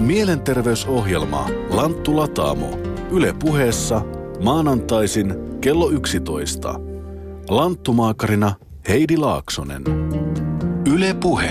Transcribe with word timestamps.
Mielenterveysohjelma 0.00 1.48
Lanttu 1.70 2.16
Lataamo. 2.16 2.78
Yle 3.10 3.34
puheessa 3.44 4.02
maanantaisin 4.44 5.34
kello 5.60 5.90
11. 5.90 6.80
Lanttumaakarina 7.48 8.54
Heidi 8.88 9.16
Laaksonen. 9.16 9.82
Yle 10.94 11.14
puhe. 11.14 11.50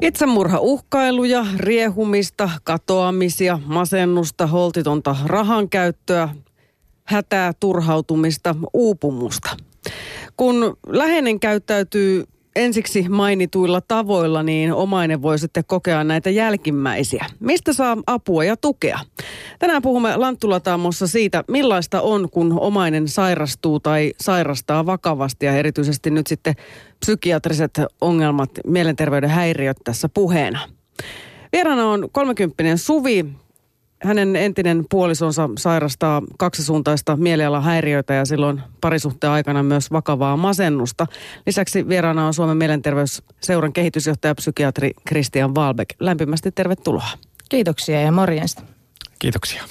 Itsemurhauhkailuja, 0.00 1.46
riehumista, 1.56 2.50
katoamisia, 2.64 3.58
masennusta, 3.66 4.46
holtitonta 4.46 5.16
rahankäyttöä, 5.24 6.28
hätää, 7.04 7.52
turhautumista, 7.60 8.54
uupumusta. 8.72 9.56
Kun 10.36 10.76
läheinen 10.86 11.40
käyttäytyy 11.40 12.24
ensiksi 12.56 13.08
mainituilla 13.08 13.80
tavoilla, 13.80 14.42
niin 14.42 14.72
omainen 14.72 15.22
voi 15.22 15.38
sitten 15.38 15.64
kokea 15.66 16.04
näitä 16.04 16.30
jälkimmäisiä. 16.30 17.26
Mistä 17.40 17.72
saa 17.72 17.96
apua 18.06 18.44
ja 18.44 18.56
tukea? 18.56 18.98
Tänään 19.58 19.82
puhumme 19.82 20.16
Lanttulataamossa 20.16 21.06
siitä, 21.06 21.44
millaista 21.48 22.00
on, 22.00 22.30
kun 22.30 22.60
omainen 22.60 23.08
sairastuu 23.08 23.80
tai 23.80 24.12
sairastaa 24.20 24.86
vakavasti 24.86 25.46
ja 25.46 25.56
erityisesti 25.56 26.10
nyt 26.10 26.26
sitten 26.26 26.54
psykiatriset 27.00 27.80
ongelmat, 28.00 28.50
mielenterveyden 28.66 29.30
häiriöt 29.30 29.76
tässä 29.84 30.08
puheena. 30.08 30.58
Vieraana 31.52 31.86
on 31.86 32.08
30 32.12 32.76
Suvi, 32.76 33.26
hänen 34.02 34.36
entinen 34.36 34.84
puolisonsa 34.90 35.50
sairastaa 35.58 36.22
kaksisuuntaista 36.38 37.16
mielialahäiriöitä 37.16 38.14
ja 38.14 38.24
silloin 38.24 38.62
parisuhteen 38.80 39.32
aikana 39.32 39.62
myös 39.62 39.90
vakavaa 39.90 40.36
masennusta. 40.36 41.06
Lisäksi 41.46 41.88
vieraana 41.88 42.26
on 42.26 42.34
Suomen 42.34 42.56
mielenterveysseuran 42.56 43.72
kehitysjohtaja 43.72 44.34
psykiatri 44.34 44.90
Christian 45.08 45.54
Walbeck. 45.54 45.90
Lämpimästi 46.00 46.52
tervetuloa. 46.52 47.08
Kiitoksia 47.48 48.00
ja 48.00 48.12
morjesta. 48.12 48.62
Kiitoksia. 49.18 49.62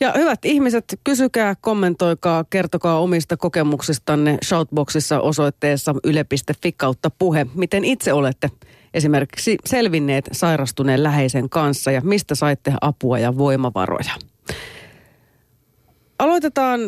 Ja 0.00 0.12
hyvät 0.16 0.44
ihmiset, 0.44 1.00
kysykää, 1.04 1.54
kommentoikaa, 1.60 2.44
kertokaa 2.50 2.98
omista 2.98 3.36
kokemuksistanne 3.36 4.38
Shoutboxissa 4.44 5.20
osoitteessa 5.20 5.94
yle.fi 6.04 6.72
kautta 6.72 7.10
puhe. 7.10 7.46
Miten 7.54 7.84
itse 7.84 8.12
olette 8.12 8.50
esimerkiksi 8.94 9.56
selvinneet 9.64 10.28
sairastuneen 10.32 11.02
läheisen 11.02 11.50
kanssa 11.50 11.90
ja 11.90 12.00
mistä 12.00 12.34
saitte 12.34 12.74
apua 12.80 13.18
ja 13.18 13.38
voimavaroja. 13.38 14.14
Aloitetaan 16.18 16.80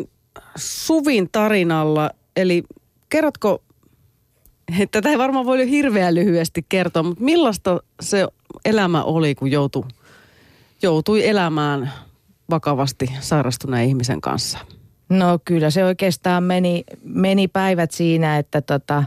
Suvin 0.55 1.29
tarinalla, 1.31 2.09
eli 2.35 2.63
kerrotko, 3.09 3.63
että 4.79 5.01
tätä 5.01 5.09
ei 5.09 5.17
varmaan 5.17 5.45
voi 5.45 5.69
hirveän 5.69 6.15
lyhyesti 6.15 6.65
kertoa, 6.69 7.03
mutta 7.03 7.23
millaista 7.23 7.79
se 8.01 8.27
elämä 8.65 9.03
oli, 9.03 9.35
kun 9.35 9.51
joutui, 9.51 9.83
joutui 10.81 11.27
elämään 11.27 11.91
vakavasti 12.49 13.11
sairastuneen 13.19 13.87
ihmisen 13.87 14.21
kanssa? 14.21 14.57
No 15.09 15.39
kyllä 15.45 15.69
se 15.69 15.85
oikeastaan 15.85 16.43
meni, 16.43 16.83
meni 17.03 17.47
päivät 17.47 17.91
siinä, 17.91 18.37
että 18.37 18.61
tota, 18.61 19.03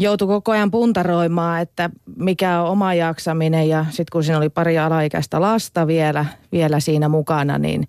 joutui 0.00 0.28
koko 0.28 0.52
ajan 0.52 0.70
puntaroimaan, 0.70 1.60
että 1.60 1.90
mikä 2.16 2.60
on 2.60 2.68
oma 2.68 2.94
jaksaminen 2.94 3.68
ja 3.68 3.84
sitten 3.88 4.12
kun 4.12 4.24
siinä 4.24 4.38
oli 4.38 4.48
pari 4.48 4.78
alaikäistä 4.78 5.40
lasta 5.40 5.86
vielä, 5.86 6.26
vielä 6.52 6.80
siinä 6.80 7.08
mukana, 7.08 7.58
niin, 7.58 7.88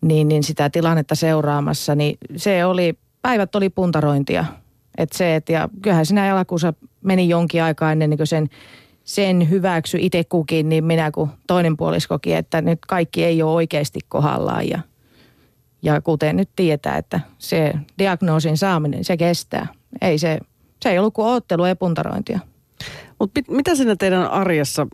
niin, 0.00 0.28
niin 0.28 0.42
sitä 0.42 0.70
tilannetta 0.70 1.14
seuraamassa, 1.14 1.94
niin 1.94 2.18
se 2.36 2.64
oli, 2.64 2.98
päivät 3.22 3.54
oli 3.54 3.70
puntarointia. 3.70 4.44
Et 4.98 5.12
se, 5.12 5.34
et, 5.34 5.48
ja 5.48 5.68
kyllähän 5.82 6.06
siinä 6.06 6.28
elokuussa 6.28 6.74
meni 7.04 7.28
jonkin 7.28 7.62
aikaa 7.62 7.92
ennen 7.92 8.16
kuin 8.16 8.26
sen, 8.26 8.48
sen 9.04 9.50
hyväksy 9.50 9.98
itse 10.00 10.24
kukin, 10.24 10.68
niin 10.68 10.84
minä 10.84 11.10
kuin 11.10 11.30
toinen 11.46 11.76
puoliskokin, 11.76 12.36
että 12.36 12.62
nyt 12.62 12.78
kaikki 12.86 13.24
ei 13.24 13.42
ole 13.42 13.52
oikeasti 13.52 14.00
kohdallaan 14.08 14.68
ja, 14.68 14.80
ja 15.82 16.00
kuten 16.00 16.36
nyt 16.36 16.50
tietää, 16.56 16.96
että 16.96 17.20
se 17.38 17.72
diagnoosin 17.98 18.56
saaminen, 18.56 19.04
se 19.04 19.16
kestää. 19.16 19.66
Ei 20.00 20.18
se, 20.18 20.38
se 20.82 20.90
ei 20.90 20.98
ollut 20.98 21.14
kuin 21.14 21.26
oottelu 21.26 21.66
ja 21.66 21.76
puntarointia. 21.76 22.40
Mutta 23.18 23.40
mitä 23.48 23.74
siinä 23.74 23.96
teidän 23.96 24.30
arjessa 24.30 24.86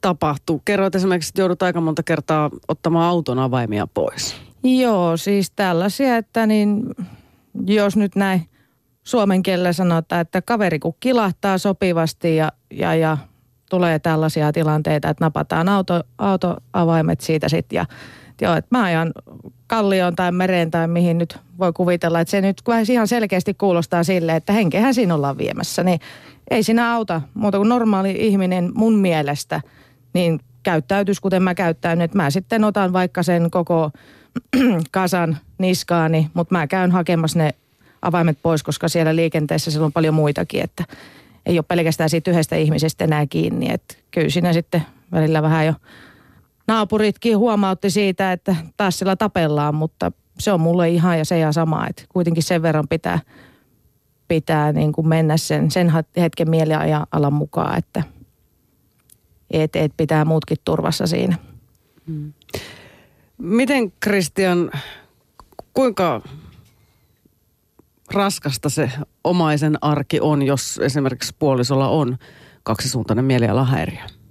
tapahtuu? 0.00 0.62
Kerroit 0.64 0.94
esimerkiksi, 0.94 1.30
että 1.30 1.40
joudut 1.40 1.62
aika 1.62 1.80
monta 1.80 2.02
kertaa 2.02 2.50
ottamaan 2.68 3.08
auton 3.08 3.38
avaimia 3.38 3.86
pois. 3.94 4.36
Joo, 4.64 5.16
siis 5.16 5.50
tällaisia, 5.50 6.16
että 6.16 6.46
niin, 6.46 6.84
jos 7.66 7.96
nyt 7.96 8.16
näin 8.16 8.48
suomen 9.02 9.42
kielellä 9.42 9.72
sanotaan, 9.72 10.20
että 10.20 10.42
kaveri 10.42 10.78
kun 10.78 10.94
kilahtaa 11.00 11.58
sopivasti 11.58 12.36
ja, 12.36 12.52
ja, 12.70 12.94
ja 12.94 13.18
tulee 13.70 13.98
tällaisia 13.98 14.52
tilanteita, 14.52 15.08
että 15.08 15.24
napataan 15.24 15.68
auto, 15.68 16.00
autoavaimet 16.18 17.20
siitä 17.20 17.48
sitten 17.48 17.76
ja 17.76 17.86
joo, 18.40 18.54
että 18.54 18.78
mä 18.78 18.84
ajan 18.84 19.12
kallioon 19.66 20.16
tai 20.16 20.32
mereen 20.32 20.70
tai 20.70 20.88
mihin 20.88 21.18
nyt 21.18 21.38
voi 21.58 21.72
kuvitella, 21.72 22.20
että 22.20 22.30
se 22.30 22.40
nyt 22.40 22.62
ihan 22.90 23.08
selkeästi 23.08 23.54
kuulostaa 23.54 24.04
sille, 24.04 24.36
että 24.36 24.52
henkehän 24.52 24.94
siinä 24.94 25.14
ollaan 25.14 25.38
viemässä, 25.38 25.82
niin 25.82 26.00
ei 26.50 26.62
siinä 26.62 26.92
auta 26.94 27.22
muuta 27.34 27.58
kuin 27.58 27.68
normaali 27.68 28.16
ihminen 28.18 28.70
mun 28.74 28.94
mielestä, 28.94 29.60
niin 30.14 30.40
käyttäytys 30.62 31.20
kuten 31.20 31.42
mä 31.42 31.54
käyttäyn, 31.54 32.00
että 32.00 32.16
mä 32.16 32.30
sitten 32.30 32.64
otan 32.64 32.92
vaikka 32.92 33.22
sen 33.22 33.50
koko 33.50 33.90
kasan 34.90 35.38
niskaani, 35.58 36.30
mutta 36.34 36.54
mä 36.54 36.66
käyn 36.66 36.90
hakemassa 36.90 37.38
ne 37.38 37.54
avaimet 38.02 38.38
pois, 38.42 38.62
koska 38.62 38.88
siellä 38.88 39.16
liikenteessä 39.16 39.70
siellä 39.70 39.86
on 39.86 39.92
paljon 39.92 40.14
muitakin, 40.14 40.62
että 40.62 40.84
ei 41.46 41.58
ole 41.58 41.64
pelkästään 41.68 42.10
siitä 42.10 42.30
yhdestä 42.30 42.56
ihmisestä 42.56 43.04
enää 43.04 43.26
kiinni, 43.26 43.72
että 43.72 43.94
kyllä 44.10 44.30
siinä 44.30 44.52
sitten 44.52 44.82
välillä 45.12 45.42
vähän 45.42 45.66
jo 45.66 45.74
naapuritkin 46.72 47.38
huomautti 47.38 47.90
siitä, 47.90 48.32
että 48.32 48.56
taas 48.76 48.98
sillä 48.98 49.16
tapellaan, 49.16 49.74
mutta 49.74 50.12
se 50.38 50.52
on 50.52 50.60
mulle 50.60 50.88
ihan 50.88 51.18
ja 51.18 51.24
se 51.24 51.38
ja 51.38 51.52
sama, 51.52 51.86
että 51.86 52.04
kuitenkin 52.08 52.42
sen 52.42 52.62
verran 52.62 52.88
pitää, 52.88 53.18
pitää 54.28 54.72
niin 54.72 54.92
kuin 54.92 55.08
mennä 55.08 55.36
sen, 55.36 55.70
sen 55.70 55.92
hetken 56.16 56.50
mielialan 56.50 57.32
mukaan, 57.32 57.78
että 57.78 58.02
et, 59.50 59.76
et 59.76 59.92
pitää 59.96 60.24
muutkin 60.24 60.56
turvassa 60.64 61.06
siinä. 61.06 61.36
Hmm. 62.06 62.32
Miten 63.38 63.92
Kristian, 64.00 64.70
kuinka 65.74 66.22
raskasta 68.14 68.68
se 68.68 68.92
omaisen 69.24 69.78
arki 69.80 70.20
on, 70.20 70.42
jos 70.42 70.80
esimerkiksi 70.82 71.34
puolisolla 71.38 71.88
on 71.88 72.18
kaksisuuntainen 72.62 73.24
mielialahäiriö? 73.24 74.21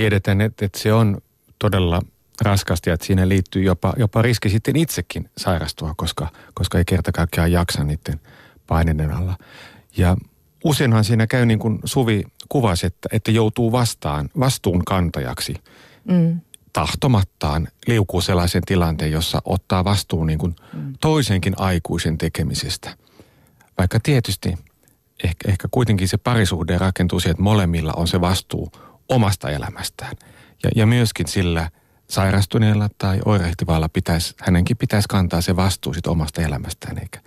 Tiedetään, 0.00 0.40
että, 0.40 0.64
että 0.64 0.78
se 0.78 0.92
on 0.92 1.18
todella 1.58 2.02
raskasti 2.40 2.90
ja 2.90 2.94
että 2.94 3.06
siinä 3.06 3.28
liittyy 3.28 3.62
jopa, 3.62 3.92
jopa 3.96 4.22
riski 4.22 4.48
sitten 4.48 4.76
itsekin 4.76 5.30
sairastua, 5.38 5.94
koska, 5.96 6.28
koska 6.54 6.78
ei 6.78 6.84
kerta 6.84 7.12
kaikkiaan 7.12 7.52
jaksa 7.52 7.84
niiden 7.84 8.20
paineiden 8.66 9.12
alla. 9.12 9.36
Ja 9.96 10.16
useinhan 10.64 11.04
siinä 11.04 11.26
käy 11.26 11.46
niin 11.46 11.58
kuin 11.58 11.78
Suvi 11.84 12.24
kuvasi, 12.48 12.86
että, 12.86 13.08
että 13.12 13.30
joutuu 13.30 13.72
vastaan, 13.72 14.28
vastuun 14.40 14.84
kantajaksi. 14.84 15.54
Mm. 16.04 16.40
Tahtomattaan 16.72 17.68
liukuu 17.86 18.20
sellaisen 18.20 18.62
tilanteen, 18.66 19.12
jossa 19.12 19.42
ottaa 19.44 19.84
vastuun 19.84 20.26
niin 20.26 20.38
kuin 20.38 20.56
mm. 20.72 20.94
toisenkin 21.00 21.54
aikuisen 21.56 22.18
tekemisestä. 22.18 22.96
Vaikka 23.78 24.00
tietysti 24.02 24.54
ehkä, 25.24 25.50
ehkä 25.50 25.68
kuitenkin 25.70 26.08
se 26.08 26.16
parisuhde 26.16 26.78
rakentuu 26.78 27.20
siihen, 27.20 27.30
että 27.30 27.42
molemmilla 27.42 27.92
on 27.92 28.08
se 28.08 28.20
vastuu 28.20 28.72
omasta 29.10 29.50
elämästään. 29.50 30.16
Ja, 30.62 30.70
ja 30.76 30.86
myöskin 30.86 31.28
sillä 31.28 31.70
sairastuneella 32.08 32.88
tai 32.98 33.20
oirehtivalla 33.24 33.88
pitäisi, 33.88 34.34
hänenkin 34.40 34.76
pitäisi 34.76 35.08
kantaa 35.08 35.40
se 35.40 35.56
vastuu 35.56 35.94
sit 35.94 36.06
omasta 36.06 36.42
elämästään, 36.42 36.98
eikä, 36.98 37.20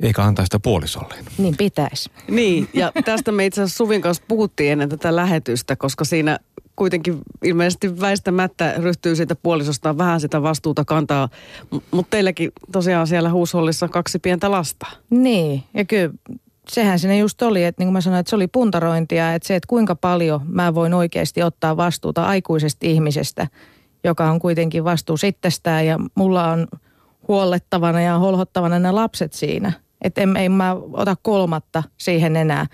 eikä 0.00 0.22
antaa 0.22 0.44
sitä 0.44 0.58
puolisolleen. 0.58 1.24
Niin 1.38 1.56
pitäisi. 1.56 2.10
Niin, 2.28 2.68
ja 2.72 2.92
tästä 3.04 3.32
me 3.32 3.46
itse 3.46 3.62
asiassa 3.62 3.76
Suvin 3.76 4.02
kanssa 4.02 4.24
puhuttiin 4.28 4.72
ennen 4.72 4.88
tätä 4.88 5.16
lähetystä, 5.16 5.76
koska 5.76 6.04
siinä 6.04 6.38
kuitenkin 6.76 7.18
ilmeisesti 7.44 8.00
väistämättä 8.00 8.74
ryhtyy 8.78 9.16
siitä 9.16 9.34
puolisostaan 9.34 9.98
vähän 9.98 10.20
sitä 10.20 10.42
vastuuta 10.42 10.84
kantaa. 10.84 11.28
Mutta 11.90 12.10
teilläkin 12.10 12.52
tosiaan 12.72 13.06
siellä 13.06 13.30
huushollissa 13.30 13.88
kaksi 13.88 14.18
pientä 14.18 14.50
lasta. 14.50 14.86
Niin, 15.10 15.62
ja 15.74 15.84
kyllä 15.84 16.10
sehän 16.68 16.98
sinne 16.98 17.18
just 17.18 17.42
oli, 17.42 17.64
että 17.64 17.80
niin 17.80 17.86
kuin 17.86 17.92
mä 17.92 18.00
sanoin, 18.00 18.20
että 18.20 18.30
se 18.30 18.36
oli 18.36 18.46
puntarointia, 18.46 19.34
että 19.34 19.46
se, 19.46 19.56
että 19.56 19.66
kuinka 19.66 19.94
paljon 19.94 20.40
mä 20.48 20.74
voin 20.74 20.94
oikeasti 20.94 21.42
ottaa 21.42 21.76
vastuuta 21.76 22.26
aikuisesta 22.26 22.86
ihmisestä, 22.86 23.46
joka 24.04 24.30
on 24.30 24.38
kuitenkin 24.38 24.84
vastuu 24.84 25.16
itsestään 25.24 25.86
ja 25.86 25.98
mulla 26.14 26.50
on 26.50 26.66
huollettavana 27.28 28.00
ja 28.00 28.18
holhottavana 28.18 28.78
ne 28.78 28.90
lapset 28.90 29.32
siinä. 29.32 29.72
Että 30.02 30.20
en, 30.20 30.36
en 30.36 30.52
mä 30.52 30.76
ota 30.92 31.16
kolmatta 31.22 31.82
siihen 31.96 32.36
enää 32.36 32.66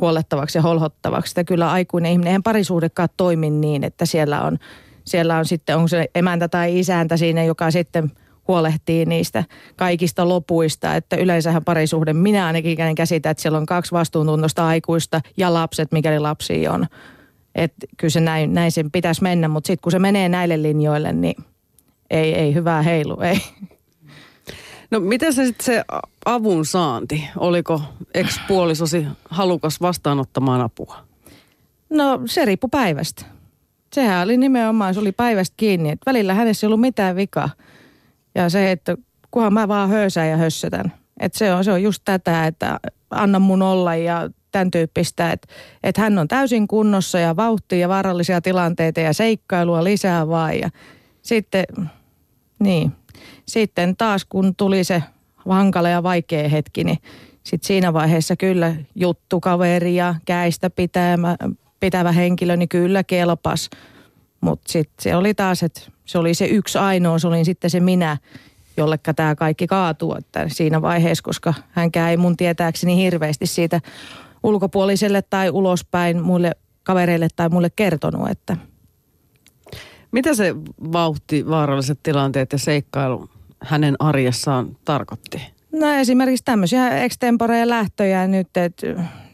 huollettavaksi 0.00 0.58
ja 0.58 0.62
holhottavaksi. 0.62 1.30
Että 1.30 1.44
kyllä 1.44 1.70
aikuinen 1.70 2.12
ihminen, 2.12 2.28
eihän 2.28 2.42
parisuudekaan 2.42 3.08
toimi 3.16 3.50
niin, 3.50 3.84
että 3.84 4.06
siellä 4.06 4.42
on, 4.42 4.58
siellä 5.04 5.36
on 5.36 5.44
sitten, 5.44 5.76
on 5.76 5.88
se 5.88 6.08
emäntä 6.14 6.48
tai 6.48 6.78
isäntä 6.78 7.16
siinä, 7.16 7.44
joka 7.44 7.70
sitten 7.70 8.12
huolehtii 8.48 9.04
niistä 9.04 9.44
kaikista 9.76 10.28
lopuista. 10.28 10.94
Että 10.94 11.16
yleensähän 11.16 11.64
parisuhde, 11.64 12.12
minä 12.12 12.46
ainakin 12.46 12.78
käsitän, 12.96 13.30
että 13.30 13.42
siellä 13.42 13.58
on 13.58 13.66
kaksi 13.66 13.92
vastuuntuntoista 13.92 14.66
aikuista 14.66 15.20
ja 15.36 15.54
lapset, 15.54 15.92
mikäli 15.92 16.18
lapsi 16.18 16.68
on. 16.68 16.86
Että 17.54 17.86
kyllä 17.96 18.12
se 18.12 18.20
näin, 18.20 18.54
näin 18.54 18.72
sen 18.72 18.90
pitäisi 18.90 19.22
mennä, 19.22 19.48
mutta 19.48 19.66
sitten 19.66 19.82
kun 19.82 19.92
se 19.92 19.98
menee 19.98 20.28
näille 20.28 20.62
linjoille, 20.62 21.12
niin 21.12 21.44
ei, 22.10 22.34
ei 22.34 22.54
hyvää 22.54 22.82
heilu, 22.82 23.20
ei. 23.20 23.40
No 24.90 25.00
miten 25.00 25.32
se 25.32 25.46
sitten 25.46 25.64
se 25.64 25.84
avun 26.24 26.66
saanti? 26.66 27.24
Oliko 27.36 27.82
ex-puolisosi 28.14 29.06
halukas 29.30 29.80
vastaanottamaan 29.80 30.60
apua? 30.60 30.96
No 31.90 32.20
se 32.26 32.44
riippui 32.44 32.68
päivästä. 32.70 33.24
Sehän 33.92 34.24
oli 34.24 34.36
nimenomaan, 34.36 34.94
se 34.94 35.00
oli 35.00 35.12
päivästä 35.12 35.54
kiinni. 35.56 35.90
Että 35.90 36.10
välillä 36.10 36.34
hänessä 36.34 36.66
ei 36.66 36.68
ollut 36.68 36.80
mitään 36.80 37.16
vikaa. 37.16 37.50
Ja 38.38 38.50
se, 38.50 38.70
että 38.70 38.96
kunhan 39.30 39.52
mä 39.52 39.68
vaan 39.68 39.88
höysään 39.88 40.28
ja 40.28 40.36
hössötän. 40.36 40.92
Että 41.20 41.38
se 41.38 41.54
on, 41.54 41.64
se 41.64 41.72
on 41.72 41.82
just 41.82 42.02
tätä, 42.04 42.46
että 42.46 42.80
anna 43.10 43.38
mun 43.38 43.62
olla 43.62 43.94
ja 43.94 44.30
tämän 44.52 44.70
tyyppistä, 44.70 45.32
että, 45.32 45.48
että 45.82 46.00
hän 46.00 46.18
on 46.18 46.28
täysin 46.28 46.68
kunnossa 46.68 47.18
ja 47.18 47.36
vauhtia 47.36 47.78
ja 47.78 47.88
vaarallisia 47.88 48.40
tilanteita 48.40 49.00
ja 49.00 49.12
seikkailua 49.12 49.84
lisää 49.84 50.28
vaan. 50.28 50.58
Ja 50.58 50.70
sitten, 51.22 51.64
niin, 52.60 52.92
sitten 53.46 53.96
taas 53.96 54.24
kun 54.24 54.54
tuli 54.56 54.84
se 54.84 55.02
hankala 55.36 55.88
ja 55.88 56.02
vaikea 56.02 56.48
hetki, 56.48 56.84
niin 56.84 56.98
sitten 57.42 57.66
siinä 57.66 57.92
vaiheessa 57.92 58.36
kyllä 58.36 58.74
juttukaveri 58.94 59.96
ja 59.96 60.14
käistä 60.24 60.70
pitävä, 60.70 61.36
pitävä 61.80 62.12
henkilö, 62.12 62.56
niin 62.56 62.68
kyllä 62.68 63.04
kelpas. 63.04 63.70
Mutta 64.40 64.72
sitten 64.72 64.94
se 65.02 65.16
oli 65.16 65.34
taas, 65.34 65.62
että 65.62 65.80
se 66.04 66.18
oli 66.18 66.34
se 66.34 66.46
yksi 66.46 66.78
ainoa, 66.78 67.18
se 67.18 67.28
oli 67.28 67.44
sitten 67.44 67.70
se 67.70 67.80
minä, 67.80 68.16
jollekka 68.76 69.14
tämä 69.14 69.34
kaikki 69.34 69.66
kaatuu 69.66 70.14
että 70.14 70.48
siinä 70.48 70.82
vaiheessa, 70.82 71.24
koska 71.24 71.54
hänkään 71.70 72.10
ei 72.10 72.16
mun 72.16 72.36
tietääkseni 72.36 72.96
hirveästi 72.96 73.46
siitä 73.46 73.80
ulkopuoliselle 74.42 75.22
tai 75.22 75.50
ulospäin 75.50 76.22
muille 76.22 76.52
kavereille 76.82 77.28
tai 77.36 77.48
muille 77.48 77.70
kertonut, 77.76 78.30
että 78.30 78.56
mitä 80.12 80.34
se 80.34 80.54
vauhti, 80.92 81.46
vaaralliset 81.48 81.98
tilanteet 82.02 82.52
ja 82.52 82.58
seikkailu 82.58 83.28
hänen 83.60 83.96
arjessaan 83.98 84.76
tarkoitti? 84.84 85.42
No 85.72 85.92
esimerkiksi 85.92 86.44
tämmöisiä 86.44 86.98
extemporeja 86.98 87.68
lähtöjä 87.68 88.26
nyt, 88.26 88.56
että 88.56 88.86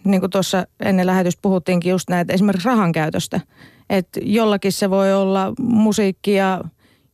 niin 0.05 0.21
kuin 0.21 0.31
tuossa 0.31 0.67
ennen 0.81 1.06
lähetystä 1.06 1.43
puhuttiinkin 1.43 1.91
just 1.91 2.11
näitä 2.11 2.33
esimerkiksi 2.33 2.69
rahan 2.69 2.93
käytöstä. 2.93 3.41
Että 3.91 4.21
jollakin 4.23 4.73
se 4.73 4.91
voi 4.91 5.15
olla 5.15 5.53
musiikki 5.61 6.35
ja 6.35 6.61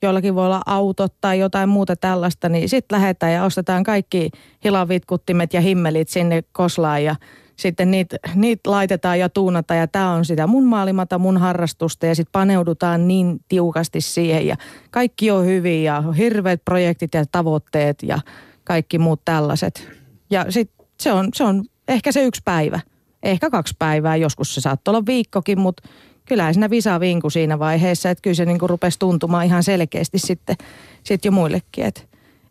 jollakin 0.03 0.35
voi 0.35 0.47
olla 0.47 0.63
autot 0.67 1.15
tai 1.21 1.39
jotain 1.39 1.69
muuta 1.69 1.97
tällaista, 1.97 2.49
niin 2.49 2.69
sitten 2.69 2.97
lähdetään 2.97 3.33
ja 3.33 3.45
ostetaan 3.45 3.83
kaikki 3.83 4.31
hilavitkuttimet 4.65 5.55
ja 5.55 5.61
himmelit 5.61 6.09
sinne 6.09 6.43
koslaan 6.53 7.05
ja 7.05 7.17
sitten 7.57 7.91
niitä 7.91 8.17
niit 8.35 8.67
laitetaan 8.67 9.19
ja 9.19 9.29
tuunataan 9.29 9.81
ja 9.81 9.89
tämä 9.89 10.13
on 10.13 10.25
sitä 10.25 10.47
mun 10.47 10.65
maailmata, 10.65 11.19
mun 11.19 11.39
harrastusta 11.39 12.07
ja 12.07 12.15
sitten 12.15 12.33
paneudutaan 12.33 13.09
niin 13.09 13.41
tiukasti 13.49 14.01
siihen 14.01 14.47
ja 14.47 14.57
kaikki 14.91 15.31
on 15.31 15.47
hyvin 15.47 15.85
ja 15.85 16.03
hirveät 16.17 16.65
projektit 16.65 17.15
ja 17.15 17.25
tavoitteet 17.33 18.03
ja 18.03 18.19
kaikki 18.65 18.99
muut 18.99 19.21
tällaiset. 19.25 19.89
Ja 20.31 20.47
sitten 20.49 20.87
se 21.01 21.13
on, 21.13 21.29
se 21.35 21.45
on 21.45 21.65
ehkä 21.91 22.13
se 22.13 22.25
yksi 22.25 22.43
päivä, 22.45 22.81
ehkä 23.23 23.51
kaksi 23.51 23.75
päivää, 23.79 24.17
joskus 24.17 24.55
se 24.55 24.61
saattaa 24.61 24.93
olla 24.93 25.07
viikkokin, 25.07 25.61
mutta 25.61 25.89
kyllähän 26.27 26.55
siinä 26.55 26.71
visa 26.71 27.01
vinku 27.01 27.31
siinä 27.31 27.59
vaiheessa, 27.59 28.11
että 28.11 28.23
kyllä 28.23 28.35
se 28.35 28.45
niinku 28.45 28.67
rupesi 28.67 28.99
tuntumaan 28.99 29.47
ihan 29.47 29.63
selkeästi 29.63 30.19
sitten, 30.19 30.57
sitten 31.05 31.29
jo 31.29 31.33
muillekin, 31.33 31.85
että 31.85 32.01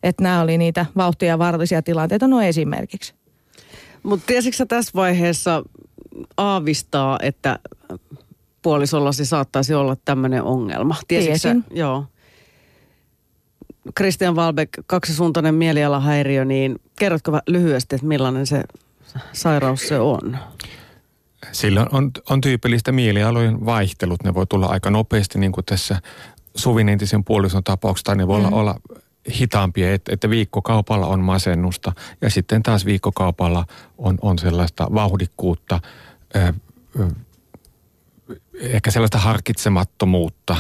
että 0.04 0.24
nämä 0.24 0.42
oli 0.42 0.58
niitä 0.58 0.86
vauhtia 0.98 1.40
vaarallisia 1.40 1.82
tilanteita 1.82 2.28
no 2.28 2.42
esimerkiksi. 2.42 3.14
Mutta 4.04 4.26
tiesitkö 4.26 4.66
tässä 4.66 4.92
vaiheessa 4.96 5.64
aavistaa, 6.38 7.20
että 7.22 7.60
puolisollasi 8.62 9.26
saattaisi 9.26 9.74
olla 9.74 9.98
tämmöinen 10.06 10.44
ongelma? 10.44 10.96
Tiesitkö 11.08 11.40
Tiesin. 11.40 11.64
Sä, 11.70 11.76
joo. 11.76 12.06
Christian 13.98 14.36
Walbeck, 14.36 14.74
kaksisuuntainen 14.88 15.56
mielialahäiriö, 15.56 16.46
niin 16.46 16.80
kerrotko 17.00 17.40
lyhyesti, 17.48 17.96
että 17.96 18.08
millainen 18.08 18.48
se 18.48 18.64
sairaus 19.34 19.88
se 19.88 20.00
on? 20.00 20.38
Sillä 21.52 21.88
on, 21.92 22.12
on 22.30 22.42
tyypillistä 22.42 22.92
mielialojen 22.92 23.66
vaihtelut. 23.66 24.24
Ne 24.24 24.34
voi 24.34 24.46
tulla 24.48 24.66
aika 24.66 24.90
nopeasti, 24.90 25.40
niin 25.40 25.52
kuin 25.52 25.66
tässä 25.66 26.02
Suvin 26.56 26.90
entisen 26.90 27.24
puolison 27.24 27.64
tapauksessa, 27.64 28.06
tai 28.06 28.16
ne 28.16 28.28
voi 28.28 28.40
mm. 28.40 28.46
olla, 28.46 28.58
olla 28.58 28.76
hitaampia, 29.40 29.94
että, 29.94 30.14
että 30.14 30.30
viikkokaupalla 30.30 31.08
on 31.08 31.20
masennusta 31.20 31.92
ja 32.22 32.30
sitten 32.30 32.64
taas 32.64 32.86
viikkokaupalla 32.86 33.66
on, 33.98 34.18
on 34.22 34.40
sellaista 34.40 34.88
vauhdikkuutta, 34.94 35.80
ö, 36.36 36.54
ö, 37.00 37.08
ehkä 38.60 38.92
sellaista 38.92 39.18
harkitsemattomuutta, 39.18 40.58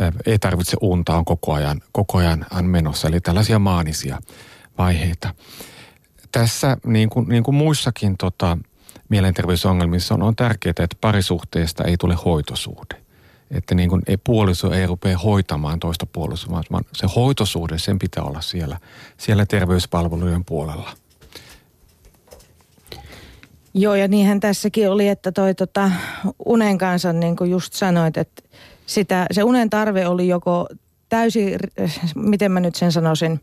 ö, 0.00 0.12
ei 0.26 0.38
tarvitse 0.38 0.76
unta, 0.80 1.16
on 1.16 1.24
koko 1.24 1.52
ajan, 1.52 1.80
koko 1.92 2.18
ajan 2.18 2.46
menossa, 2.62 3.08
eli 3.08 3.20
tällaisia 3.20 3.58
maanisia 3.58 4.18
vaiheita. 4.78 5.34
Tässä 6.32 6.76
niin 6.86 7.10
kuin, 7.10 7.28
niin 7.28 7.42
kuin 7.42 7.54
muissakin 7.54 8.16
tota, 8.16 8.58
mielenterveysongelmissa 9.08 10.14
on, 10.14 10.22
on 10.22 10.36
tärkeää, 10.36 10.70
että 10.70 10.96
parisuhteesta 11.00 11.84
ei 11.84 11.96
tule 11.96 12.14
hoitosuhde 12.24 13.02
että 13.52 13.74
niin 13.74 13.88
kuin 13.88 14.02
ei, 14.06 14.16
puoliso 14.16 14.72
ei 14.72 14.86
rupea 14.86 15.18
hoitamaan 15.18 15.80
toista 15.80 16.06
puolisoa, 16.06 16.62
vaan 16.70 16.84
se 16.92 17.06
hoitosuhde, 17.16 17.78
sen 17.78 17.98
pitää 17.98 18.24
olla 18.24 18.40
siellä, 18.40 18.78
siellä 19.16 19.46
terveyspalvelujen 19.46 20.44
puolella. 20.44 20.90
Joo, 23.74 23.94
ja 23.94 24.08
niinhän 24.08 24.40
tässäkin 24.40 24.90
oli, 24.90 25.08
että 25.08 25.32
toi 25.32 25.54
tota, 25.54 25.90
unen 26.44 26.78
kanssa, 26.78 27.12
niin 27.12 27.36
kuin 27.36 27.50
just 27.50 27.72
sanoit, 27.72 28.16
että 28.16 28.42
sitä, 28.86 29.26
se 29.30 29.42
unen 29.42 29.70
tarve 29.70 30.06
oli 30.06 30.28
joko 30.28 30.68
täysin, 31.08 31.58
miten 32.14 32.52
mä 32.52 32.60
nyt 32.60 32.74
sen 32.74 32.92
sanoisin, 32.92 33.40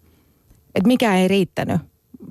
että 0.75 0.87
mikä 0.87 1.15
ei 1.15 1.27
riittänyt. 1.27 1.81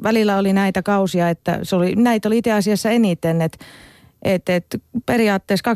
Välillä 0.03 0.37
oli 0.37 0.53
näitä 0.53 0.83
kausia, 0.83 1.29
että 1.29 1.59
se 1.63 1.77
oli, 1.77 1.95
näitä 1.97 2.29
oli 2.29 2.39
itse 2.39 2.53
asiassa 2.53 2.91
eniten, 2.91 3.43
että 3.43 3.65
että 4.23 4.57
et 4.57 4.83
periaatteessa 5.07 5.75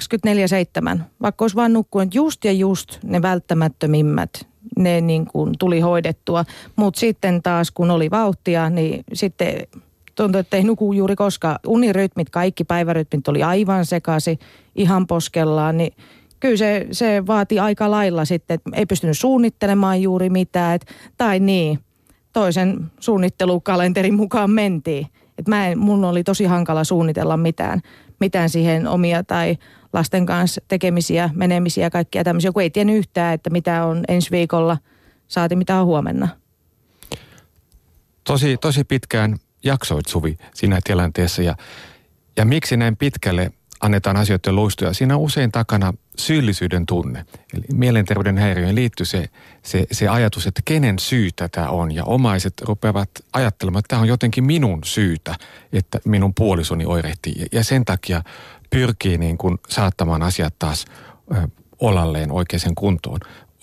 24-7, 0.97 1.01
vaikka 1.23 1.45
olisi 1.45 1.57
vaan 1.57 1.73
nukkunut 1.73 2.15
just 2.15 2.45
ja 2.45 2.53
just 2.53 2.99
ne 3.05 3.23
välttämättömimmät, 3.23 4.31
ne 4.79 5.01
niin 5.01 5.27
kuin 5.27 5.55
tuli 5.59 5.81
hoidettua. 5.81 6.45
Mutta 6.77 7.01
sitten 7.01 7.43
taas 7.43 7.71
kun 7.71 7.91
oli 7.91 8.11
vauhtia, 8.11 8.71
niin 8.71 9.05
sitten 9.13 9.67
tuntui, 10.15 10.41
että 10.41 10.57
ei 10.57 10.65
nuku 10.65 10.93
juuri 10.93 11.17
koskaan. 11.17 11.59
Unirytmit, 11.67 12.31
kaikki 12.31 12.65
päivärytmit 12.65 13.29
oli 13.29 13.43
aivan 13.43 13.87
sekaisin, 13.87 14.39
ihan 14.75 15.07
poskellaan, 15.07 15.79
niin 15.79 15.93
kyllä 16.41 16.57
se, 16.57 16.87
se 16.91 17.27
vaati 17.27 17.59
aika 17.59 17.91
lailla 17.91 18.25
sitten, 18.25 18.55
että 18.55 18.71
ei 18.75 18.87
pystynyt 18.87 19.19
suunnittelemaan 19.19 20.03
juuri 20.03 20.31
mitään. 20.31 20.75
Et, 20.75 20.87
tai 21.19 21.41
niin, 21.41 21.79
toisen 22.33 22.93
suunnittelukalenterin 23.01 24.15
mukaan 24.15 24.51
mentiin. 24.51 25.07
Et 25.39 25.49
mä 25.49 25.69
en, 25.69 25.79
mun 25.79 26.05
oli 26.05 26.25
tosi 26.25 26.45
hankala 26.45 26.85
suunnitella 26.85 27.37
mitään 27.37 27.81
mitään 28.23 28.51
siihen 28.51 28.87
omia 28.89 29.25
tai 29.25 29.57
lasten 29.93 30.27
kanssa 30.27 30.61
tekemisiä, 30.69 31.31
menemisiä, 31.35 31.91
kaikkia 31.91 32.25
tämmöisiä, 32.25 32.53
kun 32.53 32.63
ei 32.63 32.71
tiennyt 32.71 32.97
yhtään, 32.97 33.35
että 33.35 33.51
mitä 33.51 33.85
on 33.85 34.05
ensi 34.09 34.31
viikolla, 34.31 34.79
saati 35.29 35.57
mitä 35.57 35.81
on 35.81 35.87
huomenna. 35.87 36.29
Tosi, 38.25 38.57
tosi 38.57 38.85
pitkään 38.85 39.37
jaksoit 39.65 40.07
Suvi 40.07 40.39
siinä 40.55 40.81
tilanteessa 40.85 41.43
ja, 41.43 41.57
ja 42.37 42.45
miksi 42.45 42.77
näin 42.77 42.97
pitkälle 42.97 43.53
annetaan 43.81 44.17
asioiden 44.17 44.57
luistuja. 44.57 44.93
Siinä 44.93 45.17
on 45.17 45.23
usein 45.23 45.53
takana 45.53 45.93
syyllisyyden 46.19 46.87
tunne. 46.87 47.25
Eli 47.55 47.65
mielenterveyden 47.73 48.39
häiriöön 48.39 48.75
liittyy 48.75 49.07
se, 49.07 49.29
se, 49.63 49.87
se 49.93 50.09
ajatus, 50.09 50.47
että 50.47 50.63
kenen 50.65 50.99
syytä 50.99 51.49
tämä 51.49 51.69
on. 51.69 51.93
Ja 51.93 52.05
omaiset 52.05 52.55
rupeavat 52.61 53.11
ajattelemaan, 53.33 53.79
että 53.79 53.89
tämä 53.89 54.03
on 54.03 54.09
jotenkin 54.09 54.45
minun 54.45 54.81
syytä, 54.85 55.35
että 55.73 55.99
minun 56.05 56.35
puolisoni 56.35 56.87
oirehtii. 56.87 57.47
Ja 57.53 57.65
sen 57.65 57.85
takia 57.85 58.23
pyrkii 58.71 59.19
niin 59.19 59.39
kuin 59.39 59.59
saattamaan 59.69 60.23
asiat 60.23 60.55
taas 60.59 60.85
olalleen 61.81 62.33
oikeaan 62.33 62.75
kuntoon. 62.75 63.21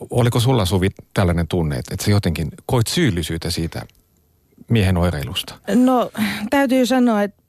Oliko 0.10 0.39
sulla 0.39 0.65
Suvi 0.65 0.89
tällainen 1.13 1.48
tunne, 1.48 1.77
että 1.77 2.06
sä 2.06 2.12
jotenkin 2.12 2.51
koit 2.65 2.88
syyllisyyttä 2.88 3.51
siitä 3.51 3.82
miehen 4.70 4.98
oireilusta? 4.98 5.56
No 5.75 6.12
täytyy 6.50 6.86
sanoa, 6.86 7.24
että 7.24 7.41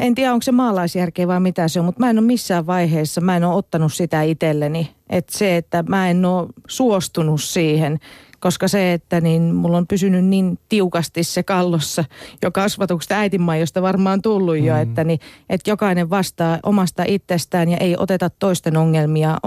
en 0.00 0.14
tiedä 0.14 0.32
onko 0.32 0.42
se 0.42 0.52
maalaisjärkeä 0.52 1.28
vai 1.28 1.40
mitä 1.40 1.68
se 1.68 1.80
on, 1.80 1.86
mutta 1.86 2.00
mä 2.00 2.10
en 2.10 2.18
ole 2.18 2.26
missään 2.26 2.66
vaiheessa, 2.66 3.20
mä 3.20 3.36
en 3.36 3.44
ole 3.44 3.54
ottanut 3.54 3.92
sitä 3.92 4.22
itselleni. 4.22 4.94
Että 5.10 5.38
se, 5.38 5.56
että 5.56 5.84
mä 5.88 6.10
en 6.10 6.24
ole 6.24 6.48
suostunut 6.68 7.42
siihen, 7.42 7.98
koska 8.40 8.68
se, 8.68 8.92
että 8.92 9.20
niin 9.20 9.54
mulla 9.54 9.76
on 9.76 9.86
pysynyt 9.86 10.24
niin 10.24 10.58
tiukasti 10.68 11.24
se 11.24 11.42
kallossa 11.42 12.04
jo 12.42 12.50
kasvatuksesta 12.50 13.14
äitinmaijosta 13.14 13.82
varmaan 13.82 14.22
tullut 14.22 14.58
jo, 14.58 14.74
mm. 14.74 14.80
että, 14.80 15.04
niin, 15.04 15.20
että 15.50 15.70
jokainen 15.70 16.10
vastaa 16.10 16.58
omasta 16.62 17.04
itsestään 17.06 17.68
ja 17.68 17.76
ei 17.76 17.96
oteta 17.98 18.30
toisten 18.30 18.76
ongelmia 18.76 19.38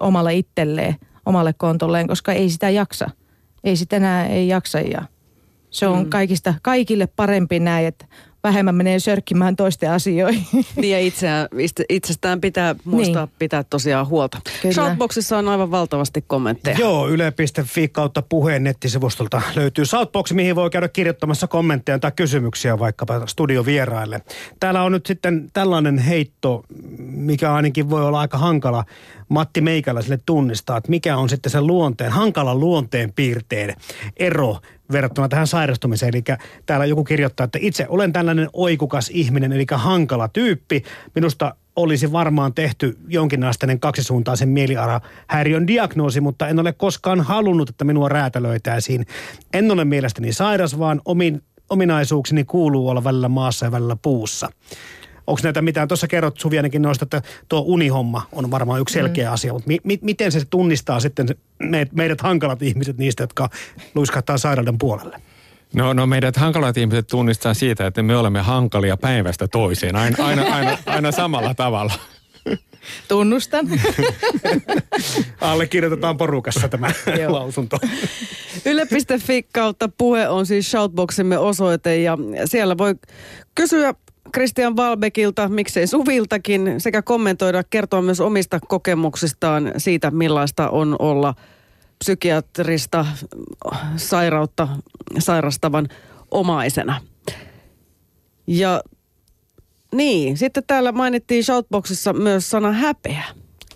omalle 0.00 0.34
itselleen, 0.34 0.96
omalle 1.26 1.52
kontolleen, 1.52 2.08
koska 2.08 2.32
ei 2.32 2.50
sitä 2.50 2.70
jaksa. 2.70 3.10
Ei 3.64 3.76
sitä 3.76 3.96
enää 3.96 4.26
ei 4.26 4.48
jaksa 4.48 4.80
ja 4.80 5.02
Se 5.70 5.86
on 5.86 6.04
mm. 6.04 6.10
kaikista, 6.10 6.54
kaikille 6.62 7.06
parempi 7.06 7.60
näin, 7.60 7.86
että 7.86 8.06
vähemmän 8.48 8.74
menee 8.74 8.98
sörkkimään 8.98 9.56
toisten 9.56 9.90
asioihin. 9.90 10.46
Niin 10.76 10.92
ja 10.92 11.00
itseään, 11.00 11.48
itsestään 11.88 12.40
pitää 12.40 12.74
muistaa 12.84 13.24
niin. 13.24 13.34
pitää 13.38 13.64
tosiaan 13.64 14.08
huolta. 14.08 14.40
Kyllä. 14.62 14.74
Shoutboxissa 14.74 15.38
on 15.38 15.48
aivan 15.48 15.70
valtavasti 15.70 16.24
kommentteja. 16.26 16.76
Joo, 16.78 17.08
yle.fi 17.08 17.88
kautta 17.88 18.22
puheen 18.22 18.64
nettisivustolta 18.64 19.42
löytyy 19.54 19.86
Shoutbox, 19.86 20.32
mihin 20.32 20.56
voi 20.56 20.70
käydä 20.70 20.88
kirjoittamassa 20.88 21.46
kommentteja 21.46 21.98
tai 21.98 22.12
kysymyksiä 22.16 22.78
vaikkapa 22.78 23.26
studiovieraille. 23.26 24.22
Täällä 24.60 24.82
on 24.82 24.92
nyt 24.92 25.06
sitten 25.06 25.50
tällainen 25.52 25.98
heitto, 25.98 26.64
mikä 26.98 27.54
ainakin 27.54 27.90
voi 27.90 28.04
olla 28.04 28.20
aika 28.20 28.38
hankala 28.38 28.84
Matti 29.28 29.60
Meikäläiselle 29.60 30.18
tunnistaa, 30.26 30.76
että 30.76 30.90
mikä 30.90 31.16
on 31.16 31.28
sitten 31.28 31.52
sen 31.52 31.66
luonteen, 31.66 32.12
hankalan 32.12 32.60
luonteen 32.60 33.12
piirteen 33.12 33.74
ero 34.16 34.58
verrattuna 34.92 35.28
tähän 35.28 35.46
sairastumiseen. 35.46 36.14
Eli 36.14 36.24
täällä 36.66 36.86
joku 36.86 37.04
kirjoittaa, 37.04 37.44
että 37.44 37.58
itse 37.62 37.86
olen 37.88 38.12
tällainen 38.12 38.48
oikukas 38.52 39.10
ihminen, 39.14 39.52
eli 39.52 39.66
hankala 39.72 40.28
tyyppi. 40.28 40.82
Minusta 41.14 41.54
olisi 41.76 42.12
varmaan 42.12 42.54
tehty 42.54 42.98
jonkinasteinen 43.08 43.80
kaksisuuntaisen 43.80 44.48
mielialahäiriön 44.48 45.66
diagnoosi, 45.66 46.20
mutta 46.20 46.48
en 46.48 46.58
ole 46.58 46.72
koskaan 46.72 47.20
halunnut, 47.20 47.68
että 47.68 47.84
minua 47.84 48.08
räätälöitäisiin. 48.08 49.06
En 49.52 49.70
ole 49.70 49.84
mielestäni 49.84 50.32
sairas, 50.32 50.78
vaan 50.78 51.00
omin, 51.04 51.42
ominaisuukseni 51.70 52.44
kuuluu 52.44 52.88
olla 52.88 53.04
välillä 53.04 53.28
maassa 53.28 53.66
ja 53.66 53.72
välillä 53.72 53.96
puussa. 54.02 54.50
Onko 55.28 55.40
näitä 55.42 55.62
mitään? 55.62 55.88
Tuossa 55.88 56.08
kerrot 56.08 56.38
Suvi 56.38 56.56
ainakin 56.56 56.82
noista, 56.82 57.04
että 57.04 57.22
tuo 57.48 57.60
unihomma 57.60 58.26
on 58.32 58.50
varmaan 58.50 58.80
yksi 58.80 58.92
selkeä 58.92 59.28
mm. 59.28 59.34
asia, 59.34 59.52
mutta 59.52 59.68
mi- 59.68 59.78
mi- 59.84 59.98
miten 60.02 60.32
se 60.32 60.44
tunnistaa 60.50 61.00
sitten 61.00 61.28
meidät, 61.58 61.92
meidät 61.92 62.20
hankalat 62.20 62.62
ihmiset 62.62 62.98
niistä, 62.98 63.22
jotka 63.22 63.48
luiskahtaa 63.94 64.38
sairauden 64.38 64.78
puolelle? 64.78 65.20
No, 65.74 65.92
no 65.92 66.06
meidät 66.06 66.36
hankalat 66.36 66.76
ihmiset 66.76 67.06
tunnistaa 67.06 67.54
siitä, 67.54 67.86
että 67.86 68.02
me 68.02 68.16
olemme 68.16 68.40
hankalia 68.40 68.96
päivästä 68.96 69.48
toiseen, 69.48 69.96
aina, 69.96 70.24
aina, 70.24 70.54
aina, 70.54 70.78
aina 70.86 71.12
samalla 71.12 71.54
tavalla. 71.54 71.92
Tunnustan. 73.08 73.66
Allekirjoitetaan 75.40 76.16
porukassa 76.16 76.68
tämä 76.68 76.90
lausunto. 77.28 77.78
Yle.fi 78.64 79.42
kautta 79.42 79.88
puhe 79.98 80.28
on 80.28 80.46
siis 80.46 80.70
Shoutboximme 80.70 81.38
osoite 81.38 81.96
ja 82.00 82.18
siellä 82.44 82.78
voi 82.78 82.94
kysyä 83.54 83.94
Christian 84.34 84.76
Valbekilta, 84.76 85.48
miksei 85.48 85.86
Suviltakin, 85.86 86.74
sekä 86.78 87.02
kommentoida, 87.02 87.64
kertoa 87.64 88.02
myös 88.02 88.20
omista 88.20 88.60
kokemuksistaan 88.68 89.72
siitä, 89.76 90.10
millaista 90.10 90.70
on 90.70 90.96
olla 90.98 91.34
psykiatrista 91.98 93.06
sairautta 93.96 94.68
sairastavan 95.18 95.88
omaisena. 96.30 97.00
Ja 98.46 98.82
niin, 99.94 100.36
sitten 100.36 100.62
täällä 100.66 100.92
mainittiin 100.92 101.44
Shoutboxissa 101.44 102.12
myös 102.12 102.50
sana 102.50 102.72
häpeä. 102.72 103.24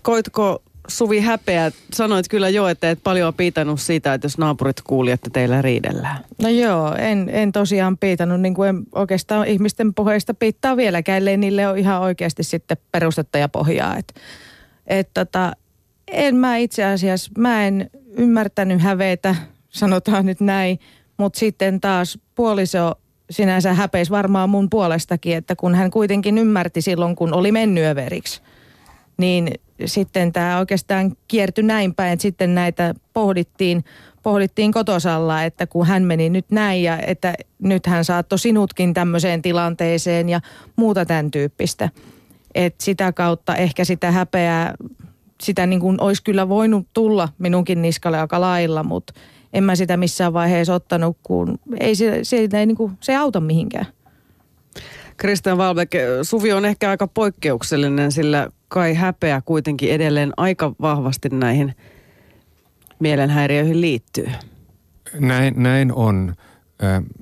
Koitko 0.01 0.63
Suvi 0.87 1.19
häpeä. 1.19 1.71
Sanoit 1.93 2.27
kyllä 2.27 2.49
jo, 2.49 2.67
että 2.67 2.89
et 2.89 2.99
paljon 3.03 3.33
piitannut 3.33 3.81
siitä, 3.81 4.13
että 4.13 4.25
jos 4.25 4.37
naapurit 4.37 4.81
kuuli, 4.81 5.11
että 5.11 5.29
teillä 5.33 5.61
riidellään. 5.61 6.17
No 6.41 6.49
joo, 6.49 6.95
en, 6.95 7.29
en 7.33 7.51
tosiaan 7.51 7.97
piitannut, 7.97 8.41
niin 8.41 8.53
kuin 8.53 8.69
en 8.69 8.83
oikeastaan 8.95 9.47
ihmisten 9.47 9.93
puheista 9.93 10.33
piittaa 10.33 10.77
vieläkään, 10.77 11.17
ellei 11.17 11.37
niille 11.37 11.67
ole 11.67 11.79
ihan 11.79 12.01
oikeasti 12.01 12.43
sitten 12.43 12.77
perustetta 12.91 13.37
ja 13.37 13.49
pohjaa. 13.49 13.97
Et, 13.97 14.13
et 14.87 15.09
tota, 15.13 15.53
en 16.11 16.35
mä 16.35 16.57
itse 16.57 16.83
asiassa, 16.83 17.31
mä 17.37 17.67
en 17.67 17.89
ymmärtänyt 18.17 18.81
hävetä, 18.81 19.35
sanotaan 19.69 20.25
nyt 20.25 20.41
näin, 20.41 20.79
mutta 21.17 21.39
sitten 21.39 21.81
taas 21.81 22.19
puoliso 22.35 22.95
sinänsä 23.29 23.73
häpeisi 23.73 24.11
varmaan 24.11 24.49
mun 24.49 24.69
puolestakin, 24.69 25.37
että 25.37 25.55
kun 25.55 25.75
hän 25.75 25.91
kuitenkin 25.91 26.37
ymmärti 26.37 26.81
silloin, 26.81 27.15
kun 27.15 27.33
oli 27.33 27.51
mennyt 27.51 27.83
överiksi, 27.83 28.41
niin 29.17 29.51
sitten 29.85 30.33
tämä 30.33 30.59
oikeastaan 30.59 31.15
kiertyi 31.27 31.63
näin 31.63 31.95
päin, 31.95 32.13
että 32.13 32.21
sitten 32.21 32.55
näitä 32.55 32.93
pohdittiin, 33.13 33.83
pohdittiin 34.23 34.71
kotosalla, 34.71 35.43
että 35.43 35.67
kun 35.67 35.87
hän 35.87 36.03
meni 36.03 36.29
nyt 36.29 36.45
näin 36.51 36.83
ja 36.83 36.99
että 37.07 37.33
nyt 37.59 37.85
hän 37.85 38.05
saattoi 38.05 38.39
sinutkin 38.39 38.93
tämmöiseen 38.93 39.41
tilanteeseen 39.41 40.29
ja 40.29 40.41
muuta 40.75 41.05
tämän 41.05 41.31
tyyppistä. 41.31 41.89
Että 42.55 42.83
sitä 42.83 43.11
kautta 43.11 43.55
ehkä 43.55 43.85
sitä 43.85 44.11
häpeää, 44.11 44.73
sitä 45.41 45.65
niin 45.65 45.79
kuin 45.79 46.01
olisi 46.01 46.23
kyllä 46.23 46.49
voinut 46.49 46.87
tulla 46.93 47.29
minunkin 47.37 47.81
niskalle 47.81 48.19
aika 48.19 48.41
lailla, 48.41 48.83
mutta 48.83 49.13
en 49.53 49.63
mä 49.63 49.75
sitä 49.75 49.97
missään 49.97 50.33
vaiheessa 50.33 50.73
ottanut, 50.73 51.17
kun 51.23 51.59
ei 51.79 51.95
se, 51.95 52.19
se, 52.23 52.37
ei, 52.37 52.65
niin 52.65 52.77
kuin, 52.77 52.91
se 52.99 53.11
ei 53.11 53.17
auta 53.17 53.39
mihinkään. 53.39 53.85
Christian 55.19 55.57
Valbeck, 55.57 55.93
Suvi 56.21 56.53
on 56.53 56.65
ehkä 56.65 56.89
aika 56.89 57.07
poikkeuksellinen, 57.07 58.11
sillä 58.11 58.49
kai 58.73 58.93
häpeä 58.93 59.41
kuitenkin 59.45 59.91
edelleen 59.91 60.33
aika 60.37 60.71
vahvasti 60.81 61.29
näihin 61.29 61.75
mielenhäiriöihin 62.99 63.81
liittyy. 63.81 64.31
Näin, 65.19 65.53
näin 65.57 65.93
on. 65.93 66.35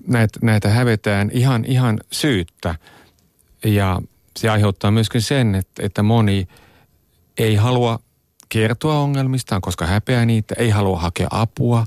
Näitä, 0.08 0.40
näitä 0.42 0.70
hävetään 0.70 1.30
ihan, 1.34 1.66
ihan 1.66 2.00
syyttä. 2.12 2.76
Ja 3.66 4.02
se 4.40 4.50
aiheuttaa 4.50 4.92
myöskin 4.92 5.22
sen, 5.22 5.56
että, 5.56 5.86
että 5.86 6.04
moni 6.04 6.48
ei 7.38 7.56
halua 7.56 8.00
kertoa 8.50 9.00
ongelmistaan, 9.00 9.62
koska 9.62 9.86
häpeää 9.86 10.26
niitä, 10.26 10.56
ei 10.58 10.70
halua 10.70 11.00
hakea 11.00 11.28
apua. 11.32 11.86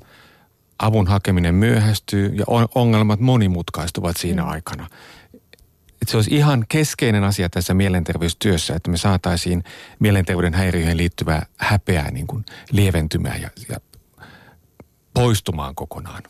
Avun 0.79 1.07
hakeminen 1.07 1.55
myöhästyy 1.55 2.35
ja 2.35 2.45
ongelmat 2.75 3.21
monimutkaistuvat 3.21 4.17
siinä 4.17 4.43
mm. 4.43 4.49
aikana 4.49 4.89
että 6.05 6.11
se 6.11 6.17
olisi 6.17 6.35
ihan 6.35 6.65
keskeinen 6.69 7.25
asia 7.25 7.49
tässä 7.49 7.75
mielenterveystyössä, 7.75 8.75
että 8.75 8.91
me 8.91 8.97
saataisiin 8.97 9.65
mielenterveyden 9.99 10.55
häiriöihin 10.55 10.97
liittyvää 10.97 11.47
häpeää 11.57 12.11
niin 12.11 12.27
kuin 12.27 12.45
lieventymään 12.73 13.43
ja, 13.43 13.51
ja 13.69 13.77
poistumaan 15.15 15.75
kokonaan. 15.75 16.23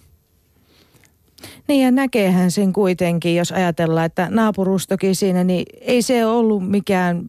Niin 1.68 1.84
ja 1.84 1.90
näkeehän 1.90 2.50
sen 2.50 2.72
kuitenkin, 2.72 3.36
jos 3.36 3.52
ajatellaan, 3.52 4.06
että 4.06 4.28
naapurustokin 4.30 5.16
siinä, 5.16 5.44
niin 5.44 5.66
ei 5.80 6.02
se 6.02 6.26
ollut 6.26 6.70
mikään, 6.70 7.28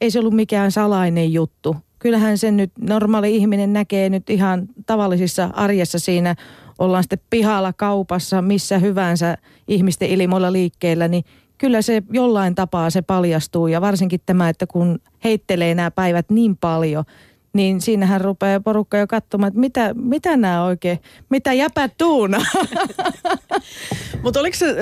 ei 0.00 0.10
se 0.10 0.18
ollut 0.18 0.34
mikään 0.34 0.72
salainen 0.72 1.32
juttu. 1.32 1.76
Kyllähän 1.98 2.38
sen 2.38 2.56
nyt 2.56 2.72
normaali 2.80 3.36
ihminen 3.36 3.72
näkee 3.72 4.08
nyt 4.08 4.30
ihan 4.30 4.68
tavallisissa 4.86 5.50
arjessa 5.52 5.98
siinä, 5.98 6.34
ollaan 6.78 7.02
sitten 7.02 7.20
pihalla, 7.30 7.72
kaupassa, 7.72 8.42
missä 8.42 8.78
hyvänsä 8.78 9.38
ihmisten 9.68 10.08
ilmoilla 10.08 10.52
liikkeellä, 10.52 11.08
niin 11.08 11.24
kyllä 11.62 11.82
se 11.82 12.02
jollain 12.10 12.54
tapaa 12.54 12.90
se 12.90 13.02
paljastuu 13.02 13.66
ja 13.66 13.80
varsinkin 13.80 14.20
tämä, 14.26 14.48
että 14.48 14.66
kun 14.66 14.98
heittelee 15.24 15.74
nämä 15.74 15.90
päivät 15.90 16.30
niin 16.30 16.56
paljon, 16.56 17.04
niin 17.52 17.80
siinähän 17.80 18.20
rupeaa 18.20 18.60
porukka 18.60 18.98
jo 18.98 19.06
katsomaan, 19.06 19.48
että 19.48 19.60
mitä, 19.60 19.94
mitä 19.94 20.36
nämä 20.36 20.64
oikein, 20.64 20.98
mitä 21.28 21.52
jäpät 21.52 21.92
tuuna. 21.98 22.38
Mutta 24.22 24.40
oliko 24.40 24.56
se 24.56 24.76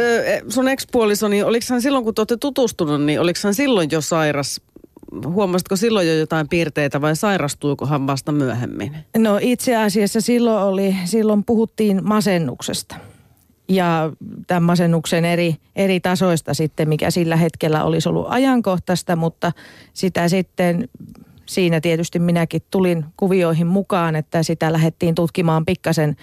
sun 0.49 0.68
ekspuoliso, 0.68 1.28
niin 1.28 1.44
oliko 1.44 1.66
hän 1.70 1.82
silloin 1.82 2.04
kun 2.04 2.14
te 2.14 2.20
olette 2.20 2.37
tutustunut, 2.37 3.02
niin 3.02 3.20
oliko 3.20 3.38
hän 3.44 3.54
silloin 3.54 3.88
jo 3.92 4.00
sairas? 4.00 4.60
Huomasitko 5.26 5.76
silloin 5.76 6.08
jo 6.08 6.14
jotain 6.14 6.49
piirteitä 6.49 7.00
vai 7.00 7.16
sairastuiko 7.16 7.87
hän 7.87 8.06
vasta 8.06 8.32
myöhemmin? 8.32 8.96
No 9.16 9.38
itse 9.40 9.76
asiassa 9.76 10.20
silloin, 10.20 10.64
oli, 10.64 10.96
silloin 11.04 11.44
puhuttiin 11.44 12.00
masennuksesta 12.04 12.96
ja 13.70 14.12
tämän 14.46 14.62
masennuksen 14.62 15.24
eri, 15.24 15.56
eri 15.76 16.00
tasoista 16.00 16.54
sitten, 16.54 16.88
mikä 16.88 17.10
sillä 17.10 17.36
hetkellä 17.36 17.84
olisi 17.84 18.08
ollut 18.08 18.26
ajankohtaista, 18.28 19.16
mutta 19.16 19.52
sitä 19.92 20.28
sitten 20.28 20.88
siinä 21.46 21.80
tietysti 21.80 22.18
minäkin 22.18 22.62
tulin 22.70 23.04
kuvioihin 23.16 23.66
mukaan, 23.66 24.16
että 24.16 24.42
sitä 24.42 24.72
lähdettiin 24.72 25.14
tutkimaan 25.14 25.64
pikkasen 25.64 26.16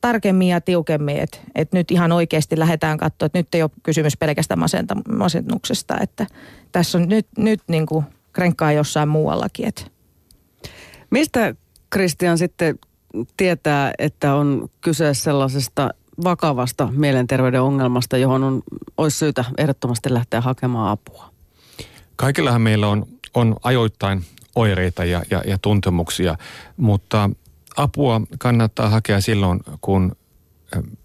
tarkemmin 0.00 0.48
ja 0.48 0.60
tiukemmin, 0.60 1.16
että, 1.16 1.38
että 1.54 1.76
nyt 1.76 1.90
ihan 1.90 2.12
oikeasti 2.12 2.58
lähdetään 2.58 2.98
katsoa, 2.98 3.26
että 3.26 3.38
nyt 3.38 3.54
ei 3.54 3.62
ole 3.62 3.70
kysymys 3.82 4.16
pelkästään 4.16 4.58
masenta, 4.58 4.96
masennuksesta, 5.16 5.98
että 6.00 6.26
tässä 6.72 6.98
on 6.98 7.08
nyt, 7.08 7.26
nyt 7.38 7.60
niin 7.68 7.86
kuin 7.86 8.04
krenkkaa 8.32 8.72
jossain 8.72 9.08
muuallakin. 9.08 9.68
Että. 9.68 9.82
Mistä 11.10 11.54
Kristian 11.90 12.38
sitten 12.38 12.78
tietää, 13.36 13.92
että 13.98 14.34
on 14.34 14.68
kyse 14.80 15.14
sellaisesta 15.14 15.90
vakavasta 16.24 16.88
mielenterveyden 16.92 17.62
ongelmasta, 17.62 18.16
johon 18.16 18.44
on, 18.44 18.62
olisi 18.96 19.18
syytä 19.18 19.44
ehdottomasti 19.58 20.14
lähteä 20.14 20.40
hakemaan 20.40 20.90
apua? 20.90 21.32
Kaikillahan 22.16 22.60
meillä 22.60 22.88
on, 22.88 23.06
on 23.34 23.56
ajoittain 23.62 24.24
oireita 24.56 25.04
ja, 25.04 25.22
ja, 25.30 25.42
ja 25.46 25.58
tuntemuksia, 25.58 26.36
mutta 26.76 27.30
apua 27.76 28.20
kannattaa 28.38 28.88
hakea 28.88 29.20
silloin, 29.20 29.60
kun 29.80 30.16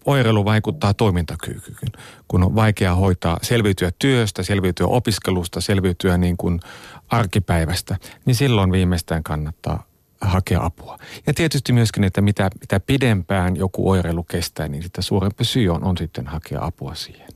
oireilu 0.06 0.46
vaikuttaa 0.46 0.94
toimintakykyyn, 0.94 1.92
kun 2.28 2.44
on 2.44 2.56
vaikea 2.56 2.96
hoitaa, 2.96 3.38
selviytyä 3.42 3.92
työstä, 4.00 4.44
selviytyä 4.44 4.88
opiskelusta, 4.88 5.62
selviytyä 5.62 6.18
niin 6.18 6.38
kuin 6.38 6.60
arkipäivästä, 7.08 7.98
niin 8.26 8.36
silloin 8.36 8.72
viimeistään 8.72 9.24
kannattaa 9.24 9.84
hakea 10.22 10.66
apua. 10.66 10.98
Ja 11.28 11.34
tietysti 11.34 11.74
myöskin, 11.74 12.04
että 12.04 12.22
mitä, 12.22 12.50
mitä 12.60 12.80
pidempään 12.80 13.56
joku 13.56 13.90
oireilu 13.90 14.24
kestää, 14.24 14.68
niin 14.68 14.84
sitä 14.84 15.02
suurempi 15.02 15.44
syy 15.46 15.70
on, 15.70 15.84
on 15.84 15.98
sitten 15.98 16.28
hakea 16.28 16.66
apua 16.66 16.96
siihen. 16.96 17.28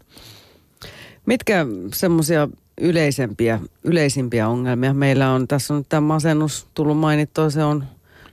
Mitkä 1.25 1.65
semmoisia 1.93 2.47
yleisempiä, 2.81 3.59
yleisimpiä 3.83 4.47
ongelmia 4.47 4.93
meillä 4.93 5.31
on? 5.31 5.47
Tässä 5.47 5.73
on 5.73 5.85
tämä 5.89 6.01
masennus 6.01 6.67
tullut 6.73 6.97
mainittua, 6.97 7.49
se 7.49 7.63
on 7.63 7.83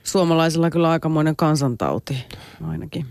suomalaisilla 0.03 0.69
kyllä 0.69 0.89
aikamoinen 0.89 1.35
kansantauti 1.35 2.25
ainakin. 2.67 3.05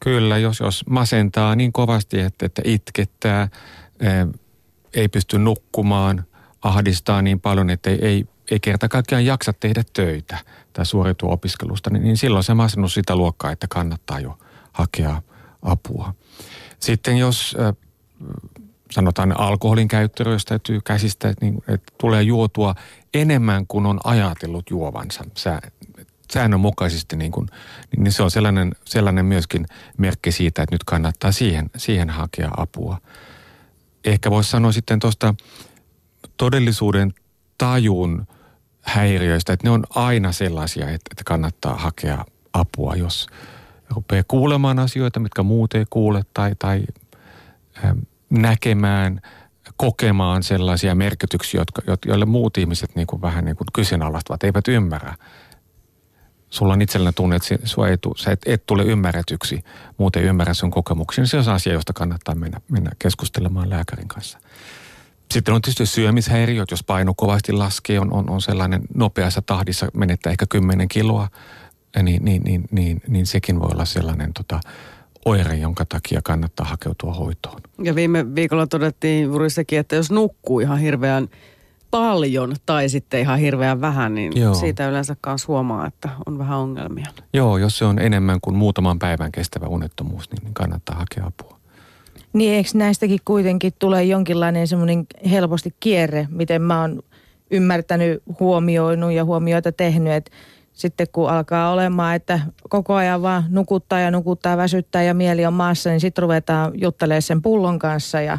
Kyllä, 0.00 0.38
jos, 0.38 0.60
jos 0.60 0.84
masentaa 0.86 1.56
niin 1.56 1.72
kovasti, 1.72 2.20
että, 2.20 2.46
että 2.46 2.62
itkettää, 2.64 3.48
ei 4.94 5.08
pysty 5.08 5.38
nukkumaan, 5.38 6.24
ahdistaa 6.62 7.22
niin 7.22 7.40
paljon, 7.40 7.70
että 7.70 7.90
ei, 7.90 7.98
ei, 8.02 8.26
ei 8.50 8.60
kerta 8.60 8.88
kaikkiaan 8.88 9.26
jaksa 9.26 9.52
tehdä 9.52 9.82
töitä 9.92 10.38
tai 10.74 10.86
suoritua 10.86 11.32
opiskelusta, 11.32 11.90
niin, 11.90 12.02
niin 12.02 12.16
silloin 12.16 12.44
se 12.44 12.54
masennus 12.54 12.94
sitä 12.94 13.16
luokkaa, 13.16 13.50
että 13.50 13.66
kannattaa 13.70 14.20
jo 14.20 14.38
hakea 14.72 15.22
apua. 15.62 16.14
Sitten 16.80 17.16
jos 17.16 17.56
sanotaan 18.90 19.40
alkoholin 19.40 19.88
käyttö 19.88 20.24
täytyy 20.48 20.80
käsistä, 20.80 21.28
että, 21.28 21.44
niin, 21.44 21.62
että 21.68 21.92
tulee 22.00 22.22
juotua 22.22 22.74
enemmän 23.14 23.66
kuin 23.66 23.86
on 23.86 24.00
ajatellut 24.04 24.70
juovansa 24.70 25.24
sä, 25.36 25.60
säännönmukaisesti, 26.32 27.16
niin, 27.16 27.32
kuin, 27.32 27.48
niin 27.96 28.12
se 28.12 28.22
on 28.22 28.30
sellainen, 28.30 28.72
sellainen 28.84 29.26
myöskin 29.26 29.66
merkki 29.98 30.32
siitä, 30.32 30.62
että 30.62 30.74
nyt 30.74 30.84
kannattaa 30.84 31.32
siihen, 31.32 31.70
siihen 31.76 32.10
hakea 32.10 32.50
apua. 32.56 32.98
Ehkä 34.04 34.30
voisi 34.30 34.50
sanoa 34.50 34.72
sitten 34.72 34.98
tuosta 34.98 35.34
todellisuuden 36.36 37.14
tajun 37.58 38.26
häiriöistä, 38.84 39.52
että 39.52 39.66
ne 39.66 39.70
on 39.70 39.84
aina 39.90 40.32
sellaisia, 40.32 40.90
että 40.90 41.24
kannattaa 41.24 41.74
hakea 41.74 42.24
apua, 42.52 42.94
jos 42.94 43.26
rupeaa 43.90 44.22
kuulemaan 44.28 44.78
asioita, 44.78 45.20
mitkä 45.20 45.42
muut 45.42 45.74
ei 45.74 45.84
kuule 45.90 46.22
tai, 46.34 46.52
tai 46.58 46.82
ähm, 47.84 47.98
näkemään, 48.30 49.20
kokemaan 49.76 50.42
sellaisia 50.42 50.94
merkityksiä, 50.94 51.60
jotka, 51.60 51.82
joille 52.06 52.24
muut 52.24 52.58
ihmiset 52.58 52.96
niin 52.96 53.06
kuin 53.06 53.22
vähän 53.22 53.44
niin 53.44 53.56
kuin 53.56 53.68
kyseenalaistavat, 53.72 54.44
eivät 54.44 54.68
ymmärrä. 54.68 55.14
Sulla 56.50 56.72
on 56.72 56.82
itsellinen 56.82 57.14
tunne, 57.14 57.36
että 57.36 57.56
sua 57.64 57.88
ei 57.88 57.96
sä 58.16 58.30
et, 58.30 58.42
et 58.46 58.66
tule 58.66 58.82
ymmärretyksi, 58.82 59.64
muuten 59.98 60.22
ymmärrä 60.22 60.54
sun 60.54 60.70
kokemuksia. 60.70 61.22
Niin 61.22 61.28
se 61.28 61.38
on 61.38 61.48
asia, 61.48 61.72
josta 61.72 61.92
kannattaa 61.92 62.34
mennä, 62.34 62.60
mennä 62.70 62.90
keskustelemaan 62.98 63.70
lääkärin 63.70 64.08
kanssa. 64.08 64.38
Sitten 65.34 65.54
on 65.54 65.62
tietysti 65.62 65.86
syömishäiriöt, 65.86 66.70
jos 66.70 66.84
paino 66.84 67.14
kovasti 67.16 67.52
laskee, 67.52 68.00
on, 68.00 68.12
on, 68.12 68.30
on 68.30 68.42
sellainen 68.42 68.82
nopeassa 68.94 69.42
tahdissa 69.46 69.86
menettää 69.94 70.30
ehkä 70.30 70.46
10 70.48 70.88
kiloa, 70.88 71.28
niin, 72.02 72.24
niin, 72.24 72.42
niin, 72.42 72.64
niin, 72.70 73.02
niin 73.08 73.26
sekin 73.26 73.60
voi 73.60 73.70
olla 73.72 73.84
sellainen 73.84 74.32
tota, 74.32 74.60
oire, 75.24 75.54
jonka 75.54 75.84
takia 75.84 76.20
kannattaa 76.24 76.66
hakeutua 76.66 77.14
hoitoon. 77.14 77.60
Ja 77.82 77.94
viime 77.94 78.34
viikolla 78.34 78.66
todettiin 78.66 79.24
juuri 79.24 79.50
sekin, 79.50 79.78
että 79.78 79.96
jos 79.96 80.10
nukkuu 80.10 80.60
ihan 80.60 80.78
hirveän 80.78 81.28
paljon 81.90 82.56
tai 82.66 82.88
sitten 82.88 83.20
ihan 83.20 83.38
hirveän 83.38 83.80
vähän, 83.80 84.14
niin 84.14 84.32
Joo. 84.36 84.54
siitä 84.54 84.88
yleensä 84.88 85.16
myös 85.26 85.48
huomaa, 85.48 85.86
että 85.86 86.08
on 86.26 86.38
vähän 86.38 86.58
ongelmia. 86.58 87.06
Joo, 87.32 87.58
jos 87.58 87.78
se 87.78 87.84
on 87.84 87.98
enemmän 87.98 88.40
kuin 88.40 88.56
muutaman 88.56 88.98
päivän 88.98 89.32
kestävä 89.32 89.66
unettomuus, 89.66 90.30
niin 90.30 90.54
kannattaa 90.54 90.96
hakea 90.96 91.26
apua. 91.26 91.63
Niin 92.34 92.54
eikö 92.54 92.70
näistäkin 92.74 93.18
kuitenkin 93.24 93.72
tulee 93.78 94.04
jonkinlainen 94.04 94.68
semmoinen 94.68 95.06
helposti 95.30 95.74
kierre, 95.80 96.26
miten 96.30 96.62
mä 96.62 96.80
oon 96.80 97.02
ymmärtänyt, 97.50 98.22
huomioinut 98.40 99.12
ja 99.12 99.24
huomioita 99.24 99.72
tehnyt, 99.72 100.12
että 100.12 100.30
sitten 100.72 101.06
kun 101.12 101.30
alkaa 101.30 101.72
olemaan, 101.72 102.16
että 102.16 102.40
koko 102.68 102.94
ajan 102.94 103.22
vaan 103.22 103.44
nukuttaa 103.48 104.00
ja 104.00 104.10
nukuttaa, 104.10 104.56
väsyttää 104.56 105.02
ja 105.02 105.14
mieli 105.14 105.46
on 105.46 105.52
maassa, 105.52 105.90
niin 105.90 106.00
sitten 106.00 106.22
ruvetaan 106.22 106.72
juttelemaan 106.74 107.22
sen 107.22 107.42
pullon 107.42 107.78
kanssa 107.78 108.20
ja, 108.20 108.38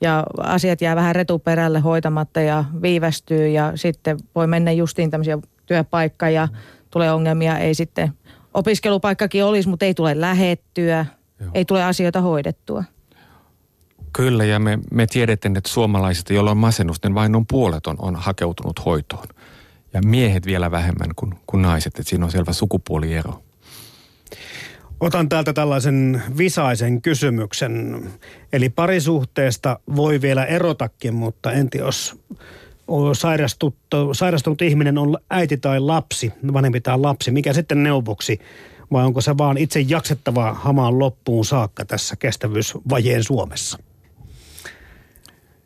ja 0.00 0.24
asiat 0.38 0.80
jää 0.80 0.96
vähän 0.96 1.14
retuperälle 1.14 1.80
hoitamatta 1.80 2.40
ja 2.40 2.64
viivästyy 2.82 3.48
ja 3.48 3.72
sitten 3.74 4.18
voi 4.34 4.46
mennä 4.46 4.72
justiin 4.72 5.10
tämmöisiä 5.10 5.38
työpaikka 5.66 6.28
ja 6.28 6.48
tulee 6.90 7.12
ongelmia, 7.12 7.58
ei 7.58 7.74
sitten 7.74 8.12
opiskelupaikkakin 8.54 9.44
olisi, 9.44 9.68
mutta 9.68 9.84
ei 9.84 9.94
tule 9.94 10.20
lähettyä, 10.20 11.06
Joo. 11.40 11.50
ei 11.54 11.64
tule 11.64 11.84
asioita 11.84 12.20
hoidettua. 12.20 12.84
Kyllä, 14.16 14.44
ja 14.44 14.58
me, 14.58 14.78
me 14.90 15.06
tiedetään, 15.06 15.56
että 15.56 15.70
suomalaiset, 15.70 16.30
joilla 16.30 16.50
on 16.50 16.56
masennusten 16.56 17.14
vain 17.14 17.32
noin 17.32 17.46
puolet 17.46 17.86
on, 17.86 17.96
on 17.98 18.16
hakeutunut 18.16 18.84
hoitoon. 18.84 19.26
Ja 19.92 20.00
miehet 20.04 20.46
vielä 20.46 20.70
vähemmän 20.70 21.10
kuin, 21.16 21.34
kuin 21.46 21.62
naiset, 21.62 21.98
että 21.98 22.10
siinä 22.10 22.24
on 22.24 22.30
selvä 22.30 22.52
sukupuoliero. 22.52 23.42
Otan 25.00 25.28
täältä 25.28 25.52
tällaisen 25.52 26.22
visaisen 26.38 27.02
kysymyksen. 27.02 28.02
Eli 28.52 28.68
parisuhteesta 28.68 29.80
voi 29.96 30.20
vielä 30.20 30.44
erotakin, 30.44 31.14
mutta 31.14 31.52
enti 31.52 31.78
jos 31.78 32.18
sairastunut, 34.12 34.62
ihminen 34.62 34.98
on 34.98 35.18
äiti 35.30 35.56
tai 35.56 35.80
lapsi, 35.80 36.32
vanhempi 36.52 36.80
tai 36.80 36.98
lapsi, 36.98 37.30
mikä 37.30 37.52
sitten 37.52 37.82
neuvoksi? 37.82 38.38
Vai 38.92 39.04
onko 39.04 39.20
se 39.20 39.38
vaan 39.38 39.58
itse 39.58 39.80
jaksettava 39.80 40.54
hamaan 40.54 40.98
loppuun 40.98 41.44
saakka 41.44 41.84
tässä 41.84 42.16
kestävyysvajeen 42.16 43.24
Suomessa? 43.24 43.78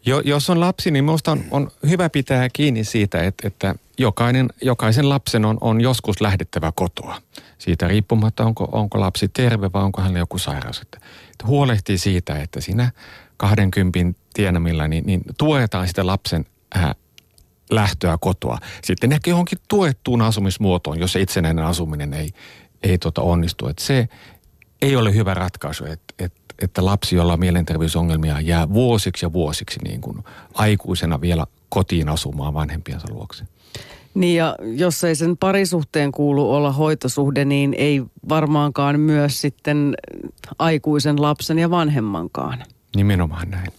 Jo, 0.07 0.21
jos 0.21 0.51
on 0.51 0.61
lapsi, 0.61 0.91
niin 0.91 1.05
minusta 1.05 1.33
on, 1.33 1.45
on 1.51 1.71
hyvä 1.89 2.11
pitää 2.11 2.49
kiinni 2.53 2.85
siitä, 2.85 3.23
että, 3.23 3.49
että 3.49 3.75
jokainen, 3.99 4.49
jokaisen 4.63 5.09
lapsen 5.09 5.45
on, 5.45 5.59
on 5.61 5.81
joskus 5.81 6.21
lähdettävä 6.21 6.73
kotoa. 6.75 7.23
Siitä 7.59 7.89
riippumatta, 7.89 8.45
onko, 8.45 8.69
onko 8.73 9.01
lapsi 9.01 9.29
terve 9.29 9.71
vai 9.73 9.83
onko 9.83 10.01
hänellä 10.01 10.19
joku 10.19 10.39
sairaus. 10.39 10.81
Että, 10.81 10.99
että 11.31 11.47
huolehtii 11.47 11.99
siitä, 11.99 12.43
että 12.43 12.61
siinä 12.61 12.91
20 13.37 13.99
tienamilla 14.35 14.89
niin, 14.89 15.07
niin 15.07 15.23
tuetaan 15.39 15.89
sitä 15.89 16.07
lapsen 16.07 16.47
äh, 16.77 16.95
lähtöä 17.71 18.19
kotoa. 18.21 18.59
Sitten 18.85 19.13
ehkä 19.13 19.31
johonkin 19.31 19.59
tuettuun 19.69 20.23
asumismuotoon, 20.23 21.01
jos 21.01 21.13
se 21.13 21.21
itsenäinen 21.21 21.65
asuminen 21.65 22.15
ei, 22.15 22.31
ei 22.83 22.99
tota 22.99 23.23
onnistu. 23.23 23.69
Että 23.69 23.85
se 23.85 24.09
ei 24.83 24.97
ole 24.97 25.15
hyvä 25.15 25.35
ratkaisu, 25.35 25.85
että, 25.85 26.15
että 26.19 26.40
että 26.61 26.85
lapsi, 26.85 27.17
jolla 27.17 27.33
on 27.33 27.41
mielenterveysongelmia, 27.41 28.41
jää 28.41 28.73
vuosiksi 28.73 29.27
ja 29.27 29.33
vuosiksi 29.33 29.81
niin 29.85 30.01
kuin 30.01 30.19
aikuisena 30.55 31.21
vielä 31.21 31.47
kotiin 31.69 32.09
asumaan 32.09 32.55
vanhempiensa 32.55 33.09
luokse. 33.11 33.45
Niin 34.15 34.37
ja 34.37 34.57
jos 34.63 35.05
ei 35.05 35.15
sen 35.15 35.37
parisuhteen 35.37 36.13
kuulu 36.13 36.55
olla 36.55 36.73
hoitosuhde, 36.73 37.45
niin 37.45 37.75
ei 37.79 38.03
varmaankaan 38.29 39.01
myös 39.01 39.41
sitten 39.41 39.95
aikuisen 40.59 41.23
lapsen 41.23 41.59
ja 41.59 41.71
vanhemmankaan. 41.71 42.63
Nimenomaan 42.97 43.51
näin. 43.51 43.73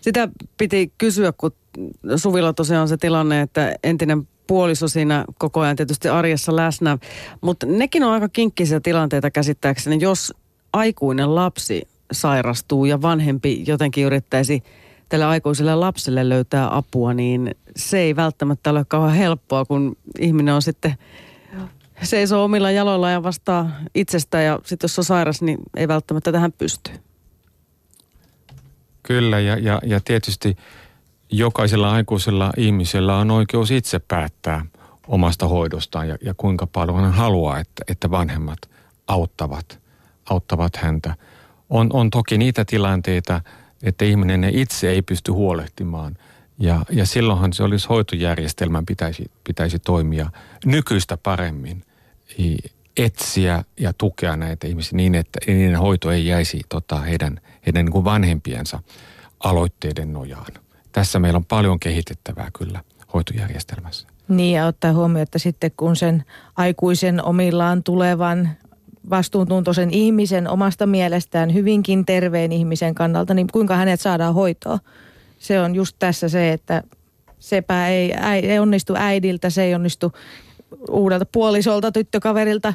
Sitä 0.00 0.28
piti 0.58 0.92
kysyä, 0.98 1.32
kun 1.32 1.52
Suvilla 2.16 2.52
tosiaan 2.52 2.82
on 2.82 2.88
se 2.88 2.96
tilanne, 2.96 3.40
että 3.40 3.74
entinen 3.82 4.28
puoliso 4.46 4.88
siinä 4.88 5.24
koko 5.38 5.60
ajan 5.60 5.76
tietysti 5.76 6.08
arjessa 6.08 6.56
läsnä, 6.56 6.98
mutta 7.40 7.66
nekin 7.66 8.02
on 8.04 8.12
aika 8.12 8.28
kinkkisiä 8.28 8.80
tilanteita 8.80 9.30
käsittääkseni, 9.30 9.98
jos 10.00 10.34
aikuinen 10.72 11.34
lapsi 11.34 11.88
sairastuu 12.12 12.84
ja 12.84 13.02
vanhempi 13.02 13.64
jotenkin 13.66 14.04
yrittäisi 14.04 14.62
tälle 15.12 15.24
aikuiselle 15.24 15.74
lapselle 15.74 16.28
löytää 16.28 16.76
apua, 16.76 17.14
niin 17.14 17.54
se 17.76 17.98
ei 17.98 18.16
välttämättä 18.16 18.70
ole 18.70 18.84
kauhean 18.88 19.16
helppoa, 19.16 19.64
kun 19.64 19.96
ihminen 20.18 20.54
on 20.54 20.62
sitten 20.62 20.94
seisoo 22.02 22.44
omilla 22.44 22.70
jaloilla 22.70 23.10
ja 23.10 23.22
vastaa 23.22 23.70
itsestä 23.94 24.40
ja 24.40 24.58
sitten 24.64 24.84
jos 24.84 24.98
on 24.98 25.04
sairas, 25.04 25.42
niin 25.42 25.58
ei 25.76 25.88
välttämättä 25.88 26.32
tähän 26.32 26.52
pysty. 26.52 26.90
Kyllä 29.02 29.40
ja, 29.40 29.58
ja, 29.58 29.80
ja 29.84 30.00
tietysti 30.00 30.56
jokaisella 31.30 31.92
aikuisella 31.92 32.52
ihmisellä 32.56 33.16
on 33.16 33.30
oikeus 33.30 33.70
itse 33.70 33.98
päättää 33.98 34.66
omasta 35.08 35.48
hoidostaan 35.48 36.08
ja, 36.08 36.16
ja 36.24 36.34
kuinka 36.36 36.66
paljon 36.66 37.00
hän 37.00 37.12
haluaa, 37.12 37.58
että, 37.58 37.84
että 37.88 38.10
vanhemmat 38.10 38.58
auttavat, 39.06 39.78
auttavat 40.30 40.76
häntä– 40.76 41.14
on, 41.72 41.88
on 41.92 42.10
toki 42.10 42.38
niitä 42.38 42.64
tilanteita, 42.64 43.40
että 43.82 44.04
ihminen 44.04 44.44
itse 44.44 44.90
ei 44.90 45.02
pysty 45.02 45.32
huolehtimaan. 45.32 46.16
Ja, 46.58 46.84
ja 46.90 47.06
silloinhan 47.06 47.52
se 47.52 47.62
olisi 47.62 47.88
hoitojärjestelmän 47.88 48.86
pitäisi, 48.86 49.30
pitäisi 49.44 49.78
toimia 49.78 50.30
nykyistä 50.64 51.16
paremmin. 51.16 51.82
Etsiä 52.96 53.64
ja 53.80 53.92
tukea 53.92 54.36
näitä 54.36 54.66
ihmisiä 54.66 54.96
niin, 54.96 55.14
että 55.14 55.38
niiden 55.46 55.78
hoito 55.78 56.10
ei 56.10 56.26
jäisi 56.26 56.60
tota, 56.68 56.98
heidän, 56.98 57.40
heidän 57.66 57.84
niin 57.84 57.92
kuin 57.92 58.04
vanhempiensa 58.04 58.82
aloitteiden 59.40 60.12
nojaan. 60.12 60.52
Tässä 60.92 61.18
meillä 61.18 61.36
on 61.36 61.44
paljon 61.44 61.80
kehitettävää 61.80 62.50
kyllä 62.58 62.80
hoitojärjestelmässä. 63.14 64.08
Niin 64.28 64.56
ja 64.56 64.66
ottaa 64.66 64.92
huomioon, 64.92 65.22
että 65.22 65.38
sitten 65.38 65.70
kun 65.76 65.96
sen 65.96 66.24
aikuisen 66.56 67.24
omillaan 67.24 67.82
tulevan 67.82 68.50
vastuuntuntoisen 69.10 69.90
ihmisen 69.90 70.48
omasta 70.48 70.86
mielestään, 70.86 71.54
hyvinkin 71.54 72.06
terveen 72.06 72.52
ihmisen 72.52 72.94
kannalta, 72.94 73.34
niin 73.34 73.46
kuinka 73.52 73.76
hänet 73.76 74.00
saadaan 74.00 74.34
hoitoa. 74.34 74.78
Se 75.38 75.60
on 75.60 75.74
just 75.74 75.96
tässä 75.98 76.28
se, 76.28 76.52
että 76.52 76.82
sepä 77.38 77.88
ei, 77.88 78.14
ei 78.42 78.58
onnistu 78.58 78.94
äidiltä, 78.96 79.50
se 79.50 79.62
ei 79.62 79.74
onnistu 79.74 80.12
uudelta 80.90 81.26
puolisolta, 81.26 81.92
tyttökaverilta, 81.92 82.74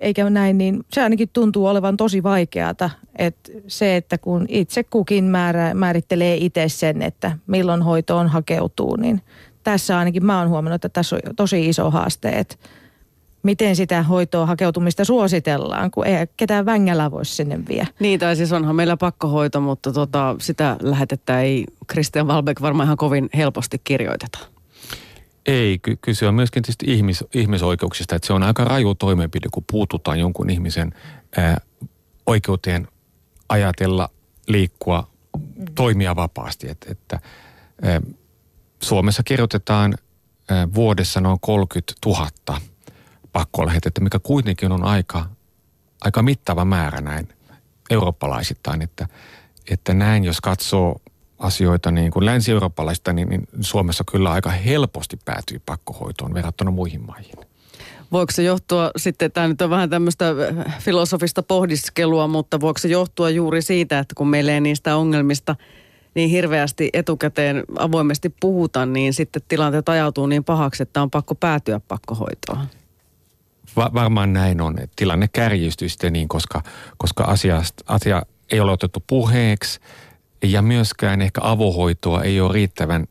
eikä 0.00 0.30
näin, 0.30 0.58
niin 0.58 0.80
se 0.92 1.02
ainakin 1.02 1.28
tuntuu 1.32 1.66
olevan 1.66 1.96
tosi 1.96 2.22
vaikeata. 2.22 2.90
Että 3.18 3.50
se, 3.66 3.96
että 3.96 4.18
kun 4.18 4.46
itse 4.48 4.84
kukin 4.84 5.24
määrä, 5.24 5.74
määrittelee 5.74 6.36
itse 6.36 6.68
sen, 6.68 7.02
että 7.02 7.38
milloin 7.46 7.82
hoitoon 7.82 8.28
hakeutuu, 8.28 8.96
niin 8.96 9.20
tässä 9.62 9.98
ainakin 9.98 10.26
mä 10.26 10.38
oon 10.38 10.48
huomannut, 10.48 10.74
että 10.74 10.88
tässä 10.88 11.16
on 11.16 11.36
tosi 11.36 11.68
iso 11.68 11.90
haaste, 11.90 12.28
että 12.28 12.56
miten 13.42 13.76
sitä 13.76 14.02
hoitoa 14.02 14.46
hakeutumista 14.46 15.04
suositellaan, 15.04 15.90
kun 15.90 16.06
ei 16.06 16.26
ketään 16.36 16.66
vängällä 16.66 17.10
voisi 17.10 17.34
sinne 17.34 17.58
vie. 17.68 17.86
Niin, 18.00 18.20
tai 18.20 18.36
siis 18.36 18.52
onhan 18.52 18.76
meillä 18.76 18.96
pakkohoito, 18.96 19.60
mutta 19.60 19.92
tota, 19.92 20.36
sitä 20.40 20.76
lähetettä 20.82 21.40
ei 21.40 21.64
Christian 21.92 22.26
Walbeck 22.26 22.62
varmaan 22.62 22.86
ihan 22.86 22.96
kovin 22.96 23.30
helposti 23.36 23.80
kirjoiteta. 23.84 24.38
Ei, 25.46 25.78
ky- 25.82 25.98
kyse 26.00 26.26
on 26.26 26.34
myöskin 26.34 26.62
tietysti 26.62 26.86
ihmis- 26.86 27.28
ihmisoikeuksista, 27.34 28.16
että 28.16 28.26
se 28.26 28.32
on 28.32 28.42
aika 28.42 28.64
raju 28.64 28.94
toimenpide, 28.94 29.48
kun 29.52 29.64
puututaan 29.70 30.20
jonkun 30.20 30.50
ihmisen 30.50 30.94
ää, 31.36 31.60
oikeuteen 32.26 32.88
ajatella, 33.48 34.08
liikkua, 34.48 35.08
toimia 35.74 36.16
vapaasti. 36.16 36.68
Et, 36.68 36.86
että 36.90 37.20
ää, 37.82 38.00
Suomessa 38.82 39.22
kirjoitetaan 39.22 39.94
ää, 40.48 40.68
vuodessa 40.74 41.20
noin 41.20 41.38
30 41.40 41.92
000 42.06 42.60
pakkolähetettä, 43.32 44.00
mikä 44.00 44.18
kuitenkin 44.18 44.72
on 44.72 44.84
aika, 44.84 45.26
aika 46.00 46.22
mittava 46.22 46.64
määrä 46.64 47.00
näin 47.00 47.28
eurooppalaisittain, 47.90 48.82
että, 48.82 49.08
että 49.70 49.94
näin 49.94 50.24
jos 50.24 50.40
katsoo 50.40 51.00
asioita 51.38 51.90
niin 51.90 52.10
kuin 52.10 52.26
länsi-eurooppalaista, 52.26 53.12
niin, 53.12 53.28
niin 53.28 53.48
Suomessa 53.60 54.04
kyllä 54.12 54.30
aika 54.30 54.50
helposti 54.50 55.18
päätyy 55.24 55.58
pakkohoitoon 55.66 56.34
verrattuna 56.34 56.70
muihin 56.70 57.06
maihin. 57.06 57.50
Voiko 58.12 58.32
se 58.32 58.42
johtua 58.42 58.90
sitten, 58.96 59.32
tämä 59.32 59.48
nyt 59.48 59.62
on 59.62 59.70
vähän 59.70 59.90
tämmöistä 59.90 60.28
äh, 60.28 60.78
filosofista 60.78 61.42
pohdiskelua, 61.42 62.28
mutta 62.28 62.60
voiko 62.60 62.78
se 62.78 62.88
johtua 62.88 63.30
juuri 63.30 63.62
siitä, 63.62 63.98
että 63.98 64.14
kun 64.14 64.28
meillä 64.28 64.52
ei 64.52 64.60
niistä 64.60 64.96
ongelmista 64.96 65.56
niin 66.14 66.30
hirveästi 66.30 66.90
etukäteen 66.92 67.64
avoimesti 67.78 68.34
puhuta, 68.40 68.86
niin 68.86 69.14
sitten 69.14 69.42
tilanteet 69.48 69.88
ajautuu 69.88 70.26
niin 70.26 70.44
pahaksi, 70.44 70.82
että 70.82 71.02
on 71.02 71.10
pakko 71.10 71.34
päätyä 71.34 71.80
pakkohoitoon? 71.88 72.66
Va- 73.76 73.90
varmaan 73.94 74.32
näin 74.32 74.60
on. 74.60 74.78
Että 74.78 74.96
tilanne 74.96 75.28
kärjistyy 75.28 75.88
sitten 75.88 76.12
niin, 76.12 76.28
koska, 76.28 76.62
koska 76.96 77.24
asiasta, 77.24 77.84
asia 77.86 78.22
ei 78.50 78.60
ole 78.60 78.72
otettu 78.72 79.04
puheeksi 79.06 79.80
ja 80.42 80.62
myöskään 80.62 81.22
ehkä 81.22 81.40
avohoitoa 81.44 82.22
ei 82.22 82.40
ole 82.40 82.52
riittävän 82.52 83.06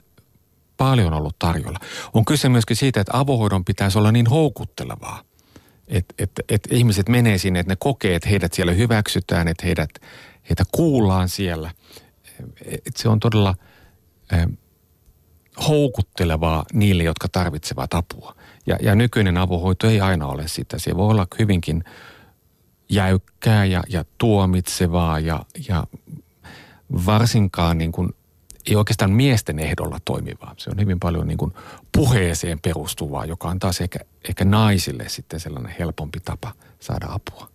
paljon 0.77 1.13
ollut 1.13 1.39
tarjolla. 1.39 1.79
On 2.13 2.25
kyse 2.25 2.49
myöskin 2.49 2.75
siitä, 2.75 3.01
että 3.01 3.17
avohoidon 3.17 3.65
pitäisi 3.65 3.97
olla 3.97 4.11
niin 4.11 4.27
houkuttelevaa, 4.27 5.23
että 5.87 6.13
et, 6.17 6.31
et 6.49 6.67
ihmiset 6.71 7.09
menee 7.09 7.37
sinne, 7.37 7.59
että 7.59 7.71
ne 7.71 7.77
kokee, 7.79 8.15
että 8.15 8.29
heidät 8.29 8.53
siellä 8.53 8.71
hyväksytään, 8.71 9.47
että 9.47 9.65
heidät, 9.65 9.89
heitä 10.49 10.63
kuullaan 10.71 11.29
siellä. 11.29 11.71
Et 12.65 12.97
se 12.97 13.09
on 13.09 13.19
todella 13.19 13.55
eh, 14.31 14.47
houkuttelevaa 15.67 16.65
niille, 16.73 17.03
jotka 17.03 17.27
tarvitsevat 17.27 17.93
apua. 17.93 18.35
Ja, 18.69 18.77
ja 18.81 18.95
nykyinen 18.95 19.37
avohoito 19.37 19.87
ei 19.89 20.01
aina 20.01 20.27
ole 20.27 20.47
sitä. 20.47 20.79
Se 20.79 20.97
voi 20.97 21.09
olla 21.09 21.27
hyvinkin 21.39 21.83
jäykkää 22.89 23.65
ja, 23.65 23.83
ja 23.87 24.05
tuomitsevaa 24.17 25.19
ja, 25.19 25.45
ja 25.67 25.83
varsinkaan 27.05 27.77
niin 27.77 27.91
kuin, 27.91 28.15
ei 28.69 28.75
oikeastaan 28.75 29.11
miesten 29.11 29.59
ehdolla 29.59 29.99
toimivaa. 30.05 30.53
Se 30.57 30.69
on 30.69 30.79
hyvin 30.79 30.99
paljon 30.99 31.27
niin 31.27 31.37
kuin 31.37 31.53
puheeseen 31.91 32.59
perustuvaa, 32.59 33.25
joka 33.25 33.47
on 33.47 33.59
taas 33.59 33.81
ehkä, 33.81 33.99
ehkä 34.29 34.45
naisille 34.45 35.09
sitten 35.09 35.39
sellainen 35.39 35.75
helpompi 35.79 36.19
tapa 36.19 36.53
saada 36.79 37.07
apua. 37.09 37.49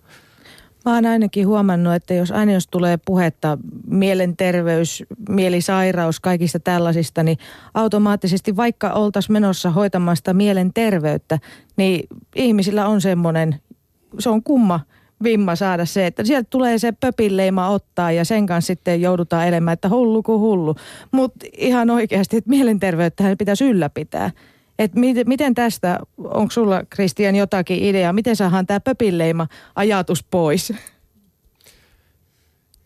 Mä 0.84 0.94
oon 0.94 1.06
ainakin 1.06 1.46
huomannut, 1.46 1.94
että 1.94 2.14
jos 2.14 2.30
aina 2.30 2.52
jos 2.52 2.68
tulee 2.70 2.98
puhetta 3.06 3.58
mielenterveys, 3.86 5.02
mielisairaus, 5.28 6.20
kaikista 6.20 6.60
tällaisista, 6.60 7.22
niin 7.22 7.38
automaattisesti 7.74 8.56
vaikka 8.56 8.92
oltaisiin 8.92 9.32
menossa 9.32 9.70
hoitamaan 9.70 10.16
sitä 10.16 10.34
mielenterveyttä, 10.34 11.38
niin 11.76 12.06
ihmisillä 12.36 12.86
on 12.86 13.00
semmoinen, 13.00 13.60
se 14.18 14.28
on 14.30 14.42
kumma 14.42 14.80
vimma 15.22 15.56
saada 15.56 15.84
se, 15.84 16.06
että 16.06 16.24
sieltä 16.24 16.46
tulee 16.50 16.78
se 16.78 16.92
pöpilleima 16.92 17.68
ottaa 17.68 18.12
ja 18.12 18.24
sen 18.24 18.46
kanssa 18.46 18.66
sitten 18.66 19.00
joudutaan 19.00 19.48
elämään, 19.48 19.72
että 19.72 19.88
hullu 19.88 20.22
kuin 20.22 20.40
hullu. 20.40 20.74
Mutta 21.12 21.46
ihan 21.58 21.90
oikeasti, 21.90 22.36
että 22.36 22.50
mielenterveyttä 22.50 23.36
pitäisi 23.38 23.64
ylläpitää. 23.64 24.30
Et 24.78 24.92
miten 25.26 25.54
tästä, 25.54 25.98
onko 26.16 26.50
sulla 26.50 26.82
Kristian 26.90 27.36
jotakin 27.36 27.82
ideaa, 27.82 28.12
miten 28.12 28.36
saadaan 28.36 28.66
tämä 28.66 28.80
pöpilleima 28.80 29.46
ajatus 29.76 30.24
pois? 30.30 30.72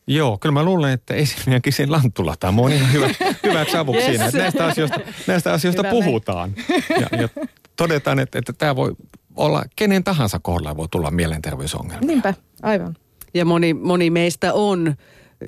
Joo, 0.07 0.39
kyllä 0.39 0.53
mä 0.53 0.63
luulen, 0.63 0.93
että 0.93 1.15
esimerkiksi 1.15 1.87
Lanttula 1.87 2.35
tämä 2.41 2.63
on 2.63 2.73
ihan 2.73 2.93
hyvä, 2.93 3.09
hyväksi 3.43 3.77
avuksi 3.77 4.03
yes. 4.03 4.11
siinä, 4.11 4.27
että 4.27 4.39
näistä 4.39 4.67
asioista, 4.67 5.01
näistä 5.27 5.53
asioista 5.53 5.83
puhutaan. 5.91 6.55
Ja, 7.01 7.19
ja 7.19 7.29
todetaan, 7.77 8.19
että, 8.19 8.39
että 8.39 8.53
tämä 8.53 8.77
voi 8.77 8.93
olla 9.37 9.65
kenen 9.77 10.05
tahansa 10.05 10.39
kohdalla 10.43 10.77
voi 10.77 10.89
tulla 10.91 11.11
mielenterveysongelmia. 11.11 12.07
Niinpä, 12.07 12.35
aivan. 12.63 12.97
Ja 13.35 13.45
moni, 13.45 13.75
moni 13.75 14.11
meistä 14.11 14.53
on 14.53 14.95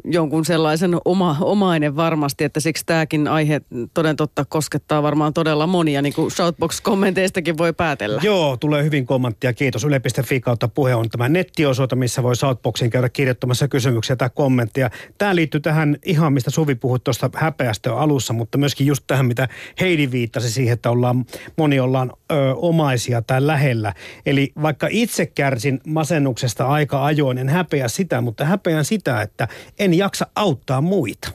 jonkun 0.05 0.44
sellaisen 0.44 0.96
oma, 1.05 1.37
omainen 1.40 1.96
varmasti, 1.96 2.44
että 2.44 2.61
siksi 2.61 2.87
tämäkin 2.87 3.29
aihe 3.29 3.61
toden 3.94 4.16
totta 4.16 4.44
koskettaa 4.48 5.03
varmaan 5.03 5.35
todella 5.35 5.66
monia, 5.66 6.03
niin 6.03 6.12
kuin 6.12 6.31
Shoutbox-kommenteistakin 6.31 7.59
voi 7.59 7.72
päätellä. 7.72 8.20
Joo, 8.24 8.57
tulee 8.57 8.85
hyvin 8.85 9.07
kommenttia. 9.07 9.53
Kiitos. 9.53 9.85
Yle.fi 9.85 10.40
kautta 10.40 10.68
puhe 10.68 10.94
on 10.94 11.09
tämä 11.09 11.29
nettiosoite, 11.29 11.96
missä 11.96 12.22
voi 12.22 12.37
Shoutboxin 12.37 12.90
käydä 12.90 13.09
kirjoittamassa 13.09 13.68
kysymyksiä 13.68 14.16
tai 14.16 14.31
kommenttia. 14.35 14.90
Tämä 15.18 15.35
liittyy 15.35 15.61
tähän 15.61 15.96
ihan, 16.05 16.33
mistä 16.33 16.50
Suvi 16.50 16.74
puhui 16.74 16.98
tuosta 16.98 17.31
häpeästä 17.35 17.96
alussa, 17.96 18.33
mutta 18.33 18.59
myöskin 18.59 18.87
just 18.87 19.05
tähän, 19.07 19.26
mitä 19.26 19.48
Heidi 19.81 20.11
viittasi 20.11 20.50
siihen, 20.50 20.72
että 20.72 20.90
ollaan, 20.90 21.24
moni 21.57 21.81
ollaan 21.81 22.12
ö, 22.33 22.35
omaisia 22.55 23.22
tai 23.22 23.46
lähellä. 23.46 23.94
Eli 24.26 24.53
vaikka 24.62 24.88
itse 24.90 25.26
kärsin 25.26 25.81
masennuksesta 25.87 26.66
aika 26.66 27.05
ajoin, 27.05 27.38
en 27.38 27.48
häpeä 27.48 27.88
sitä, 27.88 28.20
mutta 28.20 28.44
häpeän 28.44 28.85
sitä, 28.85 29.22
että 29.22 29.48
en 29.81 29.95
jaksa 29.95 30.27
auttaa 30.35 30.81
muita. 30.81 31.31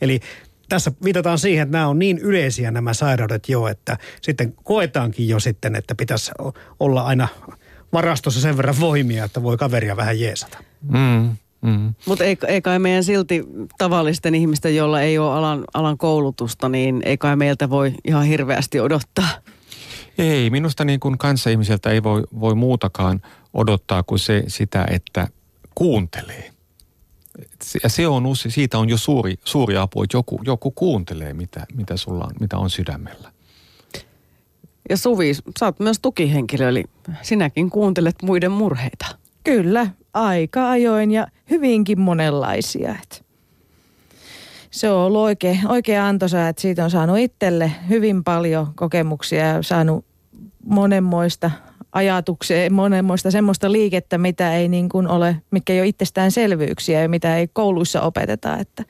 Eli 0.00 0.20
tässä 0.68 0.92
viitataan 1.04 1.38
siihen, 1.38 1.62
että 1.62 1.78
nämä 1.78 1.88
on 1.88 1.98
niin 1.98 2.18
yleisiä 2.18 2.70
nämä 2.70 2.94
sairaudet 2.94 3.48
jo, 3.48 3.66
että 3.66 3.98
sitten 4.22 4.54
koetaankin 4.64 5.28
jo 5.28 5.40
sitten, 5.40 5.76
että 5.76 5.94
pitäisi 5.94 6.30
olla 6.80 7.02
aina 7.02 7.28
varastossa 7.92 8.40
sen 8.40 8.56
verran 8.56 8.80
voimia, 8.80 9.24
että 9.24 9.42
voi 9.42 9.56
kaveria 9.56 9.96
vähän 9.96 10.20
jeesata. 10.20 10.58
Mm. 10.82 11.36
Mm. 11.60 11.94
Mutta 12.06 12.24
ei, 12.24 12.38
ei 12.46 12.62
kai 12.62 12.78
meidän 12.78 13.04
silti 13.04 13.44
tavallisten 13.78 14.34
ihmisten, 14.34 14.76
joilla 14.76 15.00
ei 15.00 15.18
ole 15.18 15.32
alan, 15.32 15.64
alan 15.74 15.98
koulutusta, 15.98 16.68
niin 16.68 17.02
ei 17.04 17.18
kai 17.18 17.36
meiltä 17.36 17.70
voi 17.70 17.94
ihan 18.04 18.24
hirveästi 18.24 18.80
odottaa. 18.80 19.28
Ei, 20.18 20.50
minusta 20.50 20.84
niin 20.84 21.00
kuin 21.00 21.18
kanssaihmiseltä 21.18 21.90
ei 21.90 22.02
voi, 22.02 22.22
voi 22.40 22.54
muutakaan 22.54 23.22
odottaa 23.54 24.02
kuin 24.02 24.18
se, 24.18 24.44
sitä, 24.48 24.86
että 24.90 25.28
kuuntelee 25.74 26.50
ja 27.82 27.88
se 27.88 28.08
on, 28.08 28.36
siitä 28.36 28.78
on 28.78 28.88
jo 28.88 28.96
suuri, 28.96 29.34
suuri 29.44 29.76
apu, 29.76 30.02
että 30.02 30.16
joku, 30.16 30.40
joku 30.44 30.70
kuuntelee, 30.70 31.34
mitä, 31.34 31.66
mitä 31.74 31.96
sulla 31.96 32.24
on, 32.24 32.30
mitä 32.40 32.58
on 32.58 32.70
sydämellä. 32.70 33.32
Ja 34.90 34.96
Suvi, 34.96 35.34
sä 35.34 35.66
oot 35.66 35.80
myös 35.80 35.98
tukihenkilö, 36.02 36.68
eli 36.68 36.84
sinäkin 37.22 37.70
kuuntelet 37.70 38.16
muiden 38.22 38.52
murheita. 38.52 39.06
Kyllä, 39.44 39.86
aika 40.14 40.70
ajoin 40.70 41.10
ja 41.10 41.26
hyvinkin 41.50 42.00
monenlaisia. 42.00 42.94
Se 44.70 44.90
on 44.90 45.00
ollut 45.00 45.20
oikein, 45.20 45.60
oikein 45.68 46.00
antoisa, 46.00 46.48
että 46.48 46.62
siitä 46.62 46.84
on 46.84 46.90
saanut 46.90 47.18
itselle 47.18 47.72
hyvin 47.88 48.24
paljon 48.24 48.74
kokemuksia 48.74 49.46
ja 49.46 49.62
saanut 49.62 50.04
monenmoista 50.64 51.50
ajatuksia, 51.92 52.70
monenmoista 52.70 53.30
semmoista 53.30 53.72
liikettä, 53.72 54.18
mitä 54.18 54.56
ei 54.56 54.68
niin 54.68 54.88
kuin 54.88 55.08
ole, 55.08 55.36
mitkä 55.50 55.72
ei 55.72 55.80
ole 55.80 55.88
itsestäänselvyyksiä 55.88 57.02
ja 57.02 57.08
mitä 57.08 57.36
ei 57.36 57.48
kouluissa 57.52 58.02
opeteta, 58.02 58.56
että, 58.56 58.84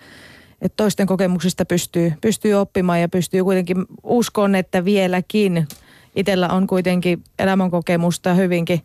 että 0.63 0.77
toisten 0.77 1.07
kokemuksista 1.07 1.65
pystyy, 1.65 2.13
pystyy 2.21 2.55
oppimaan 2.55 3.01
ja 3.01 3.09
pystyy 3.09 3.45
kuitenkin, 3.45 3.85
uskon, 4.03 4.55
että 4.55 4.85
vieläkin 4.85 5.69
itsellä 6.17 6.49
on 6.49 6.67
kuitenkin 6.67 7.25
elämänkokemusta 7.39 8.35
hyvinkin 8.35 8.81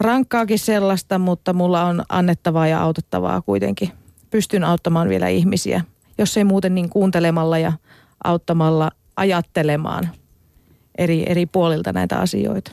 rankkaakin 0.00 0.58
sellaista, 0.58 1.18
mutta 1.18 1.52
mulla 1.52 1.84
on 1.84 2.02
annettavaa 2.08 2.66
ja 2.66 2.82
autettavaa 2.82 3.42
kuitenkin. 3.42 3.90
Pystyn 4.30 4.64
auttamaan 4.64 5.08
vielä 5.08 5.28
ihmisiä, 5.28 5.84
jos 6.18 6.36
ei 6.36 6.44
muuten 6.44 6.74
niin 6.74 6.90
kuuntelemalla 6.90 7.58
ja 7.58 7.72
auttamalla 8.24 8.90
ajattelemaan 9.16 10.08
eri, 10.98 11.24
eri 11.26 11.46
puolilta 11.46 11.92
näitä 11.92 12.18
asioita. 12.18 12.72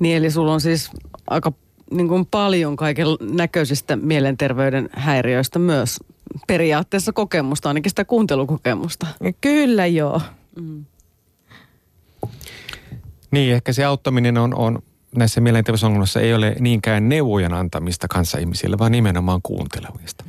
Niin 0.00 0.16
eli 0.16 0.30
sulla 0.30 0.52
on 0.52 0.60
siis 0.60 0.90
aika 1.26 1.52
niin 1.90 2.08
kuin 2.08 2.26
paljon 2.26 2.76
kaiken 2.76 3.06
näköisistä 3.20 3.96
mielenterveyden 3.96 4.88
häiriöistä 4.92 5.58
myös 5.58 5.98
periaatteessa 6.46 7.12
kokemusta, 7.12 7.68
ainakin 7.68 7.90
sitä 7.90 8.04
kuuntelukokemusta. 8.04 9.06
Kyllä 9.40 9.86
joo. 9.86 10.20
Mm. 10.60 10.84
Niin, 13.30 13.54
ehkä 13.54 13.72
se 13.72 13.84
auttaminen 13.84 14.38
on, 14.38 14.54
on 14.54 14.82
näissä 15.16 15.40
mielenterveysongelmissa 15.40 16.20
ei 16.20 16.34
ole 16.34 16.56
niinkään 16.60 17.08
neuvojen 17.08 17.54
antamista 17.54 18.08
kanssa 18.08 18.38
ihmisille, 18.38 18.78
vaan 18.78 18.92
nimenomaan 18.92 19.40
kuuntelemista. 19.42 20.24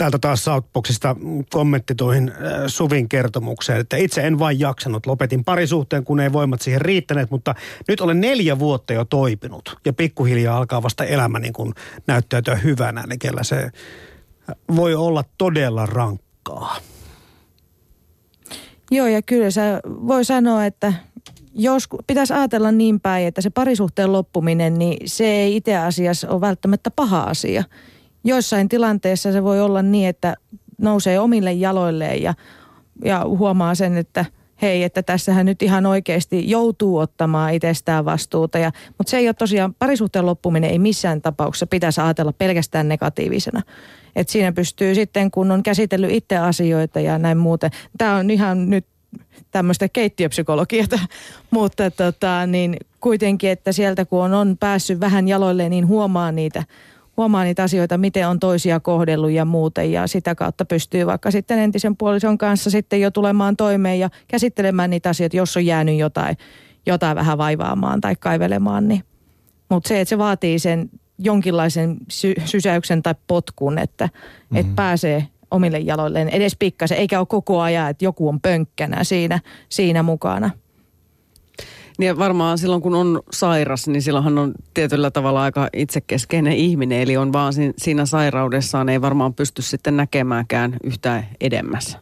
Täältä 0.00 0.18
taas 0.18 0.44
Southboxista 0.44 1.16
kommentti 1.50 1.94
tuohon 1.94 2.28
äh, 2.28 2.36
Suvin 2.66 3.08
kertomukseen, 3.08 3.80
että 3.80 3.96
itse 3.96 4.20
en 4.20 4.38
vain 4.38 4.60
jaksanut. 4.60 5.06
Lopetin 5.06 5.44
parisuhteen, 5.44 6.04
kun 6.04 6.20
ei 6.20 6.32
voimat 6.32 6.62
siihen 6.62 6.80
riittäneet, 6.80 7.30
mutta 7.30 7.54
nyt 7.88 8.00
olen 8.00 8.20
neljä 8.20 8.58
vuotta 8.58 8.92
jo 8.92 9.04
toipunut 9.04 9.78
ja 9.84 9.92
pikkuhiljaa 9.92 10.56
alkaa 10.56 10.82
vasta 10.82 11.04
elämä 11.04 11.38
niin 11.38 11.52
kuin 11.52 11.74
näyttäytyä 12.06 12.54
hyvänä, 12.54 13.04
niin 13.06 13.18
kellä 13.18 13.42
se 13.42 13.70
voi 14.76 14.94
olla 14.94 15.24
todella 15.38 15.86
rankkaa. 15.86 16.76
Joo, 18.90 19.06
ja 19.06 19.22
kyllä 19.22 19.50
se 19.50 19.62
voi 19.84 20.24
sanoa, 20.24 20.64
että 20.64 20.92
jos 21.54 21.88
pitäisi 22.06 22.32
ajatella 22.32 22.72
niin 22.72 23.00
päin, 23.00 23.26
että 23.26 23.40
se 23.40 23.50
parisuhteen 23.50 24.12
loppuminen, 24.12 24.78
niin 24.78 24.96
se 25.08 25.24
ei 25.24 25.56
itse 25.56 25.76
asiassa 25.76 26.28
ole 26.28 26.40
välttämättä 26.40 26.90
paha 26.90 27.22
asia. 27.22 27.64
Joissain 28.24 28.68
tilanteissa 28.68 29.32
se 29.32 29.44
voi 29.44 29.60
olla 29.60 29.82
niin, 29.82 30.08
että 30.08 30.34
nousee 30.78 31.20
omille 31.20 31.52
jaloilleen 31.52 32.22
ja, 32.22 32.34
ja 33.04 33.24
huomaa 33.24 33.74
sen, 33.74 33.96
että 33.96 34.24
hei, 34.62 34.82
että 34.82 35.02
tässähän 35.02 35.46
nyt 35.46 35.62
ihan 35.62 35.86
oikeasti 35.86 36.50
joutuu 36.50 36.98
ottamaan 36.98 37.54
itsestään 37.54 38.04
vastuuta. 38.04 38.58
Ja, 38.58 38.72
mutta 38.98 39.10
se 39.10 39.16
ei 39.16 39.28
ole 39.28 39.34
tosiaan, 39.34 39.74
parisuhteen 39.74 40.26
loppuminen 40.26 40.70
ei 40.70 40.78
missään 40.78 41.22
tapauksessa 41.22 41.66
pitäisi 41.66 42.00
ajatella 42.00 42.32
pelkästään 42.32 42.88
negatiivisena. 42.88 43.62
Et 44.16 44.28
siinä 44.28 44.52
pystyy 44.52 44.94
sitten, 44.94 45.30
kun 45.30 45.50
on 45.50 45.62
käsitellyt 45.62 46.10
itse 46.10 46.36
asioita 46.36 47.00
ja 47.00 47.18
näin 47.18 47.38
muuten. 47.38 47.70
Tämä 47.98 48.16
on 48.16 48.30
ihan 48.30 48.70
nyt 48.70 48.86
tämmöistä 49.50 49.88
keittiöpsykologiata, 49.88 50.98
mutta 51.50 51.90
tota, 51.90 52.46
niin 52.46 52.76
kuitenkin, 53.00 53.50
että 53.50 53.72
sieltä 53.72 54.04
kun 54.04 54.24
on, 54.24 54.34
on 54.34 54.56
päässyt 54.60 55.00
vähän 55.00 55.28
jaloille, 55.28 55.68
niin 55.68 55.86
huomaa 55.86 56.32
niitä, 56.32 56.64
huomaa 57.20 57.44
niitä 57.44 57.62
asioita, 57.62 57.98
miten 57.98 58.28
on 58.28 58.40
toisia 58.40 58.80
kohdellut 58.80 59.30
ja 59.30 59.44
muuten 59.44 59.92
ja 59.92 60.06
sitä 60.06 60.34
kautta 60.34 60.64
pystyy 60.64 61.06
vaikka 61.06 61.30
sitten 61.30 61.58
entisen 61.58 61.96
puolison 61.96 62.38
kanssa 62.38 62.70
sitten 62.70 63.00
jo 63.00 63.10
tulemaan 63.10 63.56
toimeen 63.56 63.98
ja 63.98 64.10
käsittelemään 64.28 64.90
niitä 64.90 65.08
asioita, 65.08 65.36
jos 65.36 65.56
on 65.56 65.66
jäänyt 65.66 65.98
jotain, 65.98 66.36
jotain 66.86 67.16
vähän 67.16 67.38
vaivaamaan 67.38 68.00
tai 68.00 68.16
kaivelemaan. 68.20 68.88
Niin. 68.88 69.04
Mutta 69.70 69.88
se, 69.88 70.00
että 70.00 70.08
se 70.08 70.18
vaatii 70.18 70.58
sen 70.58 70.90
jonkinlaisen 71.18 71.96
sy- 72.08 72.34
sysäyksen 72.44 73.02
tai 73.02 73.14
potkun, 73.26 73.78
että 73.78 74.06
mm-hmm. 74.06 74.56
et 74.56 74.76
pääsee 74.76 75.26
omille 75.50 75.78
jaloilleen 75.78 76.28
edes 76.28 76.56
pikkasen, 76.58 76.98
eikä 76.98 77.18
ole 77.18 77.26
koko 77.26 77.60
ajan, 77.60 77.90
että 77.90 78.04
joku 78.04 78.28
on 78.28 78.40
pönkkänä 78.40 79.04
siinä, 79.04 79.40
siinä 79.68 80.02
mukana. 80.02 80.50
Niin 82.00 82.18
varmaan 82.18 82.58
silloin 82.58 82.82
kun 82.82 82.94
on 82.94 83.22
sairas, 83.32 83.88
niin 83.88 84.02
silloinhan 84.02 84.38
on 84.38 84.52
tietyllä 84.74 85.10
tavalla 85.10 85.42
aika 85.42 85.68
itsekeskeinen 85.72 86.52
ihminen, 86.52 87.00
eli 87.00 87.16
on 87.16 87.32
vaan 87.32 87.52
siinä 87.76 88.06
sairaudessaan, 88.06 88.88
ei 88.88 89.00
varmaan 89.00 89.34
pysty 89.34 89.62
sitten 89.62 89.96
näkemäänkään 89.96 90.76
yhtään 90.84 91.26
edemmässä. 91.40 91.98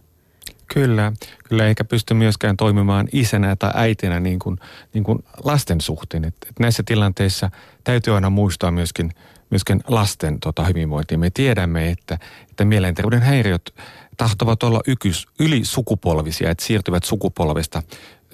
Kyllä, 0.75 1.13
kyllä 1.49 1.67
eikä 1.67 1.85
pysty 1.85 2.15
myöskään 2.15 2.57
toimimaan 2.57 3.09
isänä 3.13 3.57
tai 3.57 3.71
äitinä 3.75 4.21
niin 4.21 4.39
kuin, 4.39 4.59
niin 4.95 5.05
kuin 5.05 5.19
lasten 5.45 5.81
suhteen. 5.81 6.25
Et, 6.25 6.35
et 6.49 6.59
näissä 6.61 6.83
tilanteissa 6.87 7.51
täytyy 7.85 8.15
aina 8.15 8.31
muistaa 8.31 8.71
myöskin, 8.71 9.11
myöskin 9.51 9.81
lasten 9.89 10.41
tota, 10.41 10.65
hyvinvointia. 10.65 11.19
Me 11.19 11.31
tiedämme, 11.31 11.91
että, 11.91 12.19
että 12.51 12.65
mielenterveyden 12.65 13.23
häiriöt 13.23 13.75
tahtovat 14.17 14.63
olla 14.63 14.81
ykys, 14.87 15.27
ylisukupolvisia, 15.41 16.51
että 16.51 16.65
siirtyvät 16.65 17.05
sukupolvesta 17.05 17.83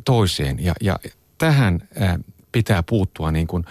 toiseen. 0.04 0.64
Ja, 0.64 0.74
ja 0.80 0.98
tähän 1.38 1.88
ää, 2.00 2.18
pitää 2.52 2.82
puuttua 2.82 3.30
niin 3.30 3.46
kuin 3.46 3.64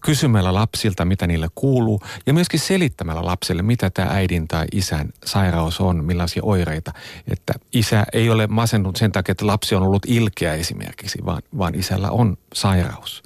kysymällä 0.00 0.54
lapsilta, 0.54 1.04
mitä 1.04 1.26
niille 1.26 1.48
kuuluu, 1.54 2.00
ja 2.26 2.34
myöskin 2.34 2.60
selittämällä 2.60 3.24
lapsille, 3.24 3.62
mitä 3.62 3.90
tämä 3.90 4.08
äidin 4.10 4.48
tai 4.48 4.66
isän 4.72 5.08
sairaus 5.24 5.80
on, 5.80 6.04
millaisia 6.04 6.42
oireita. 6.44 6.92
Että 7.30 7.52
isä 7.72 8.04
ei 8.12 8.30
ole 8.30 8.46
masennut 8.46 8.96
sen 8.96 9.12
takia, 9.12 9.32
että 9.32 9.46
lapsi 9.46 9.74
on 9.74 9.82
ollut 9.82 10.06
ilkeä 10.06 10.54
esimerkiksi, 10.54 11.18
vaan, 11.24 11.42
vaan 11.58 11.74
isällä 11.74 12.10
on 12.10 12.36
sairaus. 12.54 13.22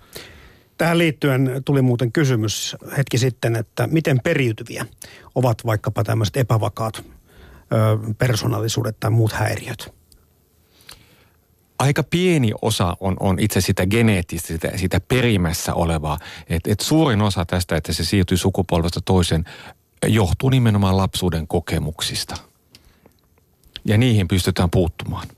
Tähän 0.79 0.99
liittyen 0.99 1.63
tuli 1.65 1.83
muuten 1.83 2.13
kysymys 2.13 2.77
hetki 2.97 3.19
sitten, 3.19 3.57
että 3.57 3.87
miten 3.87 4.21
periytyviä 4.25 4.87
ovat 5.35 5.67
vaikkapa 5.67 6.05
tämmöiset 6.05 6.37
epävakaat 6.37 7.05
ö, 7.05 7.05
persoonallisuudet 8.19 8.97
tai 9.01 9.11
muut 9.11 9.33
häiriöt? 9.33 10.02
Aika 11.83 12.03
pieni 12.03 12.53
osa 12.63 12.97
on, 13.01 13.17
on 13.21 13.39
itse 13.41 13.61
sitä 13.61 13.87
geneettistä, 13.87 14.49
sitä, 14.49 14.71
sitä 14.77 15.01
perimässä 15.01 15.75
olevaa. 15.75 16.19
Et, 16.49 16.67
et 16.67 16.81
suurin 16.81 17.23
osa 17.23 17.45
tästä, 17.45 17.77
että 17.77 17.93
se 17.93 18.05
siirtyy 18.05 18.37
sukupolvesta 18.37 19.01
toisen, 19.01 19.45
johtuu 20.07 20.51
nimenomaan 20.51 20.97
lapsuuden 20.97 21.47
kokemuksista. 21.47 22.35
Ja 23.85 23.99
niihin 23.99 24.29
pystytään 24.29 24.71
puuttumaan. 24.71 25.29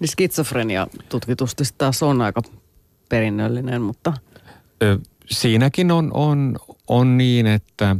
Niin 0.00 0.08
skitsofrenia 0.08 0.86
tutkitusti 1.08 1.64
taas 1.78 2.02
on 2.02 2.22
aika 2.22 2.42
perinnöllinen, 3.08 3.82
mutta... 3.82 4.12
Ö, 4.82 4.98
siinäkin 5.30 5.90
on, 5.90 6.10
on, 6.14 6.56
on 6.88 7.18
niin, 7.18 7.46
että 7.46 7.96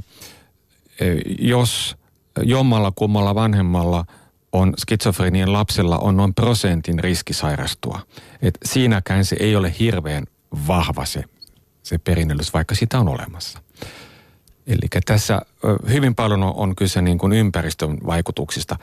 jos 1.39 1.97
jommalla 2.43 2.93
kummalla 2.97 3.35
vanhemmalla– 3.35 4.05
on 4.53 4.75
skitsofrenien 4.79 5.53
lapsilla 5.53 5.99
on 5.99 6.17
noin 6.17 6.35
prosentin 6.35 6.99
riski 6.99 7.33
sairastua. 7.33 8.01
Et 8.43 8.59
siinäkään 8.65 9.25
se 9.25 9.37
ei 9.41 9.57
ole 9.57 9.75
hirveän 9.79 10.25
vahva 10.69 11.05
se, 11.05 11.25
se 11.83 11.99
perinnöllisyys, 11.99 12.55
vaikka 12.55 12.75
sitä 12.75 12.99
on 13.01 13.09
olemassa. 13.09 13.59
Eli 14.67 15.03
tässä 15.07 15.41
hyvin 15.89 16.15
paljon 16.15 16.43
on, 16.43 16.77
kyse 16.77 17.03
niin 17.03 17.19
kuin 17.19 17.33
ympäristön 17.33 17.99
vaikutuksista, 18.07 18.77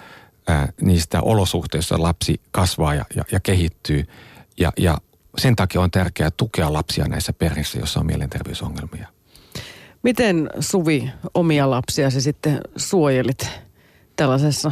ää, 0.48 0.74
niistä 0.82 1.22
olosuhteista 1.22 2.02
lapsi 2.02 2.42
kasvaa 2.52 2.96
ja, 2.96 3.06
ja, 3.16 3.24
ja 3.32 3.40
kehittyy. 3.40 4.06
Ja, 4.58 4.72
ja 4.78 4.98
sen 5.38 5.56
takia 5.56 5.82
on 5.82 5.92
tärkeää 5.92 6.32
tukea 6.32 6.74
lapsia 6.74 7.06
näissä 7.06 7.34
perheissä, 7.34 7.80
joissa 7.80 8.00
on 8.00 8.06
mielenterveysongelmia. 8.06 9.08
Miten 10.04 10.50
Suvi 10.60 11.12
omia 11.34 11.70
lapsia 11.70 12.10
sitten 12.10 12.62
suojelit 12.76 13.50
tällaisessa 14.16 14.72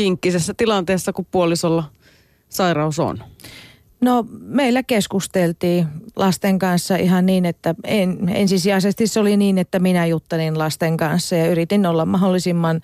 kinkkisessä 0.00 0.54
tilanteessa, 0.56 1.12
kun 1.12 1.26
puolisolla 1.30 1.84
sairaus 2.48 2.98
on? 2.98 3.18
No 4.00 4.26
meillä 4.40 4.82
keskusteltiin 4.82 5.86
lasten 6.16 6.58
kanssa 6.58 6.96
ihan 6.96 7.26
niin, 7.26 7.44
että 7.44 7.74
en, 7.84 8.28
ensisijaisesti 8.28 9.06
se 9.06 9.20
oli 9.20 9.36
niin, 9.36 9.58
että 9.58 9.78
minä 9.78 10.06
juttelin 10.06 10.58
lasten 10.58 10.96
kanssa 10.96 11.36
ja 11.36 11.50
yritin 11.50 11.86
olla 11.86 12.06
mahdollisimman 12.06 12.80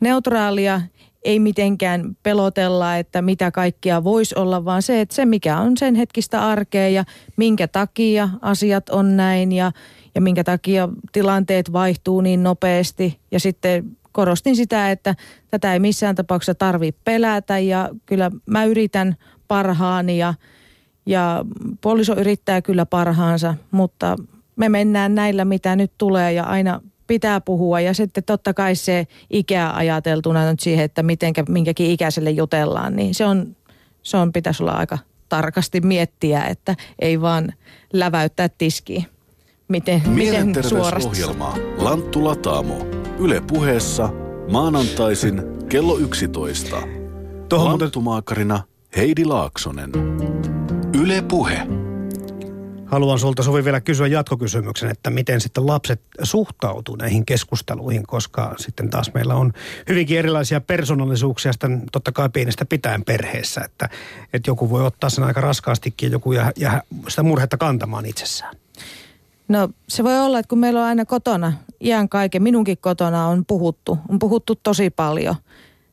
neutraalia, 0.00 0.80
ei 1.24 1.38
mitenkään 1.38 2.16
pelotella, 2.22 2.96
että 2.96 3.22
mitä 3.22 3.50
kaikkia 3.50 4.04
voisi 4.04 4.34
olla, 4.38 4.64
vaan 4.64 4.82
se, 4.82 5.00
että 5.00 5.14
se 5.14 5.24
mikä 5.24 5.58
on 5.58 5.76
sen 5.76 5.94
hetkistä 5.94 6.48
arkea 6.48 6.88
ja 6.88 7.04
minkä 7.36 7.68
takia 7.68 8.28
asiat 8.42 8.88
on 8.88 9.16
näin 9.16 9.52
ja, 9.52 9.72
ja 10.14 10.20
minkä 10.20 10.44
takia 10.44 10.88
tilanteet 11.12 11.72
vaihtuu 11.72 12.20
niin 12.20 12.42
nopeasti 12.42 13.18
ja 13.30 13.40
sitten 13.40 13.96
korostin 14.12 14.56
sitä, 14.56 14.90
että 14.90 15.14
tätä 15.50 15.72
ei 15.72 15.78
missään 15.78 16.14
tapauksessa 16.14 16.54
tarvitse 16.54 17.00
pelätä 17.04 17.58
ja 17.58 17.88
kyllä 18.06 18.30
mä 18.46 18.64
yritän 18.64 19.16
parhaani 19.48 20.18
ja, 20.18 20.34
ja 21.06 21.44
puoliso 21.80 22.16
yrittää 22.16 22.62
kyllä 22.62 22.86
parhaansa, 22.86 23.54
mutta 23.70 24.16
me 24.56 24.68
mennään 24.68 25.14
näillä, 25.14 25.44
mitä 25.44 25.76
nyt 25.76 25.92
tulee 25.98 26.32
ja 26.32 26.44
aina 26.44 26.80
pitää 27.06 27.40
puhua 27.40 27.80
ja 27.80 27.94
sitten 27.94 28.24
totta 28.24 28.54
kai 28.54 28.74
se 28.74 29.06
ikää 29.30 29.76
ajateltuna 29.76 30.50
nyt 30.50 30.60
siihen, 30.60 30.84
että 30.84 31.02
mitenkä, 31.02 31.44
minkäkin 31.48 31.90
ikäiselle 31.90 32.30
jutellaan, 32.30 32.96
niin 32.96 33.14
se 33.14 33.26
on, 33.26 33.56
se 34.02 34.16
on 34.16 34.32
pitäisi 34.32 34.62
olla 34.62 34.72
aika 34.72 34.98
tarkasti 35.28 35.80
miettiä, 35.80 36.44
että 36.44 36.74
ei 36.98 37.20
vaan 37.20 37.52
läväyttää 37.92 38.48
tiskiin. 38.48 39.06
Miten, 39.68 40.02
miten 40.06 40.54
suorasti. 40.68 41.22
Lanttu 41.76 42.24
Lataamo. 42.24 42.99
Yle 43.20 43.42
puheessa 43.48 44.08
maanantaisin 44.50 45.42
kello 45.68 45.98
11. 45.98 46.82
Tuohon 47.48 47.80
Lanttumaakarina 47.80 48.62
Heidi 48.96 49.24
Laaksonen. 49.24 49.90
Yle 51.00 51.22
Puhe. 51.22 51.66
Haluan 52.86 53.18
sulta 53.18 53.42
Suvi 53.42 53.64
vielä 53.64 53.80
kysyä 53.80 54.06
jatkokysymyksen, 54.06 54.90
että 54.90 55.10
miten 55.10 55.40
sitten 55.40 55.66
lapset 55.66 56.00
suhtautuu 56.22 56.96
näihin 56.96 57.26
keskusteluihin, 57.26 58.06
koska 58.06 58.54
sitten 58.58 58.90
taas 58.90 59.10
meillä 59.14 59.34
on 59.34 59.52
hyvinkin 59.88 60.18
erilaisia 60.18 60.60
persoonallisuuksia 60.60 61.52
sitten 61.52 61.82
totta 61.92 62.12
kai 62.12 62.28
pienestä 62.28 62.64
pitäen 62.64 63.04
perheessä, 63.04 63.60
että, 63.64 63.88
että 64.32 64.50
joku 64.50 64.70
voi 64.70 64.86
ottaa 64.86 65.10
sen 65.10 65.24
aika 65.24 65.40
raskaastikin 65.40 66.06
ja 66.06 66.12
joku 66.12 66.32
jää, 66.32 66.52
jää 66.56 66.82
sitä 67.08 67.22
murhetta 67.22 67.56
kantamaan 67.56 68.06
itsessään. 68.06 68.59
No 69.50 69.68
se 69.88 70.04
voi 70.04 70.20
olla, 70.20 70.38
että 70.38 70.48
kun 70.48 70.58
meillä 70.58 70.80
on 70.80 70.86
aina 70.86 71.04
kotona, 71.04 71.52
iän 71.80 72.08
kaiken, 72.08 72.42
minunkin 72.42 72.78
kotona 72.80 73.26
on 73.26 73.44
puhuttu, 73.46 73.98
on 74.08 74.18
puhuttu 74.18 74.54
tosi 74.54 74.90
paljon, 74.90 75.34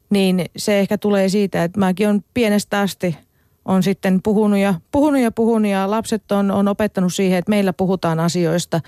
niin 0.10 0.46
se 0.58 0.80
ehkä 0.80 0.98
tulee 0.98 1.30
siitä, 1.30 1.63
että 1.63 1.80
mäkin 1.80 2.10
on 2.10 2.24
pienestä 2.34 2.80
asti 2.80 3.17
on 3.65 3.84
sitten 3.84 4.22
puhunut 4.24 4.60
ja 4.60 4.74
puhunut 4.91 5.22
ja 5.22 5.32
puhunut 5.32 5.72
ja 5.72 5.91
lapset 5.91 6.32
on, 6.32 6.52
on 6.52 6.67
opettanut 6.67 7.13
siihen, 7.13 7.39
että 7.39 7.50
meillä 7.50 7.74
puhutaan 7.74 8.20
asioista 8.20 8.82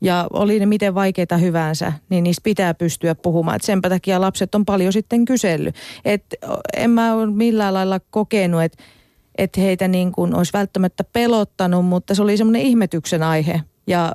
ja 0.00 0.26
oli 0.32 0.58
ne 0.58 0.66
miten 0.66 0.94
vaikeita 0.94 1.36
hyvänsä, 1.36 1.92
niin 2.08 2.24
niistä 2.24 2.42
pitää 2.44 2.74
pystyä 2.74 3.14
puhumaan. 3.14 3.56
Et 3.56 3.62
senpä 3.62 3.88
takia 3.88 4.20
lapset 4.20 4.54
on 4.54 4.64
paljon 4.64 4.92
sitten 4.92 5.24
kysellyt. 5.24 5.74
Et 6.04 6.24
en 6.76 6.90
mä 6.90 7.14
ole 7.14 7.26
millään 7.26 7.74
lailla 7.74 8.00
kokenut, 8.10 8.62
että 8.62 8.82
et 9.38 9.56
heitä 9.56 9.88
niin 9.88 10.12
kuin 10.12 10.34
olisi 10.34 10.52
välttämättä 10.52 11.04
pelottanut, 11.04 11.86
mutta 11.86 12.14
se 12.14 12.22
oli 12.22 12.36
semmoinen 12.36 12.62
ihmetyksen 12.62 13.22
aihe. 13.22 13.60
Ja 13.86 14.12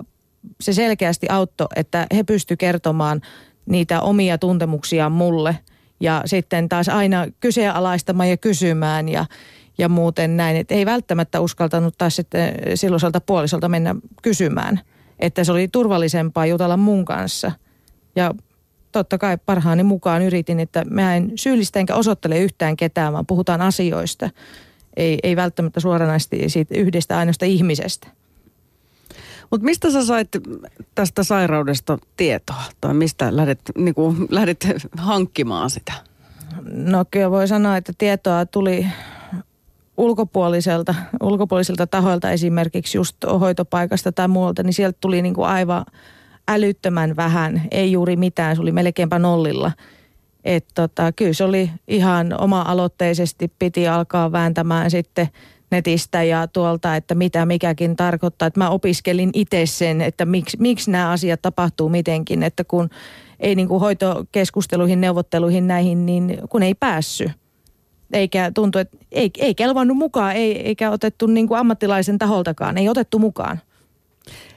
se 0.61 0.73
selkeästi 0.73 1.27
auttoi, 1.29 1.67
että 1.75 2.07
he 2.15 2.23
pysty 2.23 2.57
kertomaan 2.57 3.21
niitä 3.65 4.01
omia 4.01 4.37
tuntemuksia 4.37 5.09
mulle 5.09 5.59
ja 5.99 6.21
sitten 6.25 6.69
taas 6.69 6.89
aina 6.89 7.27
kyseenalaistamaan 7.39 8.29
ja 8.29 8.37
kysymään 8.37 9.09
ja, 9.09 9.25
ja 9.77 9.89
muuten 9.89 10.37
näin. 10.37 10.57
Että 10.57 10.75
ei 10.75 10.85
välttämättä 10.85 11.39
uskaltanut 11.39 11.97
taas 11.97 12.15
sitten 12.15 12.53
silloiselta 12.75 13.21
puolisolta 13.21 13.69
mennä 13.69 13.95
kysymään, 14.21 14.79
että 15.19 15.43
se 15.43 15.51
oli 15.51 15.67
turvallisempaa 15.67 16.45
jutella 16.45 16.77
mun 16.77 17.05
kanssa. 17.05 17.51
Ja 18.15 18.33
totta 18.91 19.17
kai 19.17 19.37
parhaani 19.45 19.83
mukaan 19.83 20.21
yritin, 20.21 20.59
että 20.59 20.85
mä 20.89 21.15
en 21.15 21.31
syyllistä 21.35 21.79
enkä 21.79 21.95
osoittele 21.95 22.39
yhtään 22.39 22.77
ketään, 22.77 23.13
vaan 23.13 23.25
puhutaan 23.25 23.61
asioista. 23.61 24.29
Ei, 24.97 25.19
ei 25.23 25.35
välttämättä 25.35 25.79
suoranaisesti 25.79 26.49
siitä 26.49 26.77
yhdestä 26.77 27.17
ainoasta 27.17 27.45
ihmisestä. 27.45 28.07
Mutta 29.51 29.65
mistä 29.65 29.91
sä 29.91 30.05
sait 30.05 30.29
tästä 30.95 31.23
sairaudesta 31.23 31.97
tietoa? 32.17 32.63
Tai 32.81 32.93
mistä 32.93 33.35
lähdet, 33.35 33.59
niin 33.77 33.95
kuin, 33.95 34.27
lähdet 34.29 34.67
hankkimaan 34.97 35.69
sitä? 35.69 35.93
No 36.71 37.05
kyllä 37.11 37.31
voi 37.31 37.47
sanoa, 37.47 37.77
että 37.77 37.93
tietoa 37.97 38.45
tuli 38.45 38.87
ulkopuoliselta, 39.97 40.95
ulkopuoliselta 41.21 41.87
tahoilta 41.87 42.31
esimerkiksi 42.31 42.97
just 42.97 43.17
hoitopaikasta 43.39 44.11
tai 44.11 44.27
muualta, 44.27 44.63
niin 44.63 44.73
sieltä 44.73 44.97
tuli 45.01 45.21
niin 45.21 45.33
kuin 45.33 45.47
aivan 45.47 45.85
älyttömän 46.47 47.15
vähän, 47.15 47.61
ei 47.71 47.91
juuri 47.91 48.15
mitään, 48.15 48.55
se 48.55 48.61
oli 48.61 48.71
melkeinpä 48.71 49.19
nollilla. 49.19 49.71
Että 50.43 50.71
tota, 50.75 51.11
kyllä 51.11 51.33
se 51.33 51.43
oli 51.43 51.71
ihan 51.87 52.41
oma-aloitteisesti, 52.41 53.51
piti 53.59 53.87
alkaa 53.87 54.31
vääntämään 54.31 54.91
sitten– 54.91 55.27
netistä 55.71 56.23
ja 56.23 56.47
tuolta, 56.47 56.95
että 56.95 57.15
mitä 57.15 57.45
mikäkin 57.45 57.95
tarkoittaa. 57.95 58.47
Että 58.47 58.59
mä 58.59 58.69
opiskelin 58.69 59.29
itse 59.33 59.65
sen, 59.65 60.01
että 60.01 60.25
miksi, 60.25 60.57
miksi 60.59 60.91
nämä 60.91 61.09
asiat 61.09 61.41
tapahtuu 61.41 61.89
mitenkin, 61.89 62.43
että 62.43 62.63
kun 62.63 62.89
ei 63.39 63.55
niin 63.55 63.67
kuin 63.67 63.79
hoitokeskusteluihin, 63.79 65.01
neuvotteluihin 65.01 65.67
näihin, 65.67 66.05
niin 66.05 66.37
kun 66.49 66.63
ei 66.63 66.73
päässyt. 66.75 67.31
Eikä 68.13 68.51
tuntu, 68.55 68.79
että 68.79 68.97
ei, 69.11 69.31
ei 69.37 69.55
kelvannut 69.55 69.97
mukaan, 69.97 70.35
ei, 70.35 70.67
eikä 70.67 70.91
otettu 70.91 71.27
niin 71.27 71.47
kuin 71.47 71.59
ammattilaisen 71.59 72.17
taholtakaan, 72.17 72.77
ei 72.77 72.89
otettu 72.89 73.19
mukaan. 73.19 73.61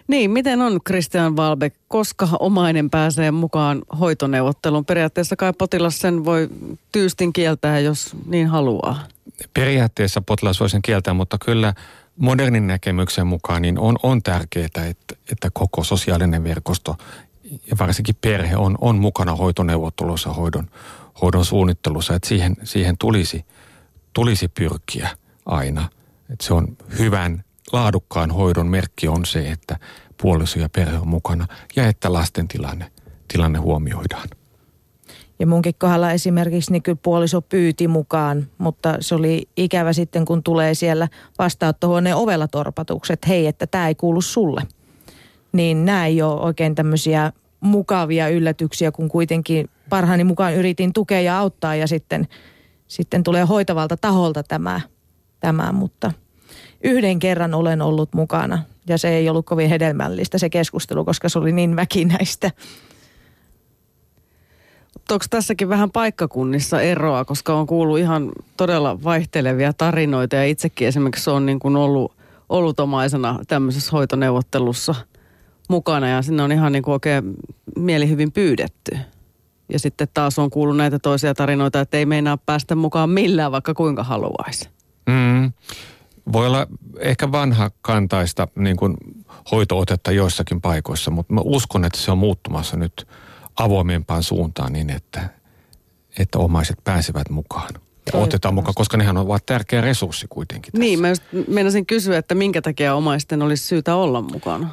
Niin, 0.09 0.31
miten 0.31 0.61
on 0.63 0.81
Christian 0.87 1.37
Valbeck, 1.37 1.77
koska 1.89 2.29
omainen 2.41 2.91
pääsee 2.91 3.31
mukaan 3.31 3.83
hoitoneuvotteluun? 4.01 4.85
Periaatteessa 4.85 5.37
kai 5.37 5.53
potilas 5.59 5.99
sen 5.99 6.25
voi 6.25 6.49
tyystin 6.93 7.33
kieltää, 7.33 7.81
jos 7.81 8.17
niin 8.27 8.47
haluaa. 8.47 8.99
Periaatteessa 9.55 10.21
potilas 10.21 10.61
voi 10.61 10.71
sen 10.71 10.83
kieltää, 10.83 11.15
mutta 11.15 11.39
kyllä 11.45 11.75
modernin 12.17 12.67
näkemyksen 12.67 13.27
mukaan 13.27 13.63
niin 13.63 13.79
on, 13.79 13.97
on 14.03 14.23
tärkeää, 14.23 14.67
että, 14.67 15.15
että 15.33 15.49
koko 15.53 15.85
sosiaalinen 15.85 16.45
verkosto 16.45 16.97
ja 17.45 17.77
varsinkin 17.79 18.15
perhe 18.21 18.57
on, 18.57 18.79
on 18.81 18.99
mukana 18.99 19.37
hoitoneuvottelussa, 19.37 20.33
hoidon, 20.33 20.71
hoidon 21.23 21.45
suunnittelussa, 21.45 22.15
että 22.15 22.29
siihen, 22.29 22.57
siihen 22.65 22.99
tulisi, 22.99 23.45
tulisi 24.13 24.49
pyrkiä 24.49 25.09
aina. 25.47 25.89
Että 26.31 26.47
se 26.47 26.55
on 26.55 26.77
hyvän 26.99 27.45
laadukkaan 27.73 28.31
hoidon 28.31 28.67
merkki 28.67 29.09
on 29.09 29.27
se, 29.27 29.51
että 29.51 29.79
puoliso 30.23 30.59
ja 30.59 30.69
perhe 30.69 30.99
on 30.99 31.09
mukana 31.09 31.47
ja 31.77 31.87
että 31.89 32.13
lasten 32.13 32.49
tilanne, 32.49 32.93
tilanne 33.29 33.59
huomioidaan. 33.59 34.29
Ja 35.41 35.47
munkin 35.47 35.75
kohdalla 35.79 36.13
esimerkiksi 36.13 36.73
niin 36.73 36.83
kyllä 36.83 36.99
puoliso 37.03 37.41
pyyti 37.41 37.89
mukaan, 37.89 38.47
mutta 38.59 38.97
se 39.01 39.15
oli 39.15 39.49
ikävä 39.57 39.93
sitten, 39.93 40.25
kun 40.25 40.43
tulee 40.43 40.75
siellä 40.75 41.09
vastaanottohuoneen 41.39 42.17
ovella 42.17 42.49
torpatukset, 42.49 43.29
hei, 43.29 43.47
että 43.47 43.67
tämä 43.67 43.89
ei 43.89 43.95
kuulu 43.95 44.21
sulle. 44.21 44.63
Niin 45.53 45.85
nämä 45.85 46.07
ei 46.07 46.23
ole 46.23 46.41
oikein 46.41 46.75
tämmöisiä 46.75 47.33
mukavia 47.61 48.29
yllätyksiä, 48.29 48.93
kun 48.93 49.09
kuitenkin 49.09 49.71
parhaani 49.89 50.25
mukaan 50.25 50.55
yritin 50.55 50.93
tukea 50.93 51.21
ja 51.21 51.39
auttaa 51.39 51.75
ja 51.75 51.87
sitten, 51.87 52.29
sitten 52.89 53.23
tulee 53.23 53.45
hoitavalta 53.45 53.97
taholta 53.97 54.43
tämä, 54.43 54.81
tämä 55.41 55.73
mutta– 55.73 56.13
yhden 56.85 57.19
kerran 57.19 57.55
olen 57.55 57.83
ollut 57.83 58.15
mukana 58.15 58.63
ja 58.89 58.99
se 58.99 59.09
ei 59.09 59.29
ollut 59.29 59.47
kovin 59.47 59.69
hedelmällistä 59.69 60.39
se 60.39 60.51
keskustelu, 60.51 61.05
koska 61.05 61.29
se 61.29 61.39
oli 61.39 61.53
niin 61.53 61.77
väkinäistä. 61.77 62.51
Onko 65.11 65.25
tässäkin 65.31 65.69
vähän 65.69 65.91
paikkakunnissa 65.91 66.81
eroa, 66.81 67.25
koska 67.25 67.55
on 67.55 67.67
kuullut 67.67 67.99
ihan 67.99 68.33
todella 68.57 69.03
vaihtelevia 69.05 69.73
tarinoita 69.73 70.37
ja 70.37 70.45
itsekin 70.45 70.89
esimerkiksi 70.89 71.31
on 71.31 71.47
niin 71.47 71.59
kuin 71.59 71.77
ollut, 71.77 72.13
ollut 72.49 72.81
omaisena 72.81 73.39
tämmöisessä 73.49 73.91
hoitoneuvottelussa 73.93 74.95
mukana 75.69 76.09
ja 76.09 76.23
sinne 76.23 76.43
on 76.43 76.53
ihan 76.53 76.73
niin 76.73 76.83
kuin 76.83 76.93
oikein 76.93 77.35
mieli 77.77 78.09
hyvin 78.09 78.33
pyydetty. 78.33 78.99
Ja 79.73 79.79
sitten 79.79 80.09
taas 80.15 80.39
on 80.39 80.51
kuullut 80.51 80.77
näitä 80.77 80.99
toisia 80.99 81.35
tarinoita, 81.35 81.81
että 81.81 81.97
ei 81.97 82.07
meinaa 82.07 82.37
päästä 82.37 82.75
mukaan 82.75 83.11
millään, 83.11 83.53
vaikka 83.53 83.75
kuinka 83.75 84.03
haluaisi. 84.03 84.69
Mm 85.07 85.53
voi 86.33 86.47
olla 86.47 86.67
ehkä 86.99 87.33
vanha 87.33 87.71
kantaista 87.83 88.49
niin 88.55 88.77
kuin 88.77 88.97
hoitootetta 89.51 90.13
joissakin 90.13 90.61
paikoissa, 90.61 91.11
mutta 91.11 91.35
mä 91.35 91.41
uskon, 91.45 91.85
että 91.85 91.99
se 91.99 92.11
on 92.11 92.19
muuttumassa 92.19 92.77
nyt 92.77 93.07
avoimempaan 93.65 94.23
suuntaan 94.23 94.73
niin, 94.73 94.91
että, 94.91 95.29
että 96.19 96.39
omaiset 96.39 96.79
pääsevät 96.85 97.31
mukaan. 97.31 97.71
Otetaan 98.13 98.55
mukaan, 98.55 98.75
koska 98.75 98.97
nehän 98.97 99.17
ovat 99.17 99.47
tärkeä 99.47 99.81
resurssi 99.81 100.27
kuitenkin 100.29 100.73
tässä. 100.73 100.81
Niin, 100.81 101.01
mä 101.01 101.09
just 101.09 101.23
meinasin 101.49 101.87
kysyä, 101.87 102.19
että 102.19 102.35
minkä 102.35 102.63
takia 102.63 102.95
omaisten 102.95 103.43
olisi 103.43 103.67
syytä 103.67 103.95
olla 103.95 104.23
mukana? 104.23 104.69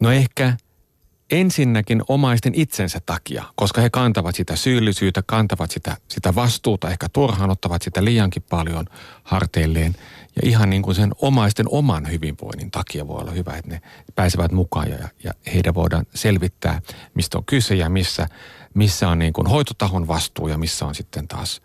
No 0.00 0.10
ehkä 0.12 0.56
ensinnäkin 1.30 2.02
omaisten 2.08 2.54
itsensä 2.54 3.00
takia, 3.06 3.44
koska 3.54 3.80
he 3.80 3.90
kantavat 3.90 4.34
sitä 4.34 4.56
syyllisyyttä, 4.56 5.22
kantavat 5.26 5.70
sitä, 5.70 5.96
sitä 6.08 6.34
vastuuta, 6.34 6.90
ehkä 6.90 7.06
turhaan 7.12 7.50
ottavat 7.50 7.82
sitä 7.82 8.04
liiankin 8.04 8.42
paljon 8.50 8.86
harteilleen. 9.22 9.94
Ja 10.36 10.48
ihan 10.48 10.70
niin 10.70 10.82
kuin 10.82 10.94
sen 10.94 11.12
omaisten 11.16 11.66
oman 11.68 12.10
hyvinvoinnin 12.10 12.70
takia 12.70 13.08
voi 13.08 13.20
olla 13.20 13.30
hyvä, 13.30 13.56
että 13.56 13.70
ne 13.70 13.80
pääsevät 14.14 14.52
mukaan 14.52 14.90
ja, 14.90 15.08
ja 15.24 15.32
heidän 15.54 15.74
voidaan 15.74 16.06
selvittää, 16.14 16.80
mistä 17.14 17.38
on 17.38 17.44
kyse 17.44 17.74
ja 17.74 17.88
missä, 17.88 18.28
missä 18.74 19.08
on 19.08 19.18
niin 19.18 19.32
kuin 19.32 19.46
hoitotahon 19.46 20.08
vastuu 20.08 20.48
ja 20.48 20.58
missä 20.58 20.86
on 20.86 20.94
sitten 20.94 21.28
taas 21.28 21.62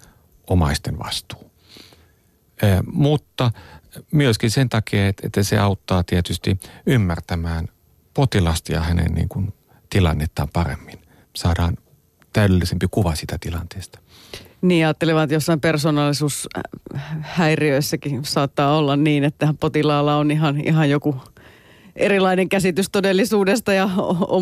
omaisten 0.48 1.00
vastuu. 1.00 1.52
E, 2.62 2.68
mutta 2.92 3.52
myöskin 4.12 4.52
sen 4.52 4.70
takia, 4.70 5.08
että, 5.08 5.28
että 5.28 5.44
se 5.44 5.58
auttaa 5.58 6.04
tietysti 6.04 6.60
ymmärtämään 6.86 7.68
potilasta 8.14 8.72
ja 8.72 8.82
hänen 8.82 9.14
niin 9.14 9.30
kuin 9.30 9.54
tilannettaan 9.90 10.50
paremmin. 10.54 11.00
Saadaan 11.36 11.78
täydellisempi 12.34 12.88
kuva 12.92 13.16
sitä 13.16 13.38
tilanteesta. 13.40 14.00
Niin 14.62 14.86
ajattelevat, 14.86 15.24
että 15.24 15.34
jossain 15.34 15.62
persoonallisuushäiriöissäkin 15.62 18.26
saattaa 18.26 18.78
olla 18.78 18.96
niin, 18.96 19.24
että 19.24 19.54
potilaalla 19.60 20.16
on 20.16 20.32
ihan, 20.32 20.62
ihan 20.62 20.90
joku 20.90 21.16
erilainen 21.98 22.50
käsitys 22.50 22.90
todellisuudesta 22.90 23.74
ja 23.74 23.90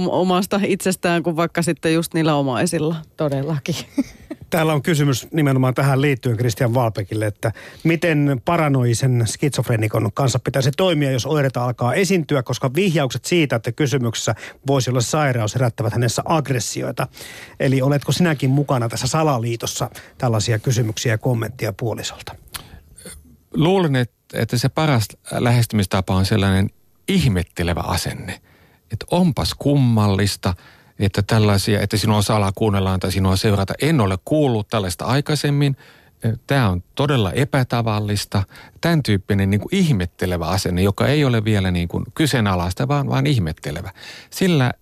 omasta 0.10 0.60
itsestään 0.68 1.24
kuin 1.24 1.36
vaikka 1.36 1.62
sitten 1.62 1.94
just 1.94 2.14
niillä 2.14 2.36
omaisilla. 2.36 2.96
Todellakin. 3.18 3.76
Täällä 4.50 4.74
on 4.74 4.82
kysymys 4.82 5.28
nimenomaan 5.32 5.74
tähän 5.74 6.02
liittyen 6.02 6.38
Christian 6.38 6.74
Valpekille, 6.74 7.26
että 7.26 7.52
miten 7.84 8.42
paranoisen 8.46 9.24
skitsofrenikon 9.26 10.12
kanssa 10.14 10.40
pitäisi 10.40 10.72
toimia, 10.78 11.12
jos 11.12 11.26
oireita 11.26 11.66
alkaa 11.66 11.94
esiintyä, 11.94 12.44
koska 12.44 12.74
vihjaukset 12.76 13.26
siitä, 13.26 13.56
että 13.56 13.72
kysymyksessä 13.72 14.36
voisi 14.68 14.90
olla 14.90 15.02
sairaus, 15.02 15.56
herättävät 15.56 15.94
hänessä 15.94 16.22
aggressioita. 16.26 17.08
Eli 17.60 17.82
oletko 17.82 18.12
sinäkin 18.12 18.50
mukana 18.50 18.90
tässä 18.90 19.08
salaliitossa 19.08 19.90
tällaisia 20.18 20.60
kysymyksiä 20.60 21.14
ja 21.14 21.18
kommenttia 21.18 21.74
puolisolta? 21.74 22.36
Luulen, 23.54 23.96
että 24.34 24.58
se 24.58 24.70
paras 24.70 25.08
lähestymistapa 25.32 26.16
on 26.16 26.26
sellainen 26.26 26.70
ihmettelevä 27.08 27.82
asenne. 27.82 28.42
Että 28.92 29.06
onpas 29.12 29.54
kummallista– 29.54 30.54
että 31.00 31.22
tällaisia, 31.22 31.82
että 31.82 31.98
sinua 31.98 32.22
salaa 32.22 32.52
kuunnellaan 32.52 33.00
tai 33.00 33.12
sinua 33.12 33.36
seurata. 33.36 33.74
En 33.82 34.02
ole 34.02 34.18
kuullut 34.26 34.68
tällaista 34.68 35.06
aikaisemmin. 35.06 35.78
Tämä 36.48 36.70
on 36.70 36.84
todella 36.96 37.32
epätavallista. 37.32 38.44
Tämän 38.82 39.04
tyyppinen 39.04 39.50
niin 39.50 39.62
kuin 39.62 39.76
ihmettelevä 39.76 40.48
asenne, 40.48 40.82
joka 40.82 41.08
ei 41.08 41.26
ole 41.26 41.44
vielä 41.44 41.72
niin 41.72 41.88
kuin 41.88 42.06
kyseenalaista, 42.14 42.88
vaan, 42.88 43.10
vaan 43.10 43.28
ihmettelevä. 43.28 43.92
Sillä 44.30 44.74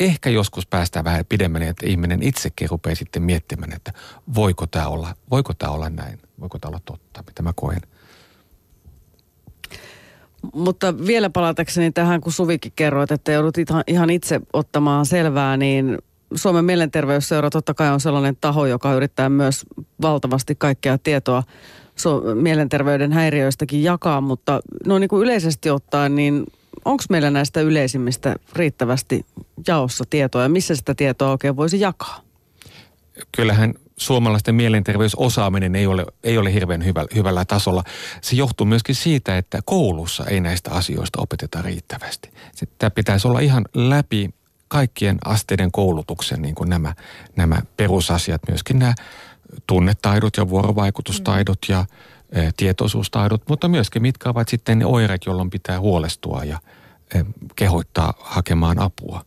ehkä 0.00 0.30
joskus 0.30 0.66
päästään 0.66 1.04
vähän 1.04 1.24
pidemmälle, 1.28 1.68
että 1.68 1.86
ihminen 1.86 2.22
itsekin 2.22 2.70
rupeaa 2.70 2.94
sitten 2.94 3.22
miettimään, 3.22 3.72
että 3.72 3.92
voiko 4.34 4.66
tämä 4.66 4.88
olla, 4.88 5.14
voiko 5.30 5.54
tämä 5.54 5.72
olla 5.72 5.90
näin, 5.90 6.18
voiko 6.40 6.58
tämä 6.58 6.68
olla 6.68 6.80
totta, 6.84 7.24
mitä 7.26 7.42
mä 7.42 7.52
koen. 7.56 7.80
Mutta 10.54 10.98
vielä 11.06 11.30
palatakseni 11.30 11.92
tähän, 11.92 12.20
kun 12.20 12.32
Suvikin 12.32 12.72
kerroit, 12.76 13.12
että 13.12 13.32
joudut 13.32 13.54
ihan 13.86 14.10
itse 14.10 14.40
ottamaan 14.52 15.06
selvää, 15.06 15.56
niin 15.56 15.98
Suomen 16.34 16.64
mielenterveysseura 16.64 17.50
totta 17.50 17.74
kai 17.74 17.90
on 17.90 18.00
sellainen 18.00 18.36
taho, 18.40 18.66
joka 18.66 18.94
yrittää 18.94 19.28
myös 19.28 19.66
valtavasti 20.02 20.54
kaikkea 20.54 20.98
tietoa 20.98 21.42
mielenterveyden 22.34 23.12
häiriöistäkin 23.12 23.82
jakaa, 23.82 24.20
mutta 24.20 24.60
no 24.86 24.98
niin 24.98 25.08
kuin 25.08 25.22
yleisesti 25.22 25.70
ottaen, 25.70 26.14
niin 26.14 26.44
onko 26.84 27.04
meillä 27.10 27.30
näistä 27.30 27.60
yleisimmistä 27.60 28.36
riittävästi 28.52 29.26
jaossa 29.68 30.04
tietoa 30.10 30.42
ja 30.42 30.48
missä 30.48 30.74
sitä 30.76 30.94
tietoa 30.94 31.30
oikein 31.30 31.56
voisi 31.56 31.80
jakaa? 31.80 32.20
Kyllähän 33.36 33.74
suomalaisten 33.96 34.54
mielenterveysosaaminen 34.54 35.76
ei 35.76 35.86
ole, 35.86 36.06
ei 36.24 36.38
ole 36.38 36.52
hirveän 36.52 36.84
hyvä, 36.84 37.04
hyvällä 37.14 37.44
tasolla. 37.44 37.84
Se 38.20 38.36
johtuu 38.36 38.66
myöskin 38.66 38.94
siitä, 38.94 39.38
että 39.38 39.60
koulussa 39.64 40.26
ei 40.26 40.40
näistä 40.40 40.70
asioista 40.70 41.22
opeteta 41.22 41.62
riittävästi. 41.62 42.30
Tämä 42.78 42.90
pitäisi 42.90 43.28
olla 43.28 43.40
ihan 43.40 43.64
läpi 43.74 44.30
kaikkien 44.68 45.18
asteiden 45.24 45.72
koulutuksen 45.72 46.42
niin 46.42 46.54
kuin 46.54 46.70
nämä, 46.70 46.94
nämä 47.36 47.62
perusasiat, 47.76 48.40
myöskin 48.48 48.78
nämä 48.78 48.94
tunnetaidot 49.66 50.36
ja 50.36 50.48
vuorovaikutustaidot 50.48 51.58
ja 51.68 51.84
e, 52.32 52.50
tietoisuustaidot, 52.56 53.42
mutta 53.48 53.68
myöskin 53.68 54.02
mitkä 54.02 54.30
ovat 54.30 54.48
sitten 54.48 54.78
ne 54.78 54.86
oireet, 54.86 55.26
jolloin 55.26 55.50
pitää 55.50 55.80
huolestua 55.80 56.44
ja 56.44 56.58
e, 57.14 57.20
kehoittaa 57.56 58.14
hakemaan 58.18 58.78
apua. 58.78 59.24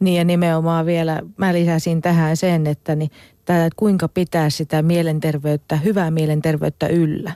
Niin 0.00 0.16
ja 0.16 0.24
nimenomaan 0.24 0.86
vielä, 0.86 1.22
mä 1.36 1.52
lisäsin 1.52 2.02
tähän 2.02 2.36
sen, 2.36 2.66
että, 2.66 2.94
niin, 2.94 3.10
tää, 3.44 3.66
että 3.66 3.76
kuinka 3.76 4.08
pitää 4.08 4.50
sitä 4.50 4.82
mielenterveyttä, 4.82 5.76
hyvää 5.76 6.10
mielenterveyttä 6.10 6.86
yllä. 6.86 7.32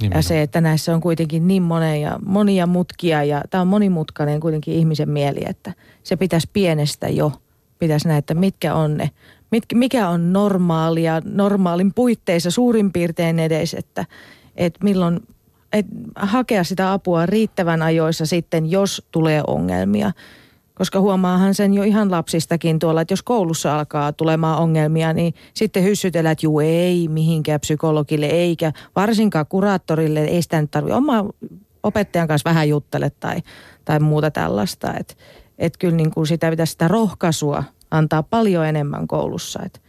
Nimenomaan. 0.00 0.18
Ja 0.18 0.22
se, 0.22 0.42
että 0.42 0.60
näissä 0.60 0.94
on 0.94 1.00
kuitenkin 1.00 1.46
niin 1.46 1.62
monia, 1.62 2.18
monia 2.26 2.66
mutkia 2.66 3.24
ja 3.24 3.42
tämä 3.50 3.60
on 3.60 3.68
monimutkainen 3.68 4.40
kuitenkin 4.40 4.74
ihmisen 4.74 5.10
mieli, 5.10 5.40
että 5.48 5.72
se 6.02 6.16
pitäisi 6.16 6.50
pienestä 6.52 7.08
jo, 7.08 7.32
pitäisi 7.78 8.08
näitä, 8.08 8.34
mitkä 8.34 8.74
on 8.74 8.96
ne, 8.96 9.10
mit, 9.50 9.64
mikä 9.74 10.08
on 10.08 10.32
normaalia, 10.32 11.22
normaalin 11.24 11.94
puitteissa 11.94 12.50
suurin 12.50 12.92
piirtein 12.92 13.38
edes, 13.38 13.74
että, 13.74 14.06
että 14.56 14.84
milloin 14.84 15.20
et 15.72 15.86
hakea 16.16 16.64
sitä 16.64 16.92
apua 16.92 17.26
riittävän 17.26 17.82
ajoissa 17.82 18.26
sitten, 18.26 18.70
jos 18.70 19.06
tulee 19.10 19.42
ongelmia. 19.46 20.12
Koska 20.74 21.00
huomaahan 21.00 21.54
sen 21.54 21.74
jo 21.74 21.82
ihan 21.82 22.10
lapsistakin 22.10 22.78
tuolla, 22.78 23.00
että 23.00 23.12
jos 23.12 23.22
koulussa 23.22 23.78
alkaa 23.78 24.12
tulemaan 24.12 24.58
ongelmia, 24.58 25.12
niin 25.12 25.34
sitten 25.54 25.84
hyssytellään, 25.84 26.32
että 26.32 26.46
juu 26.46 26.60
ei 26.60 27.08
mihinkään 27.08 27.60
psykologille, 27.60 28.26
eikä 28.26 28.72
varsinkaan 28.96 29.46
kuraattorille, 29.48 30.24
ei 30.24 30.42
sitä 30.42 30.60
nyt 30.60 30.70
tarvitse 30.70 30.94
oma 30.94 31.24
opettajan 31.82 32.28
kanssa 32.28 32.50
vähän 32.50 32.68
juttele 32.68 33.10
tai, 33.10 33.36
tai 33.84 34.00
muuta 34.00 34.30
tällaista. 34.30 34.94
Että 34.94 35.14
et 35.58 35.76
kyllä 35.76 35.96
niin 35.96 36.10
kuin 36.10 36.26
sitä 36.26 36.50
pitäisi 36.50 36.70
sitä 36.70 36.88
rohkaisua 36.88 37.64
antaa 37.90 38.22
paljon 38.22 38.66
enemmän 38.66 39.06
koulussa. 39.06 39.60
Että 39.66 39.80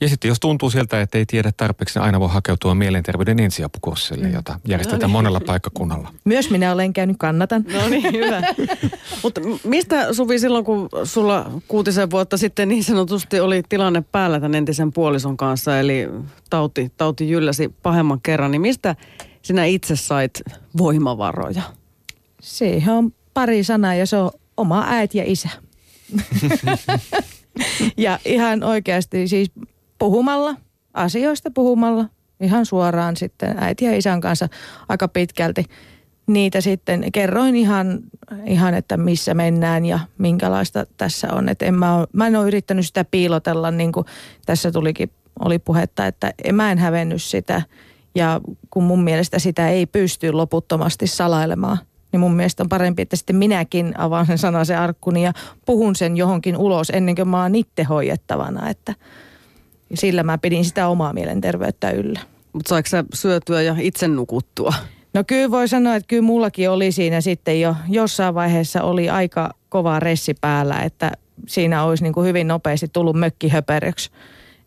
ja 0.00 0.08
sitten 0.08 0.28
jos 0.28 0.40
tuntuu 0.40 0.70
sieltä, 0.70 1.00
että 1.00 1.18
ei 1.18 1.26
tiedä 1.26 1.52
tarpeeksi, 1.56 1.98
niin 1.98 2.04
aina 2.04 2.20
voi 2.20 2.28
hakeutua 2.28 2.74
mielenterveyden 2.74 3.40
ensiapukurssille, 3.40 4.28
jota 4.28 4.60
järjestetään 4.68 5.00
no 5.00 5.06
niin. 5.06 5.12
monella 5.12 5.40
paikkakunnalla. 5.46 6.12
Myös 6.24 6.50
minä 6.50 6.72
olen 6.72 6.92
käynyt, 6.92 7.16
kannatan. 7.18 7.64
No 7.72 7.88
niin, 7.88 8.12
hyvä. 8.12 8.42
Mutta 9.22 9.40
mistä 9.64 10.14
Suvi 10.14 10.38
silloin, 10.38 10.64
kun 10.64 10.88
sulla 11.04 11.50
kuutisen 11.68 12.10
vuotta 12.10 12.36
sitten 12.36 12.68
niin 12.68 12.84
sanotusti 12.84 13.40
oli 13.40 13.62
tilanne 13.68 14.04
päällä 14.12 14.40
tämän 14.40 14.54
entisen 14.54 14.92
puolison 14.92 15.36
kanssa, 15.36 15.78
eli 15.78 16.08
tauti, 16.50 16.92
tauti 16.96 17.30
jylläsi 17.30 17.74
pahemman 17.82 18.20
kerran, 18.20 18.50
niin 18.50 18.62
mistä 18.62 18.96
sinä 19.42 19.64
itse 19.64 19.96
sait 19.96 20.42
voimavaroja? 20.78 21.62
Siihen 22.40 22.94
on 22.94 23.12
pari 23.34 23.64
sanaa 23.64 23.94
ja 23.94 24.06
se 24.06 24.16
on 24.16 24.30
oma 24.56 24.84
äiti 24.88 25.18
ja 25.18 25.24
isä. 25.26 25.48
ja 27.96 28.18
ihan 28.24 28.62
oikeasti 28.62 29.28
siis 29.28 29.50
puhumalla, 29.98 30.56
asioista 30.94 31.50
puhumalla, 31.50 32.04
ihan 32.40 32.66
suoraan 32.66 33.16
sitten 33.16 33.58
äiti 33.58 33.84
ja 33.84 33.96
isän 33.96 34.20
kanssa 34.20 34.48
aika 34.88 35.08
pitkälti. 35.08 35.64
Niitä 36.26 36.60
sitten 36.60 37.12
kerroin 37.12 37.56
ihan, 37.56 38.00
ihan, 38.46 38.74
että 38.74 38.96
missä 38.96 39.34
mennään 39.34 39.84
ja 39.84 40.00
minkälaista 40.18 40.86
tässä 40.96 41.32
on. 41.32 41.48
Et 41.48 41.62
en 41.62 41.74
mä, 41.74 41.96
ole, 41.96 42.06
mä 42.12 42.26
en 42.26 42.36
ole 42.36 42.46
yrittänyt 42.46 42.86
sitä 42.86 43.04
piilotella, 43.04 43.70
niin 43.70 43.92
kuin 43.92 44.06
tässä 44.46 44.72
tulikin, 44.72 45.10
oli 45.44 45.58
puhetta, 45.58 46.06
että 46.06 46.32
en, 46.44 46.54
mä 46.54 46.72
en 46.72 46.78
hävennyt 46.78 47.22
sitä. 47.22 47.62
Ja 48.14 48.40
kun 48.70 48.84
mun 48.84 49.04
mielestä 49.04 49.38
sitä 49.38 49.68
ei 49.68 49.86
pysty 49.86 50.32
loputtomasti 50.32 51.06
salailemaan, 51.06 51.78
niin 52.12 52.20
mun 52.20 52.34
mielestä 52.34 52.62
on 52.62 52.68
parempi, 52.68 53.02
että 53.02 53.16
sitten 53.16 53.36
minäkin 53.36 53.98
avaan 53.98 54.26
sen 54.26 54.38
sanasen 54.38 54.78
arkkuni 54.78 55.24
ja 55.24 55.32
puhun 55.66 55.96
sen 55.96 56.16
johonkin 56.16 56.56
ulos 56.56 56.90
ennen 56.90 57.14
kuin 57.14 57.28
mä 57.28 57.42
oon 57.42 57.54
itse 57.54 57.82
hoidettavana. 57.82 58.70
Että– 58.70 58.94
ja 59.90 59.96
sillä 59.96 60.22
mä 60.22 60.38
pidin 60.38 60.64
sitä 60.64 60.88
omaa 60.88 61.12
mielenterveyttä 61.12 61.90
yllä. 61.90 62.20
Mutta 62.52 62.68
saiko 62.68 62.88
sä 62.88 63.04
syötyä 63.14 63.62
ja 63.62 63.76
itse 63.78 64.08
nukuttua? 64.08 64.74
No 65.14 65.24
kyllä 65.26 65.50
voi 65.50 65.68
sanoa, 65.68 65.94
että 65.94 66.06
kyllä 66.06 66.22
mullakin 66.22 66.70
oli 66.70 66.92
siinä 66.92 67.20
sitten 67.20 67.60
jo 67.60 67.76
jossain 67.88 68.34
vaiheessa 68.34 68.82
oli 68.82 69.10
aika 69.10 69.50
kova 69.68 70.00
ressi 70.00 70.34
päällä, 70.40 70.82
että 70.82 71.12
siinä 71.46 71.84
olisi 71.84 72.02
niin 72.02 72.12
kuin 72.12 72.26
hyvin 72.26 72.48
nopeasti 72.48 72.88
tullut 72.92 73.16
mökkihöperöksi. 73.16 74.10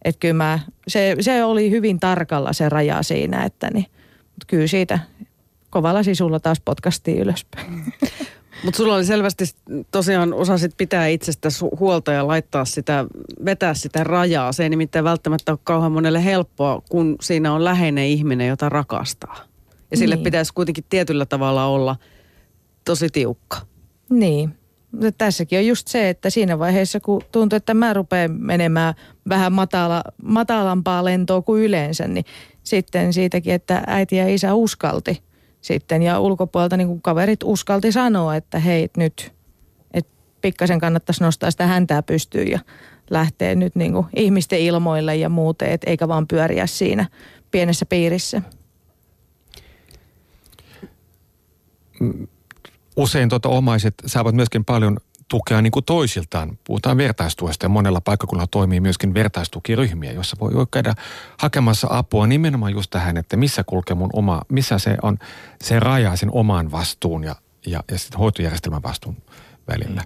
Että 0.06 0.20
kyllä 0.20 0.34
mä, 0.34 0.60
se, 0.88 1.16
se 1.20 1.44
oli 1.44 1.72
hyvin 1.72 2.00
tarkalla 2.00 2.54
se 2.54 2.70
raja 2.70 3.04
siinä, 3.04 3.44
että 3.44 3.70
niin, 3.74 3.86
mutta 4.24 4.46
kyllä 4.48 4.68
siitä 4.68 5.00
kovalla 5.70 6.04
sisulla 6.04 6.40
taas 6.40 6.62
potkastiin 6.66 7.20
ylöspäin. 7.20 7.84
Mutta 8.64 8.78
sulla 8.78 8.96
oli 8.96 9.06
selvästi 9.06 9.46
tosiaan 9.92 10.34
osasit 10.34 10.78
pitää 10.78 11.08
itsestä 11.08 11.50
huolta 11.80 12.12
ja 12.12 12.28
laittaa 12.28 12.66
sitä, 12.66 13.06
vetää 13.46 13.74
sitä 13.74 14.04
rajaa. 14.04 14.52
Se 14.52 14.64
ei 14.64 14.70
nimittäin 14.70 15.06
välttämättä 15.06 15.52
ole 15.52 15.60
kauhean 15.64 15.92
monelle 15.92 16.26
helppoa, 16.26 16.82
kun 16.90 17.16
siinä 17.22 17.54
on 17.54 17.64
läheinen 17.64 18.06
ihminen, 18.06 18.48
jota 18.48 18.70
rakastaa. 18.70 19.38
Ja 19.92 19.98
sille 19.98 20.16
niin. 20.16 20.24
pitäisi 20.24 20.54
kuitenkin 20.54 20.84
tietyllä 20.90 21.26
tavalla 21.26 21.66
olla 21.66 21.96
tosi 22.86 23.10
tiukka. 23.10 23.58
Niin. 24.10 24.56
Mutta 24.92 25.12
tässäkin 25.12 25.60
on 25.60 25.68
just 25.68 25.88
se, 25.88 26.10
että 26.10 26.30
siinä 26.30 26.60
vaiheessa, 26.60 27.00
kun 27.00 27.22
tuntuu, 27.32 27.58
että 27.58 27.74
mä 27.74 27.94
rupean 27.94 28.32
menemään 28.32 28.94
vähän 29.30 29.54
matala, 29.54 30.04
matalampaa 30.24 31.06
lentoa 31.06 31.42
kuin 31.42 31.64
yleensä, 31.64 32.08
niin 32.08 32.26
sitten 32.64 33.14
siitäkin, 33.14 33.54
että 33.54 33.84
äiti 33.88 34.16
ja 34.16 34.28
isä 34.28 34.54
uskalti– 34.54 35.22
sitten. 35.62 36.04
Ja 36.04 36.20
ulkopuolelta 36.20 36.78
niin 36.78 36.88
kuin 36.88 37.02
kaverit 37.02 37.40
uskalti 37.44 37.92
sanoa, 37.92 38.36
että 38.36 38.60
hei 38.60 38.90
nyt, 38.98 39.34
että 39.94 40.14
pikkasen 40.42 40.80
kannattaisi 40.80 41.24
nostaa 41.24 41.52
sitä 41.52 41.68
häntää 41.68 42.04
pystyyn 42.04 42.52
ja 42.52 42.60
lähteä 43.10 43.56
nyt 43.56 43.76
niin 43.76 43.94
kuin 43.94 44.06
ihmisten 44.16 44.60
ilmoille 44.60 45.16
ja 45.16 45.30
muuten, 45.30 45.72
et 45.72 45.82
eikä 45.86 46.08
vaan 46.08 46.28
pyöriä 46.28 46.68
siinä 46.68 47.06
pienessä 47.52 47.86
piirissä. 47.86 48.42
Usein 52.98 53.30
tuota 53.30 53.50
omaiset 53.50 53.94
saavat 54.06 54.36
myöskin 54.36 54.66
paljon 54.66 54.98
tukea 55.30 55.62
niin 55.62 55.72
kuin 55.72 55.86
toisiltaan. 55.86 56.58
Puhutaan 56.64 56.98
vertaistuesta 56.98 57.66
ja 57.66 57.70
monella 57.70 58.02
paikkakunnalla 58.02 58.48
toimii 58.48 58.80
myöskin 58.80 59.14
vertaistukiryhmiä, 59.14 60.12
jossa 60.12 60.38
voi 60.40 60.52
käydä 60.72 60.94
hakemassa 61.38 61.88
apua 61.92 62.28
nimenomaan 62.28 62.72
just 62.72 62.90
tähän, 62.90 63.18
että 63.18 63.38
missä 63.38 63.64
kulkee 63.64 63.96
mun 63.96 64.10
oma, 64.14 64.42
missä 64.50 64.80
se 64.80 64.98
on 65.02 65.18
se 65.62 65.80
raja 65.80 66.16
sen 66.16 66.30
oman 66.32 66.72
vastuun 66.72 67.24
ja, 67.24 67.36
ja, 67.68 67.84
ja 67.92 68.00
sitten 68.00 68.20
hoitojärjestelmän 68.20 68.84
vastuun 68.84 69.18
välillä. 69.68 70.04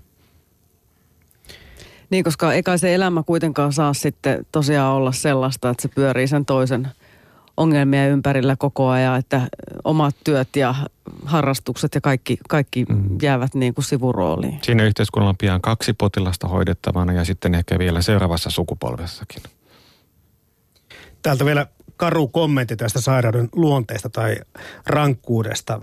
Niin, 2.09 2.23
koska 2.23 2.53
eikä 2.53 2.77
se 2.77 2.95
elämä 2.95 3.23
kuitenkaan 3.23 3.73
saa 3.73 3.93
sitten 3.93 4.45
tosiaan 4.51 4.93
olla 4.93 5.11
sellaista, 5.11 5.69
että 5.69 5.81
se 5.81 5.87
pyörii 5.87 6.27
sen 6.27 6.45
toisen– 6.45 6.87
ongelmia 7.57 8.07
ympärillä 8.07 8.55
koko 8.55 8.89
ajan, 8.89 9.19
että 9.19 9.41
omat 9.83 10.15
työt 10.23 10.55
ja 10.55 10.75
harrastukset 11.25 11.95
ja 11.95 12.01
kaikki, 12.01 12.37
kaikki 12.49 12.85
mm. 12.85 13.17
jäävät 13.21 13.55
niin 13.55 13.73
kuin 13.73 13.85
sivurooliin. 13.85 14.59
Siinä 14.61 14.83
yhteiskunnalla 14.83 15.29
on 15.29 15.37
pian 15.37 15.61
kaksi 15.61 15.93
potilasta 15.93 16.47
hoidettavana 16.47 17.13
ja 17.13 17.25
sitten 17.25 17.55
ehkä 17.55 17.79
vielä 17.79 18.01
seuraavassa 18.01 18.49
sukupolvessakin. 18.49 19.43
Täältä 21.21 21.45
vielä 21.45 21.67
karu 21.97 22.27
kommentti 22.27 22.75
tästä 22.75 23.01
sairauden 23.01 23.49
luonteesta 23.55 24.09
tai 24.09 24.35
rankkuudesta. 24.85 25.81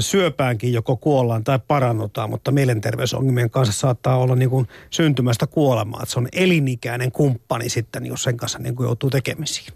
Syöpäänkin 0.00 0.72
joko 0.72 0.96
kuollaan 0.96 1.44
tai 1.44 1.58
parannutaan, 1.68 2.30
mutta 2.30 2.50
mielenterveysongelmien 2.50 3.50
kanssa 3.50 3.80
saattaa 3.80 4.16
olla 4.16 4.36
niin 4.36 4.50
kuin 4.50 4.68
syntymästä 4.90 5.46
kuolemaa. 5.46 6.00
Että 6.02 6.12
se 6.12 6.18
on 6.18 6.28
elinikäinen 6.32 7.12
kumppani 7.12 7.68
sitten, 7.68 8.06
jos 8.06 8.22
sen 8.22 8.36
kanssa 8.36 8.58
niin 8.58 8.76
kuin 8.76 8.86
joutuu 8.86 9.10
tekemisiin. 9.10 9.74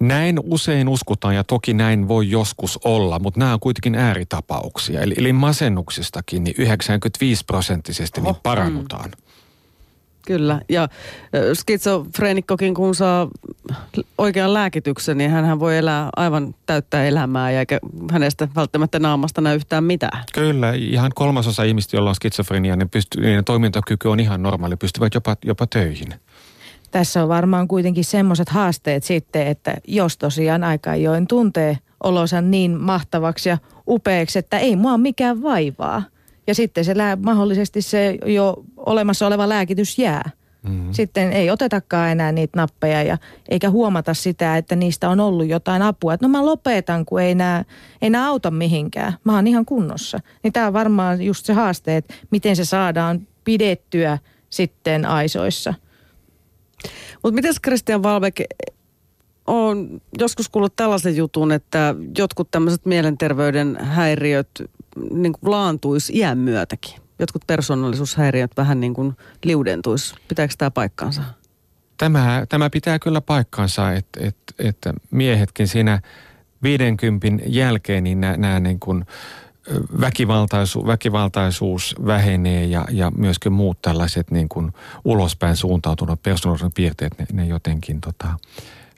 Näin 0.00 0.40
usein 0.42 0.88
uskotaan 0.88 1.34
ja 1.34 1.44
toki 1.44 1.74
näin 1.74 2.08
voi 2.08 2.30
joskus 2.30 2.78
olla, 2.84 3.18
mutta 3.18 3.40
nämä 3.40 3.52
on 3.52 3.60
kuitenkin 3.60 3.94
ääritapauksia. 3.94 5.00
Eli, 5.00 5.14
eli 5.16 5.32
masennuksestakin 5.32 6.44
niin 6.44 6.54
95 6.58 7.44
prosenttisesti 7.44 8.20
niin 8.20 8.36
parannutaan. 8.42 9.10
Mm. 9.10 9.24
Kyllä, 10.26 10.60
ja 10.68 10.88
skitsofreenikkokin 11.54 12.74
kun 12.74 12.94
saa 12.94 13.28
oikean 14.18 14.54
lääkityksen, 14.54 15.18
niin 15.18 15.30
hän 15.30 15.60
voi 15.60 15.78
elää 15.78 16.10
aivan 16.16 16.54
täyttää 16.66 17.04
elämää, 17.04 17.50
ja 17.50 17.60
eikä 17.60 17.78
hänestä 18.10 18.48
välttämättä 18.56 18.98
naamasta 18.98 19.40
näy 19.40 19.56
yhtään 19.56 19.84
mitään. 19.84 20.24
Kyllä, 20.32 20.72
ihan 20.72 21.10
kolmasosa 21.14 21.62
ihmistä, 21.62 21.96
joilla 21.96 22.10
on 22.10 22.14
skitsofrenia, 22.14 22.76
niin, 22.76 22.90
pystyy, 22.90 23.22
niin 23.22 23.44
toimintakyky 23.44 24.08
on 24.08 24.20
ihan 24.20 24.42
normaali, 24.42 24.76
pystyvät 24.76 25.14
jopa, 25.14 25.36
jopa 25.44 25.66
töihin. 25.66 26.14
Tässä 26.94 27.22
on 27.22 27.28
varmaan 27.28 27.68
kuitenkin 27.68 28.04
semmoiset 28.04 28.48
haasteet 28.48 29.04
sitten, 29.04 29.46
että 29.46 29.74
jos 29.88 30.18
tosiaan 30.18 30.64
aika 30.64 30.90
ajoin 30.90 31.26
tuntee 31.26 31.78
olonsa 32.04 32.40
niin 32.40 32.80
mahtavaksi 32.80 33.48
ja 33.48 33.58
upeaksi, 33.88 34.38
että 34.38 34.58
ei 34.58 34.76
mua 34.76 34.98
mikään 34.98 35.42
vaivaa. 35.42 36.02
Ja 36.46 36.54
sitten 36.54 36.84
se 36.84 36.96
lää, 36.96 37.16
mahdollisesti 37.16 37.82
se 37.82 38.18
jo 38.26 38.64
olemassa 38.76 39.26
oleva 39.26 39.48
lääkitys 39.48 39.98
jää. 39.98 40.30
Mm-hmm. 40.62 40.92
Sitten 40.92 41.32
ei 41.32 41.50
otetakaan 41.50 42.10
enää 42.10 42.32
niitä 42.32 42.58
nappeja 42.58 43.02
ja 43.02 43.18
eikä 43.48 43.70
huomata 43.70 44.14
sitä, 44.14 44.56
että 44.56 44.76
niistä 44.76 45.08
on 45.08 45.20
ollut 45.20 45.48
jotain 45.48 45.82
apua. 45.82 46.14
Että 46.14 46.26
no 46.26 46.30
mä 46.30 46.46
lopetan, 46.46 47.04
kun 47.04 47.20
ei 47.20 47.34
nämä, 47.34 47.64
ei 48.02 48.10
nämä 48.10 48.28
auta 48.28 48.50
mihinkään. 48.50 49.12
Mä 49.24 49.34
oon 49.34 49.46
ihan 49.46 49.64
kunnossa. 49.64 50.18
Niin 50.42 50.52
tämä 50.52 50.66
on 50.66 50.72
varmaan 50.72 51.22
just 51.22 51.46
se 51.46 51.52
haaste, 51.52 51.96
että 51.96 52.14
miten 52.30 52.56
se 52.56 52.64
saadaan 52.64 53.26
pidettyä 53.44 54.18
sitten 54.50 55.06
aisoissa. 55.06 55.74
Mutta 57.24 57.34
miten 57.34 57.54
Christian 57.64 58.02
Valbeck 58.02 58.40
on 59.46 60.00
joskus 60.18 60.48
kuullut 60.48 60.76
tällaisen 60.76 61.16
jutun, 61.16 61.52
että 61.52 61.94
jotkut 62.18 62.50
tämmöiset 62.50 62.86
mielenterveyden 62.86 63.76
häiriöt 63.80 64.48
niin 65.10 65.32
kuin 65.32 65.50
laantuisi 65.50 66.12
iän 66.18 66.38
myötäkin. 66.38 67.00
Jotkut 67.18 67.42
persoonallisuushäiriöt 67.46 68.50
vähän 68.56 68.80
niin 68.80 68.94
kuin 68.94 69.16
liudentuisi. 69.44 70.14
Pitääkö 70.28 70.54
tämä 70.58 70.70
paikkaansa? 70.70 71.22
Tämä, 71.96 72.46
tämä 72.48 72.70
pitää 72.70 72.98
kyllä 72.98 73.20
paikkaansa, 73.20 73.92
että, 73.92 74.20
että, 74.22 74.54
että 74.58 74.94
miehetkin 75.10 75.68
siinä 75.68 76.00
50 76.62 77.44
jälkeen 77.46 78.04
niin 78.04 78.20
nämä, 78.20 78.60
niin 78.60 78.80
kuin 78.80 79.04
väkivaltaisu, 80.00 80.86
väkivaltaisuus 80.86 81.94
vähenee 82.06 82.64
ja, 82.64 82.84
ja 82.90 83.10
myöskin 83.10 83.52
muut 83.52 83.82
tällaiset 83.82 84.30
niin 84.30 84.48
kuin 84.48 84.72
ulospäin 85.04 85.56
suuntautuneet 85.56 86.22
persoonallisuuden 86.22 86.72
piirteet, 86.72 87.18
ne, 87.18 87.26
ne 87.32 87.46
jotenkin 87.46 88.00
tota, 88.00 88.38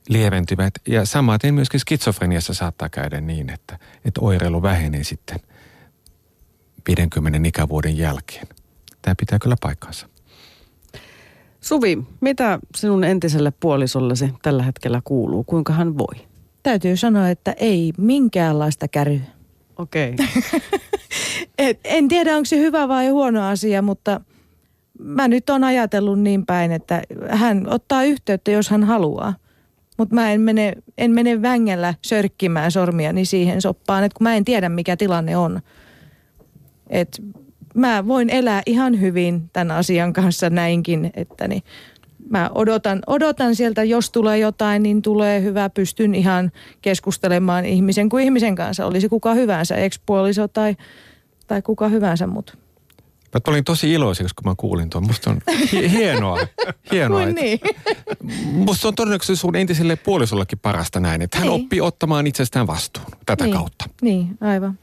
lieventyvät. 0.09 0.75
Ja 0.89 1.05
samaten 1.05 1.55
myöskin 1.55 1.81
skitsofreniassa 1.81 2.55
saattaa 2.55 2.89
käydä 2.89 3.21
niin, 3.21 3.51
että, 3.51 3.79
että 4.05 4.21
oireilu 4.21 4.62
vähenee 4.62 5.05
sitten 5.05 5.41
50 6.89 7.49
ikävuoden 7.49 7.99
jälkeen. 7.99 8.47
Tämä 9.03 9.14
pitää 9.14 9.39
kyllä 9.39 9.57
paikkansa. 9.61 10.09
Suvi, 11.61 11.99
mitä 12.21 12.59
sinun 12.77 13.05
entiselle 13.05 13.51
puolisollesi 13.61 14.35
tällä 14.43 14.62
hetkellä 14.62 15.01
kuuluu? 15.05 15.45
Kuinka 15.45 15.73
hän 15.73 15.99
voi? 15.99 16.27
Täytyy 16.62 16.97
sanoa, 16.97 17.29
että 17.29 17.53
ei 17.53 17.93
minkäänlaista 17.99 18.89
käryä. 18.89 19.36
Okei. 19.79 20.14
Okay. 21.61 21.74
en 21.85 22.09
tiedä, 22.09 22.37
onko 22.37 22.45
se 22.45 22.59
hyvä 22.59 22.89
vai 22.89 23.09
huono 23.09 23.49
asia, 23.49 23.83
mutta 23.83 24.20
mä 24.99 25.29
nyt 25.29 25.51
on 25.51 25.64
ajatellut 25.64 26.20
niin 26.20 26.47
päin, 26.47 26.72
että 26.72 27.03
hän 27.29 27.68
ottaa 27.68 28.05
yhteyttä, 28.05 28.51
jos 28.51 28.70
hän 28.70 28.85
haluaa. 28.85 29.35
Mutta 29.99 30.14
mä 30.14 30.33
en 30.33 30.41
mene, 30.41 30.72
en 30.99 31.11
mene 31.11 31.43
vängellä 31.43 31.95
sörkkimään 32.03 32.72
sormiani 32.72 33.24
siihen 33.24 33.62
soppaan, 33.62 34.05
että 34.05 34.16
kun 34.16 34.24
mä 34.24 34.35
en 34.35 34.45
tiedä, 34.45 34.68
mikä 34.68 34.97
tilanne 34.97 35.37
on. 35.37 35.61
Et 36.91 37.22
mä 37.74 38.07
voin 38.07 38.31
elää 38.31 38.62
ihan 38.66 39.01
hyvin 39.01 39.51
tämän 39.53 39.77
asian 39.77 40.12
kanssa 40.12 40.51
näinkin, 40.51 41.11
että 41.14 41.49
niin 41.49 41.62
mä 42.31 42.51
odotan, 42.55 43.03
odotan 43.07 43.55
sieltä, 43.55 43.85
jos 43.85 44.11
tulee 44.11 44.39
jotain, 44.39 44.83
niin 44.83 45.03
tulee 45.03 45.43
hyvä. 45.43 45.70
Pystyn 45.70 46.14
ihan 46.14 46.53
keskustelemaan 46.83 47.64
ihmisen 47.64 48.09
kuin 48.09 48.24
ihmisen 48.24 48.55
kanssa. 48.55 48.87
Olisi 48.87 49.09
kuka 49.09 49.35
hyvänsä, 49.35 49.77
ekspuoliso 49.77 50.49
tai, 50.49 50.77
tai 51.47 51.62
kuka 51.62 51.89
hyvänsä, 51.89 52.27
mutta 52.27 52.53
Mä 53.35 53.41
olin 53.47 53.64
tosi 53.64 53.93
iloiseksi, 53.93 54.35
kun 54.35 54.51
mä 54.51 54.55
kuulin 54.57 54.91
tuon. 54.91 55.07
Musta 55.07 55.31
on 55.31 55.41
hienoa. 55.91 56.39
hienoa 56.93 57.22
että, 57.22 57.41
niin. 57.41 57.61
Musta 58.45 58.89
on 58.89 58.95
todennäköisesti 58.95 59.37
sun 59.37 59.57
entiselle 59.57 59.97
puolisollekin 59.97 60.59
parasta 60.59 61.01
näin, 61.01 61.22
että 61.22 61.39
hän 61.39 61.49
niin. 61.49 61.62
oppii 61.62 61.81
ottamaan 61.81 62.27
itsestään 62.27 62.66
vastuun 62.66 63.07
tätä 63.27 63.45
niin. 63.45 63.57
kautta. 63.57 63.85
Niin, 64.03 64.39
aivan 64.41 64.79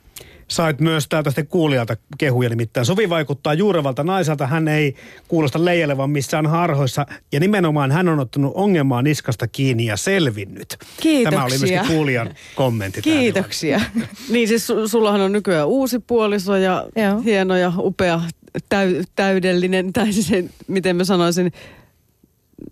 sait 0.48 0.80
myös 0.82 1.08
täältä 1.08 1.30
sitten 1.30 1.48
kuulijalta 1.48 1.98
kehuja 2.18 2.50
nimittäin. 2.50 2.86
Sovi 2.86 3.10
vaikuttaa 3.10 3.54
juurevalta 3.54 4.04
naiselta. 4.04 4.48
Hän 4.48 4.68
ei 4.68 4.96
kuulosta 5.28 5.66
leijelevan 5.66 6.10
missään 6.10 6.48
harhoissa. 6.48 7.06
Ja 7.32 7.39
nimenomaan 7.39 7.91
hän 7.91 8.10
on 8.10 8.20
ottanut 8.20 8.52
ongelmaa 8.56 9.02
niskasta 9.02 9.48
kiinni 9.48 9.86
ja 9.86 9.98
selvinnyt. 9.98 10.78
Kiitoksia. 11.02 11.32
Tämä 11.32 11.46
oli 11.46 11.58
myöskin 11.58 11.96
kuulijan 11.96 12.36
kommentti. 12.56 13.02
Kiitoksia. 13.02 13.82
niin 14.34 14.48
siis 14.48 14.68
sullahan 14.86 15.22
on 15.22 15.32
nykyään 15.32 15.68
uusi 15.68 16.00
puoliso 16.00 16.56
ja 16.56 16.86
Joo. 16.96 17.22
hieno 17.22 17.56
ja 17.56 17.74
upea 17.78 18.22
täy, 18.70 19.04
täydellinen, 19.16 19.94
tai 19.94 20.14
siis 20.14 20.46
miten 20.68 20.96
mä 20.96 21.04
sanoisin, 21.04 21.52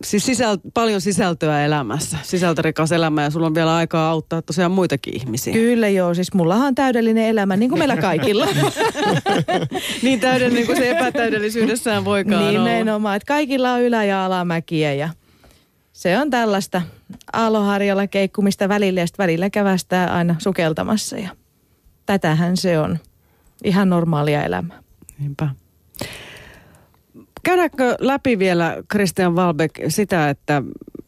siis 0.04 0.26
sisäl, 0.26 0.58
paljon 0.74 1.02
sisältöä 1.02 1.66
elämässä, 1.66 2.18
sisältörikas 2.24 2.92
elämä 2.92 3.24
ja 3.24 3.30
sulla 3.30 3.48
on 3.48 3.56
vielä 3.56 3.76
aikaa 3.76 4.10
auttaa 4.10 4.42
tosiaan 4.42 4.72
muitakin 4.72 5.16
ihmisiä. 5.16 5.54
Kyllä 5.54 5.90
joo, 5.90 6.14
siis 6.14 6.34
mullahan 6.34 6.68
on 6.68 6.76
täydellinen 6.76 7.26
elämä, 7.26 7.58
niin 7.58 7.70
kuin 7.70 7.80
meillä 7.80 7.98
kaikilla. 7.98 8.48
niin 10.04 10.20
täydellinen 10.20 10.66
kuin 10.66 10.78
se 10.78 10.92
epätäydellisyydessään 10.92 12.06
voikaan 12.06 12.54
Nimenomaan, 12.54 13.16
että 13.16 13.28
kaikilla 13.28 13.74
on 13.74 13.82
ylä- 13.82 14.04
ja 14.04 14.26
alamäkiä 14.26 14.94
ja 14.94 15.10
se 15.94 16.18
on 16.18 16.30
tällaista 16.30 16.82
aaloharjalla 17.34 18.08
keikkumista 18.08 18.70
välillä 18.70 19.02
ja 19.02 19.08
välillä 19.18 19.50
kävästää 19.50 20.14
aina 20.14 20.36
sukeltamassa 20.40 21.18
ja 21.18 21.30
tätähän 22.06 22.58
se 22.58 22.80
on. 22.80 23.00
Ihan 23.64 23.90
normaalia 23.90 24.44
elämää. 24.44 24.84
Niinpä. 25.20 25.50
Käydäänkö 27.44 27.96
läpi 28.00 28.40
vielä 28.40 28.78
Christian 28.92 29.36
Walbeck 29.36 29.76
sitä, 29.88 30.30
että 30.30 30.64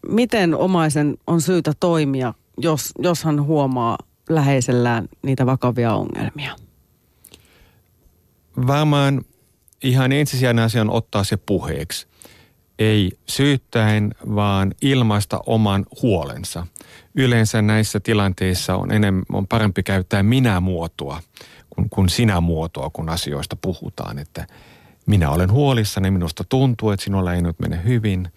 miten 0.08 0.56
omaisen 0.56 1.18
on 1.28 1.42
syytä 1.42 1.72
toimia, 1.80 2.34
jos, 2.58 2.92
jos 3.00 3.24
hän 3.24 3.44
huomaa 3.44 3.98
läheisellään 4.30 5.08
niitä 5.22 5.46
vakavia 5.46 5.94
ongelmia? 5.94 6.56
Varmaan 8.68 9.22
ihan 9.84 10.12
ensisijainen 10.12 10.66
asia 10.66 10.82
on 10.82 10.90
ottaa 10.90 11.24
se 11.24 11.38
puheeksi. 11.38 12.08
Ei 12.80 13.12
syyttäen, 13.30 14.16
vaan 14.36 14.72
ilmaista 14.82 15.40
oman 15.46 15.86
huolensa. 16.02 16.68
Yleensä 17.16 17.62
näissä 17.62 18.00
tilanteissa 18.00 18.76
on, 18.76 18.92
enemmän, 18.92 19.24
on 19.34 19.48
parempi 19.48 19.84
käyttää 19.84 20.24
minä-muotoa 20.24 21.22
kuin, 21.70 21.90
kuin 21.90 22.10
sinä-muotoa, 22.10 22.90
kun 22.90 23.10
asioista 23.10 23.56
puhutaan. 23.56 24.20
Että 24.20 24.48
minä 25.06 25.30
olen 25.30 25.52
huolissani, 25.52 26.12
minusta 26.12 26.44
tuntuu, 26.50 26.92
että 26.92 27.04
sinulla 27.04 27.34
ei 27.34 27.42
nyt 27.42 27.60
mene 27.60 27.82
hyvin. 27.84 28.32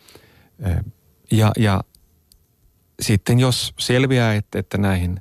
Ja, 1.31 1.53
ja 1.59 1.85
sitten 3.01 3.39
jos 3.41 3.75
selviää, 3.79 4.35
että, 4.35 4.59
että 4.59 4.79
näihin 4.79 5.21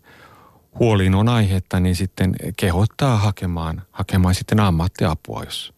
huoliin 0.80 1.16
on 1.16 1.30
aihetta, 1.30 1.80
niin 1.80 1.96
sitten 1.96 2.36
kehottaa 2.58 3.18
hakemaan, 3.18 3.82
hakemaan 3.92 4.36
sitten 4.36 4.60
ammattiapua, 4.60 5.44
jos, 5.44 5.74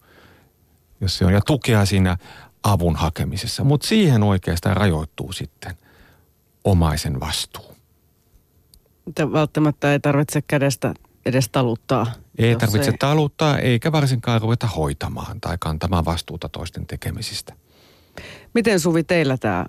jos 1.00 1.18
se 1.18 1.24
on. 1.24 1.32
Ja 1.32 1.40
tukea 1.46 1.84
siinä 1.86 2.16
avun 2.62 2.96
hakemisessa. 2.96 3.64
Mutta 3.64 3.86
siihen 3.86 4.22
oikeastaan 4.22 4.76
rajoittuu 4.76 5.32
sitten 5.32 5.74
omaisen 6.64 7.20
vastuu. 7.20 7.76
Välttämättä 9.32 9.92
ei 9.92 10.00
tarvitse 10.00 10.42
kädestä 10.42 10.94
edes 11.26 11.48
taluttaa. 11.48 12.06
Ei 12.38 12.56
tarvitse 12.56 12.90
ei... 12.90 12.96
taluttaa 12.98 13.58
eikä 13.58 13.92
varsinkaan 13.92 14.40
ruveta 14.40 14.66
hoitamaan 14.66 15.40
tai 15.40 15.56
kantamaan 15.60 16.04
vastuuta 16.04 16.48
toisten 16.48 16.86
tekemisistä. 16.86 17.54
Miten 18.54 18.80
Suvi 18.80 19.04
teillä 19.04 19.36
tämä 19.36 19.66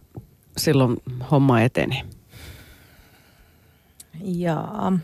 silloin 0.57 0.97
homma 1.32 1.61
eteni? 1.61 2.03
Jaa. 4.24 4.99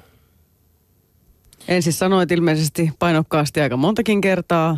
Ensin 1.67 1.93
sanoit 1.93 2.31
ilmeisesti 2.31 2.91
painokkaasti 2.99 3.61
aika 3.61 3.77
montakin 3.77 4.21
kertaa. 4.21 4.77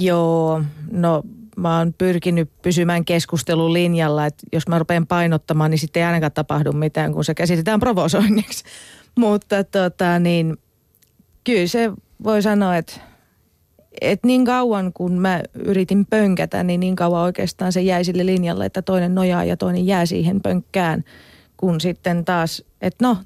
Joo, 0.00 0.62
no 0.90 1.22
mä 1.56 1.78
oon 1.78 1.94
pyrkinyt 1.98 2.50
pysymään 2.62 3.04
keskustelun 3.04 3.72
linjalla, 3.72 4.26
että 4.26 4.46
jos 4.52 4.68
mä 4.68 4.78
rupean 4.78 5.06
painottamaan, 5.06 5.70
niin 5.70 5.78
sitten 5.78 6.00
ei 6.00 6.06
ainakaan 6.06 6.32
tapahdu 6.32 6.72
mitään, 6.72 7.12
kun 7.12 7.24
se 7.24 7.34
käsitetään 7.34 7.80
provosoinniksi. 7.80 8.64
Mutta 9.18 9.64
tota 9.64 10.18
niin, 10.18 10.56
kyllä 11.46 11.66
se 11.66 11.92
voi 12.24 12.42
sanoa, 12.42 12.76
että, 12.76 12.92
että 14.00 14.26
niin 14.26 14.44
kauan 14.44 14.92
kun 14.92 15.20
mä 15.20 15.42
yritin 15.54 16.06
pönkätä, 16.06 16.62
niin 16.62 16.80
niin 16.80 16.96
kauan 16.96 17.22
oikeastaan 17.22 17.72
se 17.72 17.80
jäi 17.80 18.04
sille 18.04 18.26
linjalle, 18.26 18.66
että 18.66 18.82
toinen 18.82 19.14
nojaa 19.14 19.44
ja 19.44 19.56
toinen 19.56 19.86
jää 19.86 20.06
siihen 20.06 20.40
pönkkään. 20.40 21.04
Kun 21.56 21.80
sitten 21.80 22.24
taas, 22.24 22.64
että 22.80 23.06
no, 23.06 23.16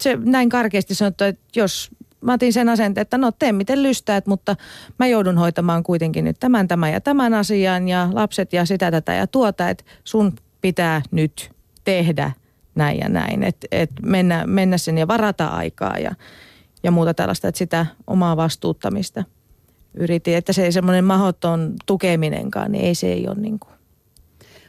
se 0.00 0.18
näin 0.24 0.48
karkeasti 0.48 0.94
sanottu, 0.94 1.24
että 1.24 1.42
jos 1.56 1.90
mä 2.20 2.32
otin 2.32 2.52
sen 2.52 2.68
asenteen, 2.68 3.02
että 3.02 3.18
no 3.18 3.32
tee 3.32 3.52
miten 3.52 3.82
lystäät, 3.82 4.26
mutta 4.26 4.56
mä 4.98 5.06
joudun 5.06 5.38
hoitamaan 5.38 5.82
kuitenkin 5.82 6.24
nyt 6.24 6.36
tämän, 6.40 6.68
tämän 6.68 6.92
ja 6.92 7.00
tämän 7.00 7.34
asian 7.34 7.88
ja 7.88 8.08
lapset 8.12 8.52
ja 8.52 8.64
sitä, 8.64 8.90
tätä 8.90 9.14
ja 9.14 9.26
tuota, 9.26 9.70
että 9.70 9.84
sun 10.04 10.32
pitää 10.60 11.02
nyt 11.10 11.50
tehdä 11.84 12.32
näin 12.74 12.98
ja 12.98 13.08
näin, 13.08 13.42
että 13.42 13.66
et 13.72 13.90
mennä, 14.02 14.46
mennä 14.46 14.78
sen 14.78 14.98
ja 14.98 15.08
varata 15.08 15.46
aikaa 15.46 15.98
ja, 15.98 16.14
ja 16.82 16.90
muuta 16.90 17.14
tällaista, 17.14 17.48
että 17.48 17.58
sitä 17.58 17.86
omaa 18.06 18.36
vastuuttamista 18.36 19.24
yritin, 19.94 20.36
että 20.36 20.52
se 20.52 20.64
ei 20.64 20.72
semmoinen 20.72 21.04
mahoton 21.04 21.74
tukeminenkaan, 21.86 22.72
niin 22.72 22.84
ei 22.84 22.94
se 22.94 23.12
ei 23.12 23.28
ole 23.28 23.36
niin 23.36 23.58
kuin. 23.58 23.72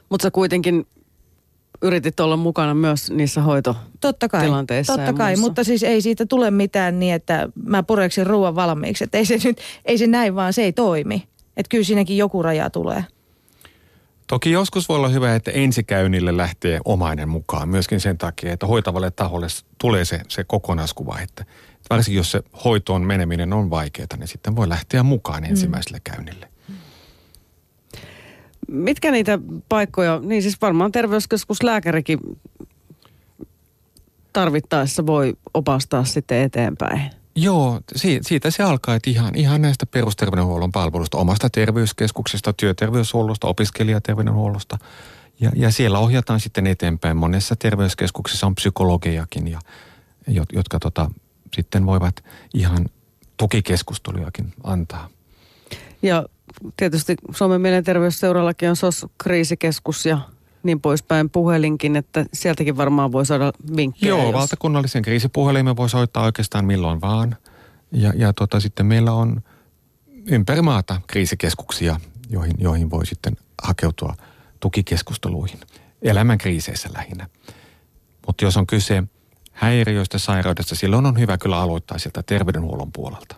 Mutta 0.10 0.24
sä 0.24 0.32
kuitenkin 0.32 0.88
yritit 1.82 2.20
olla 2.20 2.38
mukana 2.38 2.74
myös 2.74 3.12
niissä 3.12 3.42
hoitotilanteissa. 3.42 3.94
Totta 4.02 4.30
kai, 4.30 5.06
totta 5.06 5.14
kai 5.14 5.36
mutta 5.36 5.64
siis 5.64 5.84
ei 5.84 6.02
siitä 6.02 6.26
tule 6.26 6.52
mitään 6.52 7.00
niin, 7.00 7.14
että 7.14 7.50
mä 7.66 7.84
pureksin 7.84 8.28
ruoan 8.28 8.56
valmiiksi. 8.56 9.04
Että 9.04 9.18
ei 9.18 9.26
se 9.26 9.40
nyt, 9.44 9.58
ei 9.86 9.98
se 9.98 10.08
näin 10.08 10.36
vaan, 10.36 10.54
se 10.54 10.64
ei 10.64 10.74
toimi. 10.74 11.28
Että 11.58 11.70
kyllä 11.70 11.84
siinäkin 11.84 12.18
joku 12.18 12.44
raja 12.44 12.70
tulee. 12.70 13.06
Toki 14.28 14.52
joskus 14.52 14.90
voi 14.90 14.98
olla 14.98 15.10
hyvä, 15.10 15.36
että 15.36 15.52
ensikäynnille 15.52 16.38
lähtee 16.38 16.80
omainen 16.86 17.30
mukaan 17.30 17.70
myöskin 17.70 18.00
sen 18.00 18.18
takia, 18.18 18.54
että 18.54 18.68
hoitavalle 18.68 19.12
taholle 19.12 19.48
tulee 19.78 20.06
se, 20.06 20.22
se 20.28 20.44
kokonaiskuva, 20.44 21.20
että 21.20 21.46
varsinkin 21.90 22.18
jos 22.18 22.32
se 22.32 22.44
hoitoon 22.66 23.02
meneminen 23.02 23.54
on 23.54 23.70
vaikeaa, 23.70 24.08
niin 24.18 24.28
sitten 24.28 24.56
voi 24.56 24.70
lähteä 24.70 25.04
mukaan 25.04 25.44
mm. 25.44 25.50
ensimmäiselle 25.50 25.98
mm. 25.98 26.12
käynnille. 26.14 26.48
Mitkä 28.68 29.12
niitä 29.12 29.40
paikkoja, 29.70 30.20
niin 30.20 30.42
siis 30.42 30.62
varmaan 30.62 30.92
terveyskeskuslääkärikin 30.92 32.20
tarvittaessa 34.34 35.06
voi 35.06 35.34
opastaa 35.54 36.04
sitten 36.04 36.42
eteenpäin. 36.42 37.12
Joo, 37.36 37.82
siitä 38.22 38.52
se 38.52 38.64
alkaa, 38.64 38.96
että 38.96 39.10
ihan, 39.10 39.36
ihan 39.36 39.62
näistä 39.62 39.86
perusterveydenhuollon 39.86 40.72
palveluista, 40.72 41.18
omasta 41.18 41.50
terveyskeskuksesta, 41.50 42.54
työterveyshuollosta, 42.54 43.48
opiskelijaterveydenhuollosta. 43.48 44.78
Ja, 45.40 45.52
ja 45.56 45.72
siellä 45.72 46.00
ohjataan 46.00 46.40
sitten 46.40 46.68
eteenpäin. 46.68 47.18
Monessa 47.18 47.56
terveyskeskuksessa 47.56 48.48
on 48.48 48.56
psykologejakin, 48.56 49.48
ja, 49.48 49.60
jotka 50.54 50.80
tota, 50.80 51.12
sitten 51.54 51.86
voivat 51.86 52.24
ihan 52.54 52.86
tukikeskustelujakin 53.38 54.54
antaa. 54.64 55.10
Ja 56.02 56.26
tietysti 56.78 57.16
Suomen 57.32 57.62
mielenterveysseurallakin 57.62 58.70
on 58.70 58.76
SOS-kriisikeskus 58.76 60.06
ja 60.06 60.20
niin 60.64 60.82
poispäin 60.82 61.30
puhelinkin, 61.30 61.96
että 61.96 62.26
sieltäkin 62.34 62.78
varmaan 62.78 63.12
voi 63.12 63.26
saada 63.26 63.54
vinkkejä. 63.78 64.10
Joo, 64.10 64.24
jos... 64.24 64.34
valtakunnallisen 64.34 65.02
kriisipuhelimen 65.02 65.78
voi 65.78 65.90
soittaa 65.90 66.24
oikeastaan 66.24 66.66
milloin 66.66 67.02
vaan. 67.02 67.38
Ja, 67.92 68.14
ja 68.16 68.34
tota, 68.34 68.60
sitten 68.60 68.86
meillä 68.86 69.12
on 69.14 69.42
ympäri 70.26 70.62
maata 70.62 71.02
kriisikeskuksia, 71.08 72.00
joihin, 72.30 72.56
joihin 72.58 72.90
voi 72.90 73.06
sitten 73.06 73.38
hakeutua 73.64 74.16
tukikeskusteluihin. 74.60 75.60
Elämän 76.02 76.38
kriiseissä 76.38 76.90
lähinnä. 76.94 77.28
Mutta 78.28 78.46
jos 78.46 78.58
on 78.58 78.68
kyse 78.68 79.04
häiriöistä, 79.54 80.18
sairaudesta, 80.18 80.76
silloin 80.76 81.06
on 81.06 81.20
hyvä 81.20 81.38
kyllä 81.38 81.58
aloittaa 81.58 81.98
sieltä 81.98 82.24
terveydenhuollon 82.24 82.92
puolelta. 82.92 83.36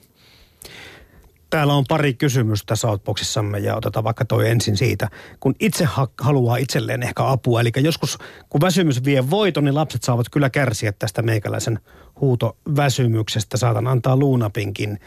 Täällä 1.49 1.73
on 1.73 1.85
pari 1.89 2.13
kysymystä 2.13 2.75
Southboxissamme 2.75 3.59
ja 3.59 3.75
otetaan 3.75 4.03
vaikka 4.03 4.25
toi 4.25 4.49
ensin 4.49 4.77
siitä. 4.77 5.09
Kun 5.39 5.55
itse 5.59 5.85
ha- 5.85 6.07
haluaa 6.21 6.57
itselleen 6.57 7.03
ehkä 7.03 7.31
apua, 7.31 7.61
eli 7.61 7.71
joskus 7.77 8.17
kun 8.49 8.61
väsymys 8.61 9.03
vie 9.03 9.29
voiton, 9.29 9.63
niin 9.63 9.75
lapset 9.75 10.03
saavat 10.03 10.29
kyllä 10.29 10.49
kärsiä 10.49 10.91
tästä 10.91 11.21
meikäläisen 11.21 11.79
huutoväsymyksestä. 12.21 13.57
Saatan 13.57 13.87
antaa 13.87 14.17
luunapinkin 14.17 14.99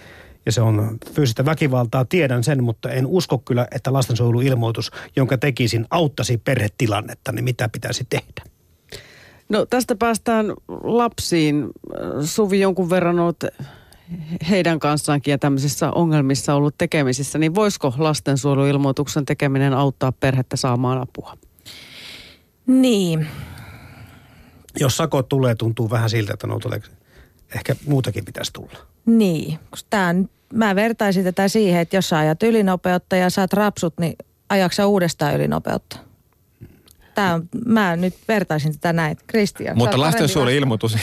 ja 0.47 0.53
se 0.53 0.61
on 0.61 0.99
fyysistä 1.13 1.45
väkivaltaa, 1.45 2.05
tiedän 2.05 2.45
sen, 2.45 2.65
mutta 2.65 2.91
en 2.91 3.07
usko 3.07 3.39
kyllä, 3.39 3.67
että 3.71 3.93
lastensuojeluilmoitus, 3.93 4.91
jonka 5.17 5.39
tekisin, 5.39 5.87
auttaisi 5.91 6.39
perhetilannetta, 6.39 7.33
niin 7.33 7.45
mitä 7.45 7.69
pitäisi 7.69 8.07
tehdä? 8.11 8.58
No 9.49 9.67
tästä 9.67 9.97
päästään 9.97 10.47
lapsiin. 10.83 11.69
Suvi 12.25 12.61
jonkun 12.61 12.91
verran 12.91 13.19
olet 13.19 13.47
heidän 14.51 14.79
kanssaankin 14.79 15.33
ja 15.33 15.39
tämmöisissä 15.39 15.91
ongelmissa 15.91 16.55
ollut 16.55 16.75
tekemisissä, 16.79 17.39
niin 17.39 17.55
voisiko 17.55 17.95
lastensuojeluilmoituksen 17.99 19.25
tekeminen 19.25 19.75
auttaa 19.75 20.13
perhettä 20.13 20.57
saamaan 20.57 20.99
apua? 21.03 21.37
Niin. 22.67 23.27
Jos 24.81 24.97
sako 24.97 25.23
tulee, 25.23 25.55
tuntuu 25.55 25.91
vähän 25.91 26.11
siltä, 26.11 26.33
että 26.33 26.47
no 26.47 26.59
tulee, 26.59 26.81
ehkä 27.55 27.77
muutakin 27.87 28.25
pitäisi 28.25 28.53
tulla. 28.53 28.79
Niin, 29.07 29.59
Tää, 29.91 30.15
mä 30.53 30.75
vertaisin 30.75 31.25
tätä 31.25 31.49
siihen, 31.49 31.81
että 31.81 31.97
jos 31.97 32.09
sä 32.09 32.19
ajat 32.19 32.43
ylinopeutta 32.43 33.17
ja 33.17 33.31
saat 33.31 33.53
rapsut, 33.53 33.95
niin 34.01 34.17
ajaksa 34.49 34.87
uudestaan 34.87 35.35
ylinopeutta? 35.35 36.08
Tämä 37.19 37.35
on, 37.35 37.49
mä 37.67 37.97
nyt 37.97 38.15
vertaisin 38.29 38.73
tätä 38.73 38.93
näin. 38.93 39.17
Kristian, 39.27 39.79
Mutta 39.79 40.01
lastensuojeluilmoitus 40.01 40.97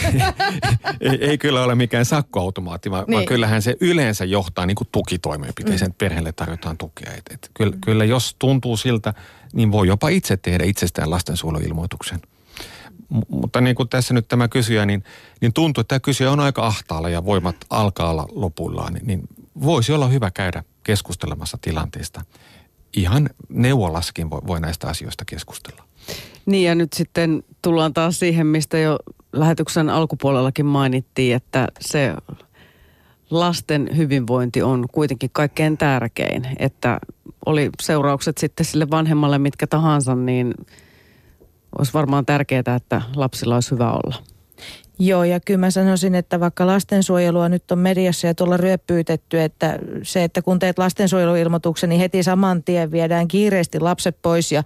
ei, 1.02 1.26
ei 1.26 1.38
kyllä 1.38 1.64
ole 1.64 1.76
mikään 1.76 2.06
sakkoautomaatti, 2.06 2.92
vaan, 2.92 3.04
niin. 3.08 3.16
vaan 3.16 3.26
kyllähän 3.26 3.62
se 3.62 3.76
yleensä 3.82 4.26
johtaa 4.26 4.66
niin 4.66 4.76
kuin 4.76 4.88
tukitoimenpiteeseen, 4.92 5.92
mm. 5.92 5.96
perheelle 5.98 6.32
tarjotaan 6.32 6.78
tukea. 6.78 7.12
Et, 7.14 7.24
et, 7.34 7.52
kyllä, 7.54 7.72
mm. 7.72 7.82
kyllä 7.82 8.06
jos 8.06 8.36
tuntuu 8.40 8.78
siltä, 8.78 9.14
niin 9.54 9.72
voi 9.72 9.88
jopa 9.88 10.10
itse 10.10 10.38
tehdä 10.38 10.64
itsestään 10.64 11.10
lastensuojeluilmoituksen. 11.10 12.20
M- 13.10 13.20
mutta 13.30 13.62
niin 13.62 13.76
kuin 13.76 13.90
tässä 13.90 14.14
nyt 14.14 14.28
tämä 14.28 14.48
kysyjä, 14.48 14.86
niin, 14.86 15.04
niin 15.42 15.54
tuntuu, 15.54 15.82
että 15.82 15.88
tämä 15.88 16.00
kysyjä 16.00 16.32
on 16.32 16.40
aika 16.40 16.66
ahtaalla 16.66 17.10
ja 17.10 17.26
voimat 17.26 17.56
alkaa 17.70 18.10
olla 18.10 18.28
lopuillaan, 18.32 18.94
niin, 18.94 19.08
niin 19.08 19.22
voisi 19.64 19.94
olla 19.94 20.08
hyvä 20.08 20.32
käydä 20.32 20.64
keskustelemassa 20.84 21.58
tilanteesta. 21.62 22.22
Ihan 22.94 23.30
neuvolassakin 23.50 24.30
voi, 24.30 24.42
voi 24.48 24.60
näistä 24.60 24.88
asioista 24.88 25.26
keskustella. 25.26 25.86
Niin 26.46 26.68
ja 26.68 26.76
nyt 26.76 26.94
sitten 26.94 27.44
tullaan 27.62 27.94
taas 27.94 28.20
siihen, 28.20 28.48
mistä 28.48 28.78
jo 28.78 29.00
lähetyksen 29.34 29.90
alkupuolellakin 29.90 30.66
mainittiin, 30.66 31.36
että 31.36 31.68
se 31.80 32.14
lasten 33.30 33.90
hyvinvointi 33.98 34.62
on 34.62 34.86
kuitenkin 34.92 35.30
kaikkein 35.34 35.78
tärkein. 35.78 36.48
Että 36.60 37.00
oli 37.46 37.70
seuraukset 37.82 38.38
sitten 38.38 38.66
sille 38.66 38.90
vanhemmalle 38.92 39.38
mitkä 39.38 39.68
tahansa, 39.68 40.16
niin 40.16 40.54
olisi 41.78 41.94
varmaan 41.94 42.26
tärkeää, 42.26 42.76
että 42.76 43.02
lapsilla 43.16 43.56
olisi 43.56 43.72
hyvä 43.72 43.92
olla. 43.92 44.35
Joo, 45.00 45.24
ja 45.24 45.40
kyllä 45.40 45.58
mä 45.58 45.72
sanoisin, 45.72 46.16
että 46.16 46.40
vaikka 46.40 46.68
lastensuojelua 46.68 47.50
nyt 47.50 47.72
on 47.72 47.80
mediassa 47.80 48.28
ja 48.28 48.36
tuolla 48.36 48.58
ryöppyytetty, 48.58 49.42
että 49.42 49.80
se, 50.04 50.24
että 50.24 50.42
kun 50.42 50.60
teet 50.60 50.78
lastensuojeluilmoituksen, 50.78 51.90
niin 51.90 52.00
heti 52.00 52.24
saman 52.24 52.64
tien 52.64 52.92
viedään 52.92 53.28
kiireesti 53.28 53.80
lapset 53.80 54.18
pois 54.22 54.52
ja 54.52 54.64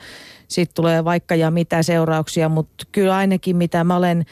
sitten 0.47 0.75
tulee 0.75 1.05
vaikka 1.05 1.36
ja 1.36 1.51
mitä 1.51 1.84
seurauksia, 1.84 2.49
mutta 2.49 2.86
kyllä 2.91 3.15
ainakin 3.15 3.57
mitä 3.57 3.84
mä 3.84 3.95
olen, 3.95 4.25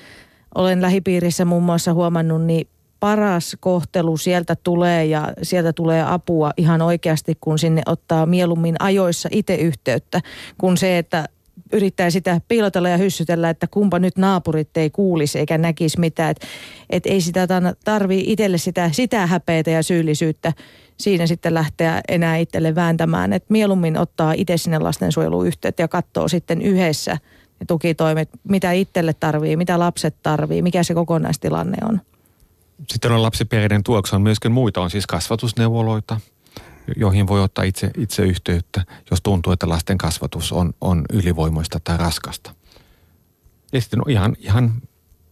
olen 0.56 0.82
lähipiirissä 0.82 1.46
muun 1.46 1.64
muassa 1.64 1.94
huomannut, 1.94 2.46
niin 2.46 2.68
paras 3.00 3.58
kohtelu 3.60 4.18
sieltä 4.18 4.56
tulee 4.64 5.06
ja 5.06 5.34
sieltä 5.42 5.74
tulee 5.74 6.04
apua 6.08 6.52
ihan 6.58 6.82
oikeasti, 6.82 7.38
kun 7.42 7.60
sinne 7.60 7.82
ottaa 7.86 8.26
mieluummin 8.26 8.76
ajoissa 8.80 9.30
itse 9.32 9.56
yhteyttä, 9.56 10.22
kun 10.58 10.78
se, 10.78 10.98
että 10.98 11.26
yrittää 11.74 12.10
sitä 12.10 12.42
piilotella 12.48 12.90
ja 12.90 12.98
hyssytellä, 12.98 13.50
että 13.50 13.68
kumpa 13.68 14.00
nyt 14.00 14.18
naapurit 14.18 14.78
ei 14.78 14.90
kuulisi 14.90 15.40
eikä 15.40 15.58
näkisi 15.58 16.00
mitään. 16.00 16.32
Että 16.32 16.48
et 16.90 17.06
ei 17.06 17.22
sitä 17.22 17.48
tarvii 17.84 18.32
itselle 18.32 18.58
sitä, 18.58 18.90
sitä 18.92 19.28
häpeitä 19.28 19.72
ja 19.72 19.84
syyllisyyttä 19.84 20.54
siinä 20.98 21.28
sitten 21.28 21.54
lähteä 21.54 22.02
enää 22.08 22.38
itselle 22.38 22.76
vääntämään. 22.76 23.34
Että 23.34 23.48
mieluummin 23.50 23.98
ottaa 23.98 24.34
itse 24.34 24.58
sinne 24.58 24.80
lastensuojeluun 24.80 25.48
yhteyttä 25.48 25.84
ja 25.84 25.88
katsoo 25.88 26.28
sitten 26.28 26.62
yhdessä 26.62 27.18
ne 27.60 27.66
tukitoimet, 27.68 28.30
mitä 28.50 28.72
itselle 28.72 29.14
tarvii, 29.14 29.56
mitä 29.56 29.80
lapset 29.80 30.16
tarvii, 30.24 30.62
mikä 30.62 30.84
se 30.84 30.94
kokonaistilanne 30.94 31.78
on. 31.90 32.02
Sitten 32.88 33.12
on 33.12 33.22
lapsiperheiden 33.22 33.84
tuoksi 33.84 34.16
on 34.16 34.22
myöskin 34.22 34.52
muita, 34.52 34.82
on 34.82 34.90
siis 34.90 35.08
kasvatusneuvoloita, 35.08 36.20
joihin 36.96 37.28
voi 37.28 37.42
ottaa 37.42 37.64
itse, 37.64 37.92
itse 37.98 38.24
yhteyttä, 38.24 38.86
jos 39.12 39.20
tuntuu, 39.24 39.54
että 39.54 39.70
lasten 39.70 39.98
kasvatus 39.98 40.52
on, 40.52 40.74
on 40.82 41.06
ylivoimaista 41.14 41.80
tai 41.84 41.98
raskasta. 41.98 42.56
Ja 43.74 43.82
sitten 43.82 44.00
ihan, 44.08 44.36
ihan 44.40 44.82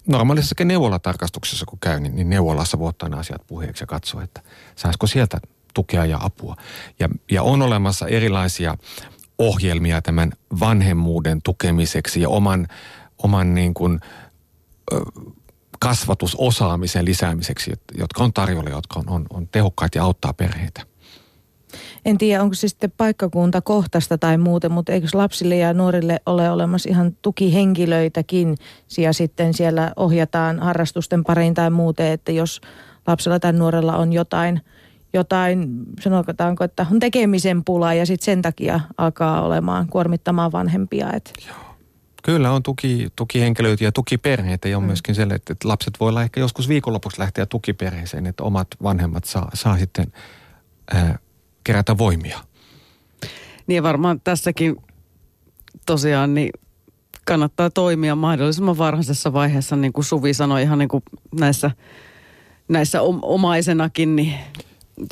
normaalisessakin 0.07 0.67
neuvolatarkastuksessa, 0.67 1.65
kun 1.65 1.79
käy, 1.79 1.99
niin, 1.99 2.15
niin 2.15 2.29
neuvolassa 2.29 2.79
voi 2.79 2.89
ottaa 2.89 3.09
nämä 3.09 3.19
asiat 3.19 3.47
puheeksi 3.47 3.83
ja 3.83 3.87
katsoa, 3.87 4.23
että 4.23 4.41
saisiko 4.75 5.07
sieltä 5.07 5.39
tukea 5.73 6.05
ja 6.05 6.17
apua. 6.21 6.55
Ja, 6.99 7.09
ja 7.31 7.43
on 7.43 7.61
olemassa 7.61 8.07
erilaisia 8.07 8.77
ohjelmia 9.37 10.01
tämän 10.01 10.31
vanhemmuuden 10.59 11.41
tukemiseksi 11.41 12.21
ja 12.21 12.29
oman, 12.29 12.67
oman 13.23 13.53
niin 13.53 13.73
kuin, 13.73 13.99
ö, 14.93 15.01
kasvatusosaamisen 15.79 17.05
lisäämiseksi, 17.05 17.73
jotka 17.97 18.23
on 18.23 18.33
tarjolla, 18.33 18.69
jotka 18.69 18.99
on, 18.99 19.09
on, 19.09 19.25
on 19.29 19.47
tehokkaita 19.47 19.97
ja 19.97 20.03
auttaa 20.03 20.33
perheitä. 20.33 20.85
En 22.05 22.17
tiedä, 22.17 22.43
onko 22.43 22.53
se 22.55 22.67
sitten 22.67 22.91
paikkakunta 22.97 23.61
kohtasta 23.61 24.17
tai 24.17 24.37
muuten, 24.37 24.71
mutta 24.71 24.91
eikö 24.91 25.07
lapsille 25.13 25.57
ja 25.57 25.73
nuorille 25.73 26.19
ole 26.25 26.49
olemassa 26.49 26.89
ihan 26.89 27.17
tukihenkilöitäkin 27.21 28.57
ja 28.97 29.13
sitten 29.13 29.53
siellä 29.53 29.91
ohjataan 29.95 30.59
harrastusten 30.59 31.23
pariin 31.23 31.53
tai 31.53 31.69
muuten, 31.69 32.07
että 32.07 32.31
jos 32.31 32.61
lapsella 33.07 33.39
tai 33.39 33.53
nuorella 33.53 33.97
on 33.97 34.13
jotain, 34.13 34.61
jotain 35.13 35.69
sanotaanko, 35.99 36.63
että 36.63 36.85
on 36.91 36.99
tekemisen 36.99 37.63
pula 37.63 37.93
ja 37.93 38.05
sitten 38.05 38.25
sen 38.25 38.41
takia 38.41 38.79
alkaa 38.97 39.41
olemaan 39.41 39.87
kuormittamaan 39.87 40.51
vanhempia. 40.51 41.09
Et. 41.13 41.33
Kyllä 42.23 42.51
on 42.51 42.63
tuki, 42.63 43.07
tukihenkilöitä 43.15 43.83
ja 43.83 43.91
tukiperheitä 43.91 44.69
ja 44.69 44.77
on 44.77 44.83
mm. 44.83 44.87
myöskin 44.87 45.15
se, 45.15 45.21
että, 45.23 45.35
että 45.35 45.67
lapset 45.67 45.99
voi 45.99 46.09
olla 46.09 46.23
ehkä 46.23 46.39
joskus 46.39 46.69
viikonlopuksi 46.69 47.19
lähteä 47.19 47.45
tukiperheeseen, 47.45 48.25
että 48.25 48.43
omat 48.43 48.67
vanhemmat 48.83 49.25
saa, 49.25 49.49
saa 49.53 49.77
sitten 49.77 50.05
ää, 50.93 51.19
kerätä 51.65 51.97
voimia. 51.97 52.39
Niin 53.67 53.83
varmaan 53.83 54.21
tässäkin 54.23 54.75
tosiaan 55.85 56.33
niin 56.33 56.49
kannattaa 57.25 57.69
toimia 57.69 58.15
mahdollisimman 58.15 58.77
varhaisessa 58.77 59.33
vaiheessa, 59.33 59.75
niin 59.75 59.93
kuin 59.93 60.05
Suvi 60.05 60.33
sanoi 60.33 60.61
ihan 60.61 60.79
niin 60.79 60.89
kuin 60.89 61.03
näissä, 61.39 61.71
näissä 62.67 63.01
omaisenakin, 63.21 64.15
niin 64.15 64.33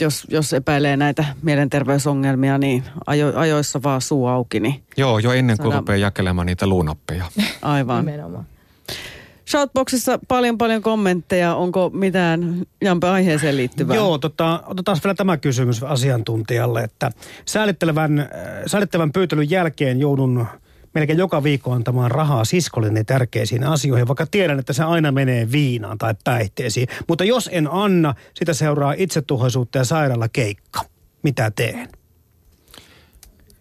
jos, 0.01 0.27
jos 0.29 0.53
epäilee 0.53 0.97
näitä 0.97 1.25
mielenterveysongelmia, 1.41 2.57
niin 2.57 2.83
ajo, 3.07 3.33
ajoissa 3.35 3.83
vaan 3.83 4.01
suu 4.01 4.27
auki. 4.27 4.59
Niin 4.59 4.83
Joo, 4.97 5.19
jo 5.19 5.31
ennen 5.31 5.57
kuin 5.57 5.73
rupeaa 5.73 5.97
jakelemaan 5.97 6.47
niitä 6.47 6.67
luunappeja. 6.67 7.25
Aivan. 7.61 8.05
Nimenomaan. 8.05 8.45
Shoutboxissa 9.49 10.19
paljon 10.27 10.57
paljon 10.57 10.81
kommentteja. 10.81 11.55
Onko 11.55 11.89
mitään 11.93 12.65
Jampe 12.81 13.07
aiheeseen 13.07 13.57
liittyvää? 13.57 13.95
Joo, 13.95 14.17
tota, 14.17 14.63
otetaan 14.65 14.97
vielä 15.03 15.15
tämä 15.15 15.37
kysymys 15.37 15.83
asiantuntijalle, 15.83 16.83
että 16.83 17.11
säällittävän, 17.45 18.19
äh, 18.19 18.27
säällittävän 18.65 19.11
pyytelyn 19.11 19.49
jälkeen 19.49 19.99
joudun 19.99 20.47
melkein 20.93 21.19
joka 21.19 21.43
viikko 21.43 21.71
antamaan 21.71 22.11
rahaa 22.11 22.45
siskolleni 22.45 23.03
tärkeisiin 23.03 23.63
asioihin, 23.63 24.07
vaikka 24.07 24.25
tiedän, 24.25 24.59
että 24.59 24.73
se 24.73 24.83
aina 24.83 25.11
menee 25.11 25.51
viinaan 25.51 25.97
tai 25.97 26.15
päihteisiin. 26.23 26.87
Mutta 27.07 27.23
jos 27.23 27.49
en 27.53 27.67
anna, 27.71 28.15
sitä 28.33 28.53
seuraa 28.53 28.93
itsetuhoisuutta 28.97 29.77
ja 29.77 29.83
sairaala 29.83 30.27
keikka. 30.29 30.81
Mitä 31.23 31.51
teen? 31.51 31.89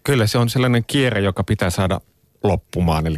Kyllä 0.03 0.27
se 0.27 0.37
on 0.37 0.49
sellainen 0.49 0.83
kierre, 0.87 1.21
joka 1.21 1.43
pitää 1.43 1.69
saada 1.69 2.01
loppumaan. 2.43 3.07
Eli 3.07 3.17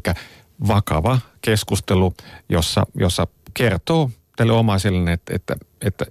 vakava 0.67 1.19
keskustelu, 1.41 2.13
jossa, 2.49 2.85
jossa 2.95 3.27
kertoo 3.53 4.09
tälle 4.35 4.53
omaiselle, 4.53 5.13
että, 5.13 5.35
että, 5.35 5.55
että, 5.81 6.05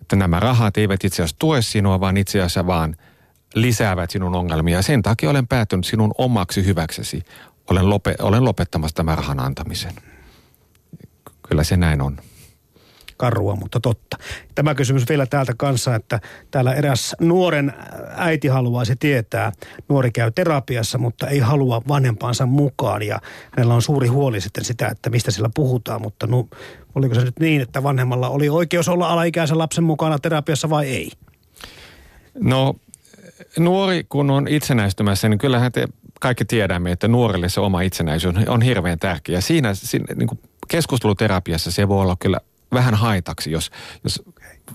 että 0.00 0.16
nämä 0.16 0.40
rahat 0.40 0.76
eivät 0.76 1.04
itse 1.04 1.22
asiassa 1.22 1.36
tue 1.38 1.62
sinua, 1.62 2.00
vaan 2.00 2.16
itse 2.16 2.38
asiassa 2.38 2.66
vaan– 2.66 2.96
lisäävät 3.54 4.10
sinun 4.10 4.34
ongelmia. 4.34 4.82
Sen 4.82 5.02
takia 5.02 5.30
olen 5.30 5.46
päätynyt 5.46 5.86
sinun 5.86 6.12
omaksi 6.18 6.64
hyväksesi. 6.64 7.22
Olen, 7.70 7.90
lope, 7.90 8.14
olen 8.18 8.44
lopettamassa 8.44 8.96
tämän 8.96 9.18
rahan 9.18 9.40
antamisen. 9.40 9.92
Kyllä 11.48 11.64
se 11.64 11.76
näin 11.76 12.00
on. 12.00 12.16
Karua, 13.16 13.56
mutta 13.56 13.80
totta. 13.80 14.16
Tämä 14.54 14.74
kysymys 14.74 15.08
vielä 15.08 15.26
täältä 15.26 15.52
kanssa, 15.56 15.94
että 15.94 16.20
täällä 16.50 16.74
eräs 16.74 17.16
nuoren 17.20 17.72
äiti 18.16 18.48
haluaisi 18.48 18.96
tietää. 18.96 19.52
Nuori 19.88 20.10
käy 20.10 20.30
terapiassa, 20.30 20.98
mutta 20.98 21.28
ei 21.28 21.38
halua 21.38 21.82
vanhempaansa 21.88 22.46
mukaan 22.46 23.02
ja 23.02 23.20
hänellä 23.50 23.74
on 23.74 23.82
suuri 23.82 24.08
huoli 24.08 24.40
sitten 24.40 24.64
sitä, 24.64 24.88
että 24.88 25.10
mistä 25.10 25.30
sillä 25.30 25.50
puhutaan. 25.54 26.02
Mutta 26.02 26.26
no, 26.26 26.48
oliko 26.94 27.14
se 27.14 27.24
nyt 27.24 27.40
niin, 27.40 27.60
että 27.60 27.82
vanhemmalla 27.82 28.28
oli 28.28 28.48
oikeus 28.48 28.88
olla 28.88 29.08
alaikäisen 29.08 29.58
lapsen 29.58 29.84
mukana 29.84 30.18
terapiassa 30.18 30.70
vai 30.70 30.88
ei? 30.88 31.10
No 32.40 32.74
nuori 33.58 34.04
kun 34.08 34.30
on 34.30 34.48
itsenäistymässä, 34.48 35.28
niin 35.28 35.38
kyllähän 35.38 35.72
te 35.72 35.88
kaikki 36.20 36.44
tiedämme, 36.44 36.92
että 36.92 37.08
nuorelle 37.08 37.48
se 37.48 37.60
oma 37.60 37.80
itsenäisyys 37.80 38.34
on 38.48 38.62
hirveän 38.62 38.98
tärkeä. 38.98 39.40
Siinä, 39.40 39.74
siinä 39.74 40.14
niin 40.14 40.26
kuin 40.26 40.38
keskusteluterapiassa 40.68 41.70
se 41.70 41.88
voi 41.88 42.02
olla 42.02 42.16
kyllä 42.20 42.40
vähän 42.74 42.94
haitaksi, 42.94 43.50
jos, 43.50 43.70
jos 44.04 44.22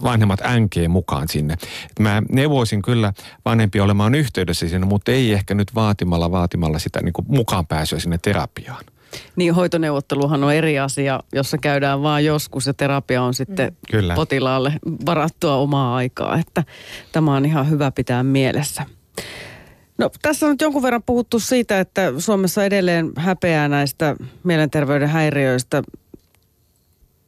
vanhemmat 0.03 0.41
änkee 0.41 0.87
mukaan 0.87 1.27
sinne. 1.27 1.53
Et 1.89 1.99
mä 1.99 2.23
neuvoisin 2.29 2.81
kyllä 2.81 3.13
vanhempia 3.45 3.83
olemaan 3.83 4.15
yhteydessä 4.15 4.69
sinne, 4.69 4.87
mutta 4.87 5.11
ei 5.11 5.33
ehkä 5.33 5.53
nyt 5.53 5.75
vaatimalla 5.75 6.31
vaatimalla 6.31 6.79
sitä 6.79 7.01
niin 7.01 7.13
kuin 7.13 7.25
mukaan 7.29 7.67
pääsyä 7.67 7.99
sinne 7.99 8.17
terapiaan. 8.17 8.85
Niin, 9.35 9.53
hoitoneuvotteluhan 9.53 10.43
on 10.43 10.53
eri 10.53 10.79
asia, 10.79 11.19
jossa 11.33 11.57
käydään 11.57 12.01
vaan 12.01 12.25
joskus 12.25 12.67
ja 12.67 12.73
terapia 12.73 13.23
on 13.23 13.33
sitten 13.33 13.69
mm. 13.69 13.75
Kyllä. 13.91 14.15
potilaalle 14.15 14.73
varattua 15.05 15.55
omaa 15.55 15.95
aikaa. 15.95 16.37
Että 16.37 16.63
tämä 17.11 17.35
on 17.35 17.45
ihan 17.45 17.69
hyvä 17.69 17.91
pitää 17.91 18.23
mielessä. 18.23 18.85
No 19.97 20.09
tässä 20.21 20.45
on 20.45 20.51
nyt 20.51 20.61
jonkun 20.61 20.83
verran 20.83 21.03
puhuttu 21.03 21.39
siitä, 21.39 21.79
että 21.79 22.13
Suomessa 22.17 22.65
edelleen 22.65 23.11
häpeää 23.15 23.67
näistä 23.67 24.15
mielenterveyden 24.43 25.09
häiriöistä 25.09 25.83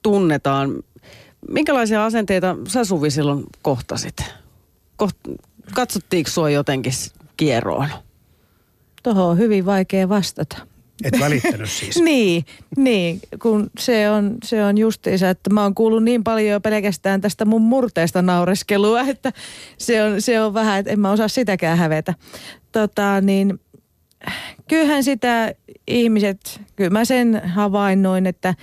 tunnetaan. 0.03 0.83
Minkälaisia 1.49 2.05
asenteita 2.05 2.57
sä 2.67 2.85
Suvi 2.85 3.11
silloin 3.11 3.43
kohtasit? 3.61 4.15
Koht, 4.95 5.17
katsottiinko 5.73 6.29
sua 6.29 6.49
jotenkin 6.49 6.93
kierroon? 7.37 7.87
Tuohon 9.03 9.25
on 9.25 9.37
hyvin 9.37 9.65
vaikea 9.65 10.09
vastata. 10.09 10.57
Et 11.03 11.19
välittänyt 11.19 11.69
siis. 11.69 11.95
niin, 12.11 12.45
niin, 12.77 13.19
kun 13.41 13.69
se 13.79 14.09
on, 14.09 14.37
se 14.43 14.65
on 14.65 14.77
justiinsa, 14.77 15.29
että 15.29 15.53
mä 15.53 15.63
oon 15.63 15.75
kuullut 15.75 16.03
niin 16.03 16.23
paljon 16.23 16.49
jo 16.49 16.59
pelkästään 16.59 17.21
tästä 17.21 17.45
mun 17.45 17.61
murteesta 17.61 18.21
naureskelua, 18.21 19.01
että 19.13 19.33
se 19.77 20.03
on, 20.03 20.21
se 20.21 20.41
on 20.41 20.53
vähän, 20.53 20.79
että 20.79 20.91
en 20.91 20.99
mä 20.99 21.11
osaa 21.11 21.27
sitäkään 21.27 21.77
hävetä. 21.77 22.13
Tota, 22.71 23.21
niin, 23.21 23.59
kyllähän 24.67 25.03
sitä 25.03 25.53
ihmiset, 25.87 26.61
kyllä 26.75 26.89
mä 26.89 27.05
sen 27.05 27.41
havainnoin, 27.45 28.27
että 28.27 28.55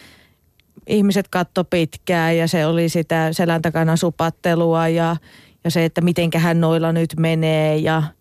ihmiset 0.89 1.29
katto 1.29 1.65
pitkään 1.65 2.37
ja 2.37 2.49
se 2.49 2.67
oli 2.67 2.89
sitä 2.89 3.33
selän 3.33 3.63
takana 3.63 3.97
supattelua 3.97 4.89
ja, 4.89 5.17
ja 5.65 5.71
se, 5.71 5.85
että 5.85 6.01
mitenköhän 6.01 6.61
noilla 6.61 6.93
nyt 6.93 7.15
menee 7.17 7.77
ja– 7.77 8.03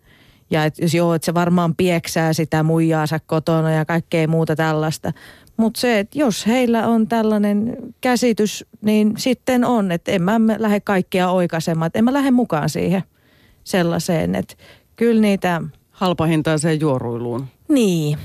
ja 0.50 0.64
että 0.64 0.84
jos 0.84 0.94
joo, 0.94 1.14
että 1.14 1.26
se 1.26 1.34
varmaan 1.34 1.74
pieksää 1.74 2.32
sitä 2.32 2.62
muijaansa 2.62 3.18
kotona 3.26 3.70
ja 3.70 3.84
kaikkea 3.84 4.28
muuta 4.28 4.56
tällaista. 4.56 5.12
Mutta 5.56 5.80
se, 5.80 5.98
että 5.98 6.18
jos 6.18 6.46
heillä 6.46 6.88
on 6.88 7.08
tällainen 7.08 7.76
käsitys, 8.00 8.64
niin 8.82 9.14
sitten 9.16 9.64
on, 9.64 9.92
että 9.92 10.12
en 10.12 10.22
mä 10.22 10.40
lähde 10.58 10.80
kaikkia 10.80 11.30
oikaisemaan. 11.30 11.90
En 11.94 12.04
mä 12.04 12.12
lähde 12.12 12.30
mukaan 12.30 12.68
siihen 12.68 13.02
sellaiseen, 13.64 14.34
että 14.34 14.54
kyllä 14.96 15.20
niitä... 15.20 15.62
Halpahintaiseen 15.90 16.80
juoruiluun. 16.80 17.46
Niin. 17.68 18.18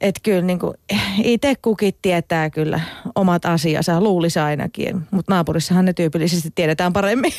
Että 0.00 0.20
kyllä 0.22 0.42
niin 0.42 0.58
itse 1.24 1.54
kukin 1.62 1.94
tietää 2.02 2.50
kyllä 2.50 2.80
omat 3.14 3.44
asiansa, 3.44 4.00
luulisi 4.00 4.38
ainakin. 4.38 5.02
Mutta 5.10 5.34
naapurissahan 5.34 5.84
ne 5.84 5.92
tyypillisesti 5.92 6.50
tiedetään 6.54 6.92
paremmin. 6.92 7.32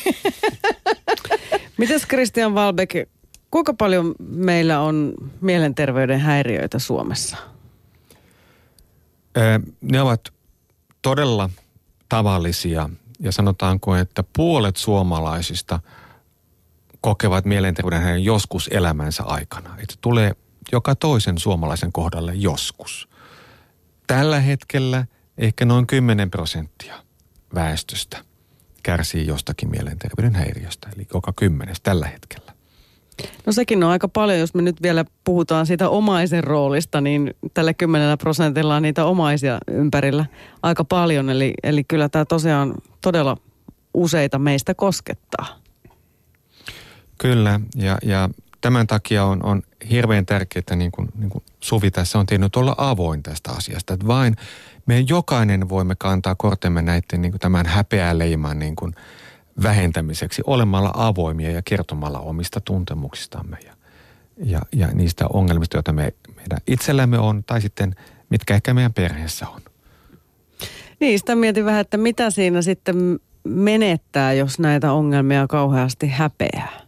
Mites 1.78 2.06
Christian 2.06 2.54
Valbeck, 2.54 2.94
Kuinka 3.54 3.74
paljon 3.74 4.14
meillä 4.18 4.80
on 4.80 5.14
mielenterveyden 5.40 6.20
häiriöitä 6.20 6.78
Suomessa? 6.78 7.36
Ne 9.80 10.00
ovat 10.00 10.20
todella 11.02 11.50
tavallisia 12.08 12.90
ja 13.20 13.32
sanotaanko, 13.32 13.96
että 13.96 14.24
puolet 14.36 14.76
suomalaisista 14.76 15.80
kokevat 17.00 17.44
mielenterveyden 17.44 18.02
häiriön 18.02 18.24
joskus 18.24 18.68
elämänsä 18.72 19.22
aikana. 19.22 19.76
Että 19.82 19.94
tulee 20.00 20.32
joka 20.72 20.94
toisen 20.94 21.38
suomalaisen 21.38 21.92
kohdalle 21.92 22.34
joskus. 22.34 23.08
Tällä 24.06 24.40
hetkellä 24.40 25.06
ehkä 25.38 25.64
noin 25.64 25.86
10 25.86 26.30
prosenttia 26.30 26.94
väestöstä 27.54 28.24
kärsii 28.82 29.26
jostakin 29.26 29.70
mielenterveyden 29.70 30.34
häiriöstä, 30.34 30.88
eli 30.96 31.06
joka 31.14 31.32
kymmenes 31.36 31.80
tällä 31.80 32.06
hetkellä. 32.06 32.54
No 33.46 33.52
sekin 33.52 33.84
on 33.84 33.90
aika 33.90 34.08
paljon, 34.08 34.38
jos 34.38 34.54
me 34.54 34.62
nyt 34.62 34.82
vielä 34.82 35.04
puhutaan 35.24 35.66
siitä 35.66 35.88
omaisen 35.88 36.44
roolista, 36.44 37.00
niin 37.00 37.34
tällä 37.54 37.74
kymmenellä 37.74 38.16
prosentilla 38.16 38.76
on 38.76 38.82
niitä 38.82 39.04
omaisia 39.04 39.58
ympärillä 39.70 40.24
aika 40.62 40.84
paljon. 40.84 41.30
Eli, 41.30 41.54
eli 41.62 41.84
kyllä 41.84 42.08
tämä 42.08 42.24
tosiaan 42.24 42.74
todella 43.00 43.36
useita 43.94 44.38
meistä 44.38 44.74
koskettaa. 44.74 45.46
Kyllä, 47.18 47.60
ja, 47.76 47.98
ja 48.02 48.30
tämän 48.68 48.86
takia 48.86 49.24
on, 49.24 49.42
on 49.42 49.62
hirveän 49.90 50.26
tärkeää, 50.26 50.76
niin 50.76 50.92
kuin, 50.92 51.08
niin 51.18 51.30
kuin 51.30 51.44
Suvi 51.60 51.90
tässä 51.90 52.18
on 52.18 52.26
tehnyt, 52.26 52.56
olla 52.56 52.74
avoin 52.78 53.22
tästä 53.22 53.50
asiasta. 53.50 53.94
Että 53.94 54.06
vain 54.06 54.36
me 54.86 55.00
jokainen 55.08 55.68
voimme 55.68 55.94
kantaa 55.98 56.34
kortemme 56.34 56.82
näiden 56.82 57.22
niin 57.22 57.32
kuin 57.32 57.40
tämän 57.40 57.66
häpeää 57.66 58.18
leiman 58.18 58.58
niin 58.58 58.76
kuin– 58.76 58.94
vähentämiseksi 59.62 60.42
olemalla 60.46 60.90
avoimia 60.94 61.50
ja 61.50 61.62
kertomalla 61.64 62.18
omista 62.18 62.60
tuntemuksistamme 62.60 63.58
ja, 63.64 63.74
ja, 64.44 64.60
ja 64.72 64.86
niistä 64.86 65.26
ongelmista, 65.32 65.76
joita 65.76 65.92
me, 65.92 66.12
meidän 66.36 66.58
itsellämme 66.66 67.18
on 67.18 67.44
tai 67.44 67.60
sitten 67.60 67.94
mitkä 68.30 68.54
ehkä 68.54 68.74
meidän 68.74 68.92
perheessä 68.92 69.48
on. 69.48 69.60
Niin, 71.00 71.18
sitä 71.18 71.36
mietin 71.36 71.64
vähän, 71.64 71.80
että 71.80 71.96
mitä 71.96 72.30
siinä 72.30 72.62
sitten 72.62 73.20
menettää, 73.44 74.32
jos 74.32 74.58
näitä 74.58 74.92
ongelmia 74.92 75.46
kauheasti 75.46 76.08
häpeää? 76.08 76.83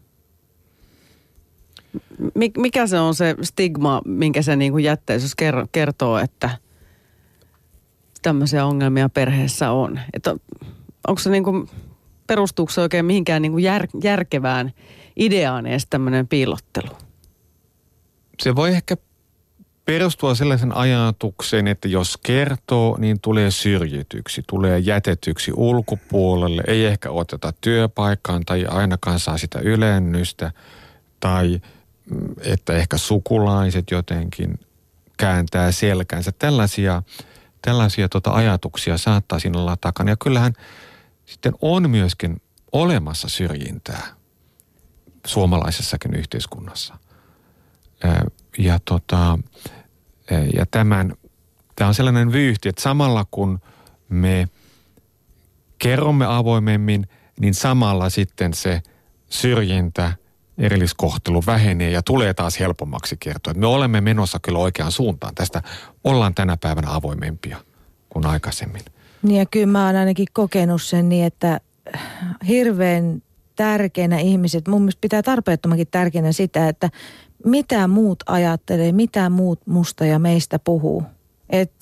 Mikä 2.58 2.86
se 2.86 2.98
on 2.98 3.14
se 3.14 3.34
stigma, 3.42 4.02
minkä 4.04 4.42
se 4.42 4.56
niin 4.56 4.72
kuin 4.72 4.84
jätteisyys 4.84 5.34
kertoo, 5.72 6.18
että 6.18 6.50
tämmöisiä 8.22 8.66
ongelmia 8.66 9.08
perheessä 9.08 9.70
on? 9.70 10.00
Että 10.12 10.36
onko 11.08 11.18
se 11.18 11.30
niin 11.30 11.44
kuin, 11.44 11.68
perustuuko 12.26 12.72
se 12.72 12.80
oikein 12.80 13.04
mihinkään 13.04 13.42
niin 13.42 13.52
kuin 13.52 13.64
jär, 13.64 13.86
järkevään 14.02 14.72
ideaan 15.16 15.66
edes 15.66 15.86
tämmöinen 15.90 16.28
piilottelu? 16.28 16.96
Se 18.42 18.56
voi 18.56 18.70
ehkä 18.70 18.96
perustua 19.84 20.34
sellaisen 20.34 20.76
ajatukseen, 20.76 21.68
että 21.68 21.88
jos 21.88 22.16
kertoo, 22.16 22.96
niin 23.00 23.20
tulee 23.20 23.50
syrjityksi, 23.50 24.42
tulee 24.46 24.78
jätetyksi 24.78 25.52
ulkopuolelle, 25.54 26.62
ei 26.66 26.84
ehkä 26.84 27.10
oteta 27.10 27.52
työpaikkaan 27.60 28.42
tai 28.46 28.64
ainakaan 28.64 29.20
saa 29.20 29.38
sitä 29.38 29.58
ylennystä 29.58 30.52
tai 31.20 31.60
että 32.40 32.72
ehkä 32.72 32.98
sukulaiset 32.98 33.90
jotenkin 33.90 34.60
kääntää 35.16 35.72
selkänsä. 35.72 36.32
Tällaisia, 36.32 37.02
tällaisia 37.62 38.08
tota 38.08 38.30
ajatuksia 38.30 38.98
saattaa 38.98 39.38
siinä 39.38 39.58
olla 39.58 39.76
takana. 39.80 40.10
Ja 40.10 40.16
kyllähän 40.16 40.52
sitten 41.24 41.52
on 41.62 41.90
myöskin 41.90 42.42
olemassa 42.72 43.28
syrjintää 43.28 44.06
suomalaisessakin 45.26 46.14
yhteiskunnassa. 46.14 46.98
Ja, 48.58 48.78
tota, 48.84 49.38
ja 50.54 50.66
tämän, 50.70 51.14
tämä 51.76 51.88
on 51.88 51.94
sellainen 51.94 52.32
vyyhti, 52.32 52.68
että 52.68 52.82
samalla 52.82 53.26
kun 53.30 53.60
me 54.08 54.48
kerromme 55.78 56.26
avoimemmin, 56.28 57.08
niin 57.40 57.54
samalla 57.54 58.10
sitten 58.10 58.54
se 58.54 58.82
syrjintä– 59.30 60.12
erilliskohtelu 60.58 61.42
vähenee 61.46 61.90
ja 61.90 62.02
tulee 62.02 62.34
taas 62.34 62.60
helpommaksi 62.60 63.16
kertoa. 63.20 63.54
Me 63.54 63.66
olemme 63.66 64.00
menossa 64.00 64.38
kyllä 64.42 64.58
oikeaan 64.58 64.92
suuntaan. 64.92 65.34
Tästä 65.34 65.62
ollaan 66.04 66.34
tänä 66.34 66.56
päivänä 66.56 66.94
avoimempia 66.94 67.56
kuin 68.08 68.26
aikaisemmin. 68.26 68.82
Niin 69.22 69.38
ja 69.38 69.46
kyllä 69.46 69.66
mä 69.66 69.86
oon 69.86 69.96
ainakin 69.96 70.26
kokenut 70.32 70.82
sen 70.82 71.08
niin, 71.08 71.24
että 71.24 71.60
hirveän 72.48 73.22
tärkeänä 73.56 74.18
ihmiset, 74.18 74.68
mun 74.68 74.82
mielestä 74.82 75.00
pitää 75.00 75.22
tarpeettomankin 75.22 75.88
tärkeänä 75.90 76.32
sitä, 76.32 76.68
että 76.68 76.90
mitä 77.44 77.88
muut 77.88 78.22
ajattelee, 78.26 78.92
mitä 78.92 79.30
muut 79.30 79.60
musta 79.66 80.06
ja 80.06 80.18
meistä 80.18 80.58
puhuu. 80.58 81.02
Et 81.50 81.72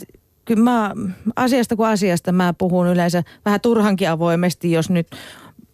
kyllä 0.45 0.62
mä 0.62 0.93
asiasta 1.37 1.77
kuin 1.77 1.89
asiasta 1.89 2.33
mä 2.33 2.55
puhun 2.59 2.87
yleensä 2.87 3.22
vähän 3.45 3.61
turhankin 3.61 4.11
avoimesti, 4.11 4.72
jos 4.72 4.91
nyt 4.91 5.09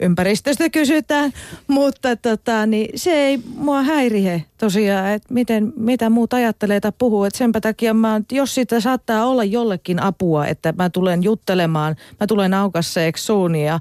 ympäristöstä 0.01 0.71
kysytään, 0.71 1.33
mutta 1.69 2.17
tota, 2.17 2.67
niin 2.67 2.91
se 2.95 3.11
ei 3.11 3.41
mua 3.57 3.83
häirihe 3.83 4.45
tosiaan, 4.59 5.11
että 5.11 5.35
miten, 5.35 5.73
mitä 5.77 6.11
muut 6.11 6.33
ajattelee 6.33 6.81
tai 6.81 6.93
puhuu. 6.99 7.25
Että 7.25 7.39
senpä 7.39 7.61
takia 7.61 7.95
mä, 7.95 8.21
jos 8.33 8.55
sitä 8.55 8.81
saattaa 8.81 9.27
olla 9.27 9.45
jollekin 9.45 10.03
apua, 10.03 10.47
että 10.47 10.75
mä 10.79 10.91
tulen 10.91 11.23
juttelemaan, 11.23 11.97
mä 12.21 12.27
tulen 12.27 12.55
aukasseeksi 12.55 13.25
suun 13.25 13.57
ja, 13.57 13.81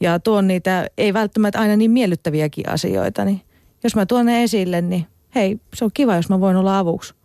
ja 0.00 0.18
tuon 0.18 0.46
niitä 0.48 0.86
ei 0.98 1.14
välttämättä 1.14 1.60
aina 1.60 1.76
niin 1.76 1.90
miellyttäviäkin 1.90 2.68
asioita, 2.68 3.24
niin 3.24 3.40
jos 3.84 3.96
mä 3.96 4.06
tuon 4.06 4.26
ne 4.26 4.42
esille, 4.42 4.80
niin 4.80 5.06
hei, 5.34 5.60
se 5.74 5.84
on 5.84 5.90
kiva, 5.94 6.16
jos 6.16 6.28
mä 6.28 6.40
voin 6.40 6.56
olla 6.56 6.78
avuksi. 6.78 7.17